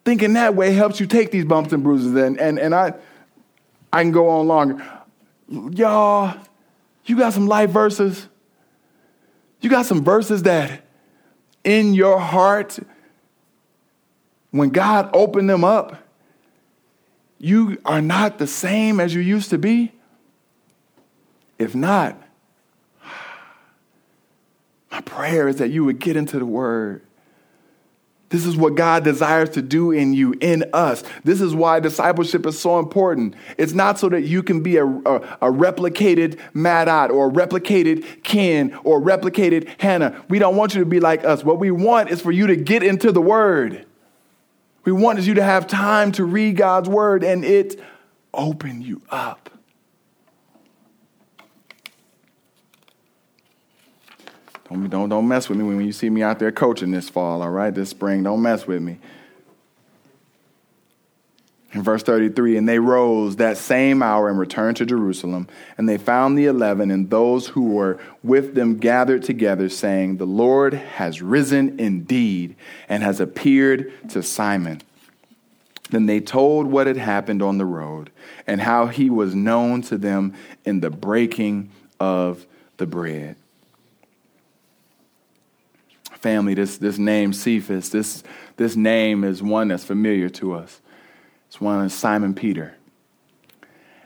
Thinking 0.05 0.33
that 0.33 0.55
way 0.55 0.73
helps 0.73 0.99
you 0.99 1.07
take 1.07 1.31
these 1.31 1.45
bumps 1.45 1.73
and 1.73 1.83
bruises. 1.83 2.13
And, 2.15 2.39
and, 2.39 2.59
and 2.59 2.73
I, 2.73 2.93
I 3.91 4.01
can 4.01 4.11
go 4.11 4.29
on 4.29 4.47
longer. 4.47 4.83
Y'all, 5.49 6.37
you 7.05 7.17
got 7.17 7.33
some 7.33 7.47
life 7.47 7.69
verses? 7.69 8.27
You 9.59 9.69
got 9.69 9.85
some 9.85 10.03
verses 10.03 10.43
that 10.43 10.83
in 11.63 11.93
your 11.93 12.19
heart, 12.19 12.79
when 14.49 14.69
God 14.69 15.09
opened 15.13 15.49
them 15.49 15.63
up, 15.63 15.97
you 17.37 17.79
are 17.85 18.01
not 18.01 18.37
the 18.37 18.47
same 18.47 18.99
as 18.99 19.13
you 19.13 19.21
used 19.21 19.49
to 19.49 19.57
be? 19.57 19.91
If 21.57 21.75
not, 21.75 22.19
my 24.91 25.01
prayer 25.01 25.47
is 25.47 25.57
that 25.57 25.69
you 25.69 25.85
would 25.85 25.99
get 25.99 26.15
into 26.15 26.39
the 26.39 26.45
Word 26.45 27.01
this 28.31 28.45
is 28.45 28.55
what 28.55 28.75
God 28.75 29.03
desires 29.03 29.49
to 29.51 29.61
do 29.61 29.91
in 29.91 30.13
you, 30.13 30.33
in 30.39 30.63
us. 30.73 31.03
This 31.25 31.41
is 31.41 31.53
why 31.53 31.81
discipleship 31.81 32.45
is 32.45 32.57
so 32.57 32.79
important. 32.79 33.35
It's 33.57 33.73
not 33.73 33.99
so 33.99 34.07
that 34.07 34.21
you 34.21 34.41
can 34.41 34.63
be 34.63 34.77
a, 34.77 34.85
a, 34.85 35.15
a 35.41 35.51
replicated 35.51 36.39
Madot 36.55 37.09
or 37.09 37.27
a 37.27 37.31
replicated 37.31 38.23
Ken 38.23 38.73
or 38.85 39.01
replicated 39.01 39.69
Hannah. 39.79 40.23
We 40.29 40.39
don't 40.39 40.55
want 40.55 40.73
you 40.73 40.79
to 40.79 40.85
be 40.85 41.01
like 41.01 41.25
us. 41.25 41.43
What 41.43 41.59
we 41.59 41.71
want 41.71 42.09
is 42.09 42.21
for 42.21 42.31
you 42.31 42.47
to 42.47 42.55
get 42.55 42.83
into 42.83 43.11
the 43.11 43.21
Word. 43.21 43.85
We 44.85 44.93
want 44.93 45.19
you 45.21 45.33
to 45.33 45.43
have 45.43 45.67
time 45.67 46.13
to 46.13 46.23
read 46.23 46.55
God's 46.55 46.87
Word 46.87 47.25
and 47.25 47.43
it 47.43 47.81
open 48.33 48.81
you 48.81 49.01
up. 49.09 49.50
Don't, 54.71 54.89
don't, 54.89 55.09
don't 55.09 55.27
mess 55.27 55.49
with 55.49 55.57
me 55.57 55.65
when 55.65 55.85
you 55.85 55.91
see 55.91 56.09
me 56.09 56.23
out 56.23 56.39
there 56.39 56.51
coaching 56.51 56.91
this 56.91 57.09
fall, 57.09 57.41
all 57.41 57.49
right, 57.49 57.73
this 57.73 57.89
spring. 57.89 58.23
Don't 58.23 58.41
mess 58.41 58.65
with 58.65 58.81
me. 58.81 58.99
In 61.73 61.83
verse 61.83 62.03
33, 62.03 62.57
and 62.57 62.67
they 62.67 62.79
rose 62.79 63.37
that 63.37 63.57
same 63.57 64.03
hour 64.03 64.29
and 64.29 64.37
returned 64.37 64.77
to 64.77 64.85
Jerusalem, 64.85 65.47
and 65.77 65.87
they 65.87 65.97
found 65.97 66.37
the 66.37 66.45
eleven 66.45 66.91
and 66.91 67.09
those 67.09 67.47
who 67.47 67.69
were 67.69 67.99
with 68.23 68.55
them 68.55 68.77
gathered 68.77 69.23
together, 69.23 69.69
saying, 69.69 70.17
The 70.17 70.25
Lord 70.25 70.73
has 70.73 71.21
risen 71.21 71.79
indeed 71.79 72.55
and 72.89 73.03
has 73.03 73.19
appeared 73.19 73.91
to 74.09 74.21
Simon. 74.21 74.81
Then 75.89 76.05
they 76.05 76.19
told 76.21 76.67
what 76.67 76.87
had 76.87 76.97
happened 76.97 77.41
on 77.41 77.57
the 77.57 77.65
road 77.65 78.09
and 78.47 78.61
how 78.61 78.87
he 78.87 79.09
was 79.09 79.35
known 79.35 79.81
to 79.83 79.97
them 79.97 80.33
in 80.65 80.79
the 80.79 80.89
breaking 80.89 81.71
of 81.99 82.45
the 82.77 82.85
bread 82.85 83.35
family, 86.21 86.53
this, 86.53 86.77
this 86.77 86.97
name 86.97 87.33
Cephas, 87.33 87.89
this, 87.89 88.23
this 88.57 88.75
name 88.75 89.23
is 89.23 89.41
one 89.41 89.69
that's 89.69 89.83
familiar 89.83 90.29
to 90.29 90.53
us. 90.53 90.79
It's 91.47 91.59
one 91.59 91.83
of 91.83 91.91
Simon 91.91 92.33
Peter. 92.33 92.75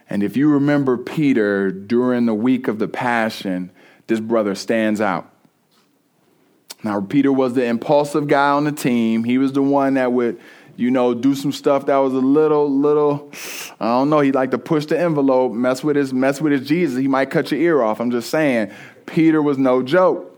And 0.08 0.22
if 0.22 0.36
you 0.36 0.48
remember 0.48 0.96
Peter 0.96 1.70
during 1.70 2.26
the 2.26 2.34
week 2.34 2.68
of 2.68 2.78
the 2.78 2.88
Passion, 2.88 3.70
this 4.06 4.20
brother 4.20 4.54
stands 4.54 5.00
out. 5.00 5.30
Now, 6.82 7.00
Peter 7.00 7.32
was 7.32 7.54
the 7.54 7.64
impulsive 7.64 8.28
guy 8.28 8.50
on 8.50 8.64
the 8.64 8.72
team. 8.72 9.24
He 9.24 9.38
was 9.38 9.52
the 9.52 9.62
one 9.62 9.94
that 9.94 10.12
would, 10.12 10.38
you 10.76 10.90
know, 10.90 11.14
do 11.14 11.34
some 11.34 11.50
stuff 11.50 11.86
that 11.86 11.96
was 11.96 12.12
a 12.12 12.18
little, 12.18 12.70
little, 12.70 13.32
I 13.80 13.86
don't 13.86 14.10
know. 14.10 14.20
He 14.20 14.30
liked 14.30 14.52
to 14.52 14.58
push 14.58 14.86
the 14.86 14.98
envelope, 14.98 15.52
mess 15.52 15.82
with 15.82 15.96
his, 15.96 16.12
mess 16.12 16.40
with 16.40 16.52
his 16.52 16.66
Jesus. 16.68 16.98
He 16.98 17.08
might 17.08 17.30
cut 17.30 17.50
your 17.50 17.60
ear 17.60 17.82
off. 17.82 18.00
I'm 18.00 18.10
just 18.10 18.30
saying, 18.30 18.70
Peter 19.06 19.42
was 19.42 19.58
no 19.58 19.82
joke. 19.82 20.35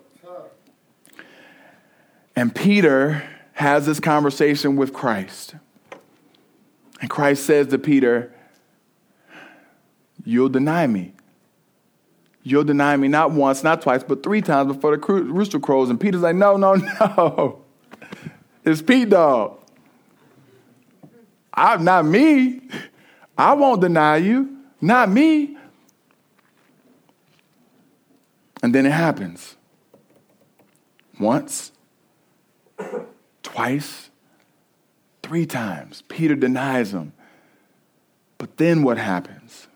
And 2.39 2.55
Peter 2.55 3.25
has 3.55 3.85
this 3.85 3.99
conversation 3.99 4.77
with 4.77 4.93
Christ. 4.93 5.57
And 7.01 7.11
Christ 7.11 7.45
says 7.45 7.67
to 7.67 7.79
Peter, 7.79 8.33
You'll 10.25 10.49
deny 10.49 10.87
me. 10.87 11.15
You'll 12.45 12.63
deny 12.63 12.97
me 12.97 13.09
not 13.09 13.33
once, 13.33 13.65
not 13.65 13.83
twice, 13.83 14.05
but 14.05 14.23
three 14.23 14.41
times 14.41 14.73
before 14.73 14.97
the 14.97 15.05
rooster 15.05 15.59
crows. 15.59 15.91
And 15.91 16.01
Peter's 16.01 16.21
like, 16.21 16.37
No, 16.37 16.57
no, 16.57 16.75
no. 17.01 17.65
It's 18.65 18.83
Pete 18.83 19.09
Dog. 19.09 19.59
I'm 21.53 21.83
not 21.83 22.05
me. 22.05 22.61
I 23.37 23.55
won't 23.55 23.81
deny 23.81 24.19
you. 24.19 24.59
Not 24.81 25.11
me. 25.11 25.59
And 28.63 28.73
then 28.73 28.87
it 28.87 28.93
happens. 28.93 29.57
Once, 31.19 31.73
twice, 33.43 34.11
three 35.23 35.47
times. 35.47 36.03
Peter 36.09 36.35
denies 36.35 36.93
him. 36.93 37.13
But 38.39 38.57
then 38.57 38.83
what 38.83 38.99
happens? 38.99 39.67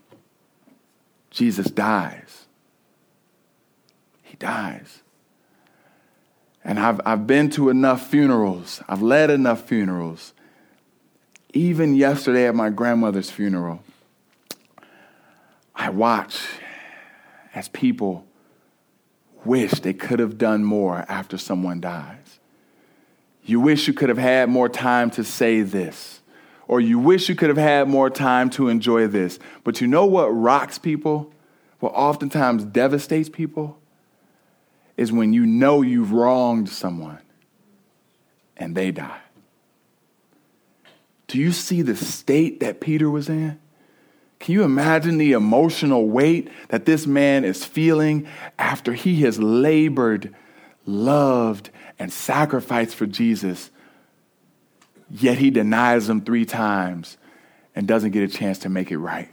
Jesus 1.31 1.71
dies. 1.71 2.47
He 4.23 4.37
dies. 4.37 5.03
And 6.65 6.79
I've, 6.79 7.01
I've 7.05 7.27
been 7.27 7.51
to 7.51 7.71
enough 7.71 8.07
funerals, 8.09 8.83
I've 8.89 9.03
led 9.03 9.31
enough 9.31 9.67
funerals. 9.67 10.33
Even 11.55 11.95
yesterday 11.95 12.47
at 12.47 12.55
my 12.55 12.71
grandmother's 12.71 13.31
funeral, 13.31 13.83
I 15.75 15.91
watch 15.91 16.47
as 17.55 17.69
people 17.69 18.25
wish 19.45 19.73
they 19.73 19.93
could 19.93 20.19
have 20.19 20.39
done 20.39 20.65
more 20.65 21.05
after 21.09 21.37
someone 21.37 21.81
dies. 21.81 22.22
You 23.45 23.61
wish 23.61 23.89
you 23.89 23.95
could 23.95 24.09
have 24.09 24.19
had 24.19 24.49
more 24.49 24.69
time 24.69 25.11
to 25.13 25.25
say 25.25 25.63
this, 25.63 26.21
or 26.69 26.81
you 26.81 26.99
wish 26.99 27.29
you 27.29 27.35
could 27.35 27.49
have 27.49 27.59
had 27.59 27.89
more 27.89 28.09
time 28.09 28.51
to 28.51 28.69
enjoy 28.69 29.07
this. 29.09 29.39
But 29.65 29.81
you 29.81 29.87
know 29.87 30.07
what 30.07 30.29
rocks 30.29 30.79
people? 30.79 31.33
What 31.81 31.93
oftentimes 31.95 32.65
devastates 32.65 33.29
people? 33.29 33.79
Is 34.97 35.11
when 35.11 35.33
you 35.33 35.47
know 35.47 35.83
you've 35.83 36.13
wronged 36.13 36.69
someone 36.69 37.19
and 38.57 38.77
they 38.77 38.93
die. 38.93 39.21
Do 41.27 41.39
you 41.39 41.51
see 41.51 41.83
the 41.83 41.97
state 41.97 42.61
that 42.61 42.81
Peter 42.81 43.11
was 43.11 43.29
in? 43.29 43.59
Can 44.39 44.55
you 44.55 44.65
imagine 44.65 45.19
the 45.19 45.33
emotional 45.33 46.09
weight 46.09 46.51
that 46.69 46.85
this 46.85 47.07
man 47.07 47.45
is 47.45 47.65
feeling 47.65 48.27
after 48.59 48.93
he 48.93 49.23
has 49.23 49.39
labored, 49.39 50.35
loved, 50.87 51.71
and 51.99 52.13
sacrificed 52.13 52.95
for 52.95 53.07
Jesus, 53.07 53.71
yet 55.11 55.39
he 55.39 55.51
denies 55.51 56.09
him 56.09 56.21
three 56.21 56.45
times 56.45 57.17
and 57.75 57.87
doesn't 57.87 58.11
get 58.11 58.23
a 58.23 58.29
chance 58.29 58.59
to 58.61 58.69
make 58.69 58.91
it 58.91 58.99
right? 58.99 59.29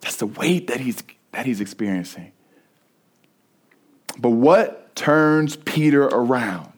That's 0.00 0.16
the 0.16 0.26
weight 0.26 0.68
that 0.68 0.80
he's, 0.80 1.02
that 1.32 1.46
he's 1.46 1.60
experiencing. 1.60 2.32
But 4.18 4.30
what 4.30 4.94
turns 4.96 5.56
Peter 5.56 6.04
around? 6.04 6.72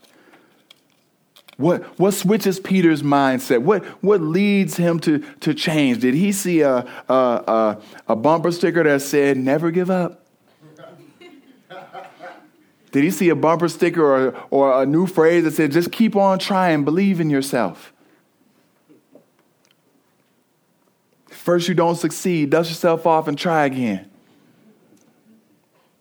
What, 1.57 1.83
what 1.99 2.13
switches 2.13 2.59
Peter's 2.59 3.03
mindset? 3.03 3.63
What, 3.63 3.85
what 4.03 4.21
leads 4.21 4.77
him 4.77 4.99
to, 5.01 5.19
to 5.41 5.55
change? 5.55 6.01
Did 6.01 6.15
he 6.15 6.33
see 6.33 6.63
a, 6.63 6.87
a, 7.09 7.15
a, 7.15 7.83
a 8.09 8.17
bumper 8.17 8.51
sticker 8.51 8.83
that 8.83 9.03
said, 9.03 9.37
never 9.37 9.71
give 9.71 9.91
up? 9.91 10.22
Did 12.93 13.05
he 13.05 13.11
see 13.11 13.31
a 13.31 13.35
bumper 13.35 13.69
sticker 13.69 14.05
or, 14.05 14.47
or 14.51 14.83
a 14.83 14.87
new 14.87 15.07
phrase 15.07 15.45
that 15.45 15.53
said, 15.53 15.73
just 15.73 15.91
keep 15.91 16.15
on 16.15 16.39
trying, 16.39 16.85
believe 16.85 17.21
in 17.21 17.31
yourself? 17.31 17.93
First, 21.27 21.69
you 21.69 21.75
don't 21.75 21.97
succeed, 21.97 22.51
dust 22.51 22.71
yourself 22.71 23.07
off 23.07 23.27
and 23.27 23.37
try 23.37 23.65
again. 23.65 24.09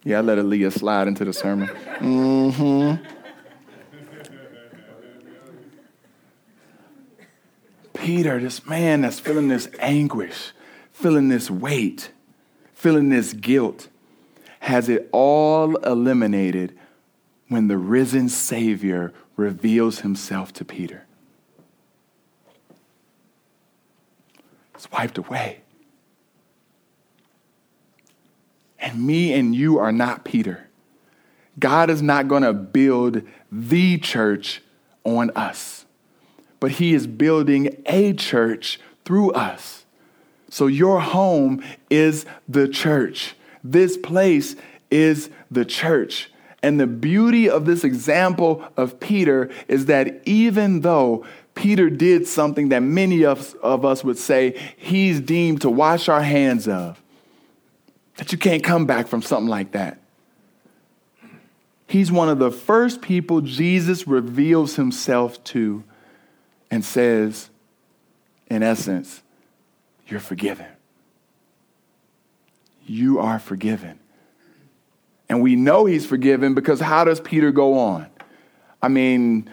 Yeah, 0.04 0.18
I 0.18 0.22
let 0.22 0.38
Aaliyah 0.38 0.78
slide 0.78 1.08
into 1.08 1.24
the 1.24 1.34
sermon. 1.34 1.70
Mm-hmm. 2.00 3.06
Peter, 7.94 8.40
this 8.40 8.66
man 8.66 9.02
that's 9.02 9.20
feeling 9.20 9.48
this 9.48 9.70
anguish, 9.80 10.52
feeling 10.92 11.30
this 11.30 11.50
weight, 11.50 12.12
feeling 12.74 13.10
this 13.10 13.32
guilt, 13.32 13.88
has 14.60 14.90
it 14.90 15.08
all 15.12 15.76
eliminated 15.78 16.78
when 17.52 17.68
the 17.68 17.78
risen 17.78 18.30
Savior 18.30 19.14
reveals 19.36 20.00
himself 20.00 20.54
to 20.54 20.66
Peter. 20.66 21.06
It's 24.74 24.92
wiped 24.92 25.18
away. 25.18 25.62
And 28.80 29.06
me 29.06 29.34
and 29.34 29.54
you 29.54 29.78
are 29.78 29.92
not 29.92 30.26
Peter. 30.26 30.68
God 31.60 31.90
is 31.90 32.02
not 32.02 32.28
going 32.28 32.44
to 32.44 32.54
build 32.54 33.22
the 33.52 33.98
church 34.00 34.62
on 35.04 35.30
us 35.32 35.82
but 36.62 36.74
He 36.74 36.94
is 36.94 37.08
building 37.08 37.76
a 37.88 38.14
church 38.14 38.80
through 39.04 39.32
us. 39.32 39.86
So 40.50 40.68
your 40.68 41.02
home 41.02 41.62
is 41.90 42.26
the 42.48 42.70
church. 42.70 43.36
This 43.64 43.98
place 43.98 44.56
is 44.90 45.30
the 45.50 45.66
church. 45.66 46.31
And 46.64 46.80
the 46.80 46.88
beauty 46.88 47.50
of 47.50 47.66
this 47.66 47.84
example 47.84 48.64
of 48.78 49.00
Peter 49.00 49.50
is 49.68 49.86
that 49.88 50.22
even 50.28 50.82
though 50.82 51.26
Peter 51.56 51.90
did 51.90 52.28
something 52.28 52.70
that 52.70 52.82
many 52.82 53.26
of, 53.26 53.56
of 53.56 53.84
us 53.84 54.04
would 54.04 54.18
say 54.18 54.60
he's 54.78 55.20
deemed 55.20 55.62
to 55.62 55.70
wash 55.70 56.08
our 56.08 56.22
hands 56.22 56.68
of, 56.68 57.02
that 58.18 58.32
you 58.32 58.38
can't 58.38 58.64
come 58.64 58.86
back 58.86 59.08
from 59.08 59.22
something 59.22 59.50
like 59.50 59.72
that. 59.72 60.00
He's 61.88 62.12
one 62.12 62.30
of 62.30 62.40
the 62.40 62.52
first 62.52 63.02
people 63.02 63.42
Jesus 63.42 64.08
reveals 64.08 64.76
himself 64.76 65.44
to 65.46 65.84
and 66.70 66.86
says, 66.86 67.50
in 68.50 68.64
essence, 68.64 69.22
you're 70.08 70.20
forgiven. 70.20 70.68
You 72.86 73.20
are 73.20 73.40
forgiven. 73.40 74.01
And 75.32 75.42
we 75.42 75.56
know 75.56 75.86
he's 75.86 76.06
forgiven 76.06 76.56
because 76.56 76.82
how 76.82 77.06
does 77.06 77.22
Peter 77.22 77.54
go 77.54 77.80
on? 77.80 78.06
I 78.82 78.90
mean, 78.90 79.50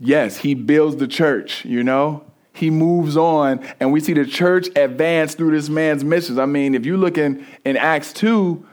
yes, 0.00 0.36
he 0.36 0.54
builds 0.54 0.96
the 0.96 1.06
church, 1.06 1.64
you 1.64 1.84
know? 1.84 2.24
He 2.52 2.70
moves 2.70 3.16
on, 3.16 3.64
and 3.78 3.92
we 3.92 4.00
see 4.00 4.14
the 4.14 4.26
church 4.26 4.66
advance 4.74 5.36
through 5.36 5.52
this 5.52 5.68
man's 5.68 6.02
missions. 6.02 6.40
I 6.40 6.46
mean, 6.46 6.74
if 6.74 6.84
you 6.84 6.96
look 6.96 7.18
in, 7.18 7.46
in 7.64 7.76
Acts 7.76 8.12
2, 8.14 8.66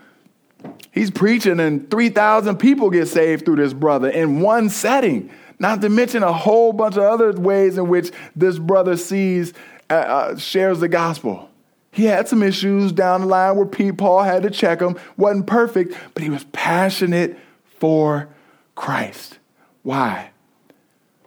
he's 0.90 1.12
preaching, 1.12 1.60
and 1.60 1.88
3,000 1.88 2.56
people 2.56 2.90
get 2.90 3.06
saved 3.06 3.44
through 3.44 3.56
this 3.56 3.72
brother 3.72 4.08
in 4.08 4.40
one 4.40 4.70
setting. 4.70 5.30
Not 5.60 5.80
to 5.82 5.88
mention 5.88 6.24
a 6.24 6.32
whole 6.32 6.72
bunch 6.72 6.96
of 6.96 7.04
other 7.04 7.30
ways 7.30 7.78
in 7.78 7.86
which 7.86 8.10
this 8.34 8.58
brother 8.58 8.96
sees, 8.96 9.52
uh, 9.88 9.94
uh, 9.94 10.36
shares 10.36 10.80
the 10.80 10.88
gospel. 10.88 11.49
He 11.92 12.04
had 12.04 12.28
some 12.28 12.42
issues 12.42 12.92
down 12.92 13.22
the 13.22 13.26
line 13.26 13.56
where 13.56 13.66
Pete 13.66 13.98
Paul 13.98 14.22
had 14.22 14.44
to 14.44 14.50
check 14.50 14.80
him. 14.80 14.96
wasn't 15.16 15.46
perfect, 15.46 15.94
but 16.14 16.22
he 16.22 16.30
was 16.30 16.44
passionate 16.52 17.36
for 17.78 18.28
Christ. 18.74 19.38
Why? 19.82 20.30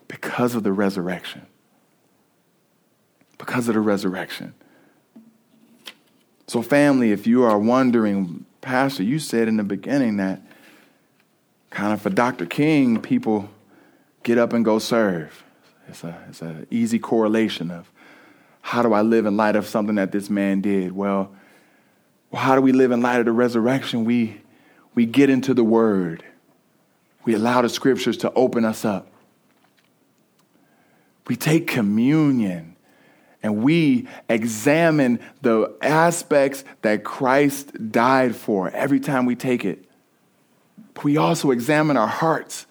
Because 0.07 0.55
of 0.55 0.64
the 0.64 0.72
resurrection. 0.72 1.45
Because 3.38 3.68
of 3.68 3.74
the 3.74 3.82
resurrection. 3.82 4.53
So, 6.47 6.61
family, 6.61 7.11
if 7.11 7.28
you 7.28 7.43
are 7.43 7.59
wondering, 7.59 8.45
Pastor, 8.61 9.03
you 9.03 9.20
said 9.20 9.47
in 9.47 9.57
the 9.57 9.64
beginning 9.64 10.18
that 10.18 10.41
kind 11.72 11.93
of 11.93 12.01
for 12.01 12.09
Dr. 12.09 12.45
King, 12.45 13.01
people 13.01 13.49
get 14.24 14.38
up 14.38 14.53
and 14.53 14.64
go 14.64 14.80
serve. 14.80 15.43
It's 15.88 16.03
a 16.03 16.24
it's 16.30 16.41
an 16.41 16.68
easy 16.72 16.99
correlation 16.99 17.72
of 17.72 17.91
how 18.66 18.82
do 18.82 18.93
I 18.93 19.01
live 19.01 19.26
in 19.26 19.36
light 19.36 19.57
of 19.57 19.68
something 19.68 19.95
that 19.95 20.14
this 20.14 20.30
man 20.30 20.61
did? 20.61 20.93
Well, 20.93 21.36
how 22.34 22.55
do 22.55 22.61
we 22.61 22.72
live 22.72 22.91
in 22.91 23.01
light 23.01 23.20
of 23.20 23.26
the 23.26 23.32
resurrection? 23.34 24.05
We 24.05 24.41
we 24.95 25.05
get 25.05 25.30
into 25.30 25.53
the 25.53 25.66
word. 25.66 26.24
We 27.26 27.34
allow 27.36 27.61
the 27.61 27.70
scriptures 27.70 28.18
to 28.18 28.32
open 28.34 28.64
us 28.64 28.86
up. 28.86 29.11
We 31.28 31.36
take 31.36 31.68
communion 31.68 32.78
and 33.43 33.64
we 33.64 34.07
examine 34.30 35.20
the 35.41 35.76
aspects 35.82 36.64
that 36.84 37.03
Christ 37.03 37.91
died 37.91 38.34
for 38.34 38.70
every 38.70 39.01
time 39.01 39.26
we 39.26 39.36
take 39.36 39.66
it. 39.66 39.86
But 40.93 41.03
we 41.03 41.18
also 41.18 41.51
examine 41.51 41.97
our 41.97 42.07
hearts 42.07 42.66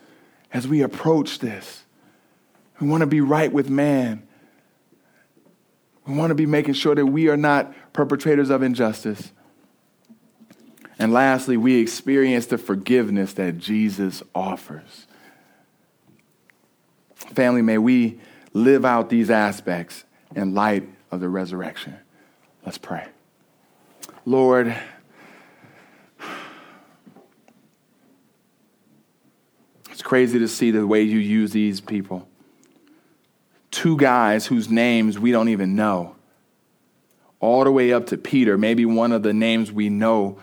as 0.54 0.66
we 0.66 0.80
approach 0.80 1.40
this. 1.40 1.84
We 2.80 2.88
want 2.88 3.02
to 3.02 3.06
be 3.06 3.20
right 3.20 3.52
with 3.52 3.68
man. 3.68 4.26
We 6.06 6.14
want 6.14 6.30
to 6.30 6.34
be 6.34 6.46
making 6.46 6.74
sure 6.74 6.94
that 6.94 7.06
we 7.06 7.28
are 7.28 7.36
not 7.36 7.72
perpetrators 7.92 8.50
of 8.50 8.62
injustice. 8.62 9.32
And 10.98 11.12
lastly, 11.12 11.56
we 11.56 11.80
experience 11.80 12.46
the 12.46 12.58
forgiveness 12.58 13.32
that 13.34 13.58
Jesus 13.58 14.22
offers. 14.34 15.06
Family, 17.14 17.62
may 17.62 17.78
we 17.78 18.20
live 18.52 18.84
out 18.84 19.08
these 19.08 19.30
aspects 19.30 20.04
in 20.34 20.54
light 20.54 20.88
of 21.10 21.20
the 21.20 21.28
resurrection. 21.28 21.96
Let's 22.64 22.78
pray. 22.78 23.06
Lord, 24.24 24.76
It's 30.02 30.08
crazy 30.08 30.40
to 30.40 30.48
see 30.48 30.72
the 30.72 30.84
way 30.84 31.02
you 31.02 31.20
use 31.20 31.52
these 31.52 31.80
people. 31.80 32.26
Two 33.72 33.96
guys 33.96 34.46
whose 34.46 34.70
names 34.70 35.18
we 35.18 35.32
don't 35.32 35.48
even 35.48 35.74
know, 35.74 36.14
all 37.40 37.64
the 37.64 37.72
way 37.72 37.92
up 37.92 38.06
to 38.06 38.16
Peter, 38.16 38.56
maybe 38.56 38.86
one 38.86 39.10
of 39.10 39.24
the 39.24 39.32
names 39.32 39.72
we 39.72 39.88
know 39.88 40.38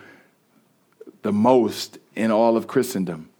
the 1.22 1.32
most 1.32 1.98
in 2.14 2.30
all 2.30 2.56
of 2.58 2.66
Christendom. 2.66 3.30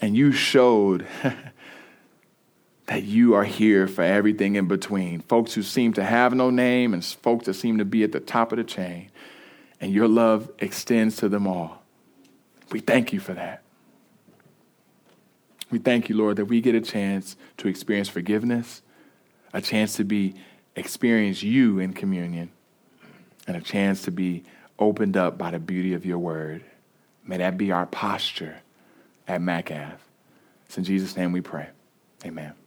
And 0.00 0.16
you 0.16 0.32
showed 0.32 1.06
that 2.86 3.04
you 3.04 3.34
are 3.34 3.44
here 3.44 3.86
for 3.86 4.02
everything 4.02 4.56
in 4.56 4.66
between. 4.66 5.20
Folks 5.20 5.54
who 5.54 5.62
seem 5.62 5.92
to 5.92 6.02
have 6.02 6.34
no 6.34 6.50
name 6.50 6.92
and 6.92 7.04
folks 7.04 7.46
that 7.46 7.54
seem 7.54 7.78
to 7.78 7.84
be 7.84 8.02
at 8.02 8.10
the 8.10 8.18
top 8.18 8.50
of 8.50 8.58
the 8.58 8.64
chain. 8.64 9.10
And 9.80 9.92
your 9.92 10.08
love 10.08 10.50
extends 10.58 11.16
to 11.18 11.28
them 11.28 11.46
all. 11.46 11.82
We 12.72 12.80
thank 12.80 13.12
you 13.12 13.20
for 13.20 13.34
that. 13.34 13.62
We 15.70 15.78
thank 15.78 16.08
you, 16.08 16.16
Lord, 16.16 16.36
that 16.36 16.46
we 16.46 16.60
get 16.60 16.74
a 16.74 16.80
chance 16.80 17.36
to 17.58 17.68
experience 17.68 18.08
forgiveness, 18.08 18.82
a 19.52 19.60
chance 19.60 19.94
to 19.96 20.04
be 20.04 20.34
experience 20.76 21.42
you 21.42 21.78
in 21.78 21.92
communion, 21.92 22.50
and 23.46 23.56
a 23.56 23.60
chance 23.60 24.02
to 24.02 24.10
be 24.10 24.44
opened 24.78 25.16
up 25.16 25.38
by 25.38 25.50
the 25.50 25.58
beauty 25.58 25.94
of 25.94 26.04
your 26.04 26.18
word. 26.18 26.64
May 27.24 27.36
that 27.36 27.58
be 27.58 27.70
our 27.70 27.86
posture 27.86 28.60
at 29.28 29.40
Macav. 29.40 29.98
It's 30.66 30.78
in 30.78 30.84
Jesus' 30.84 31.16
name 31.16 31.32
we 31.32 31.40
pray. 31.40 31.68
Amen. 32.24 32.59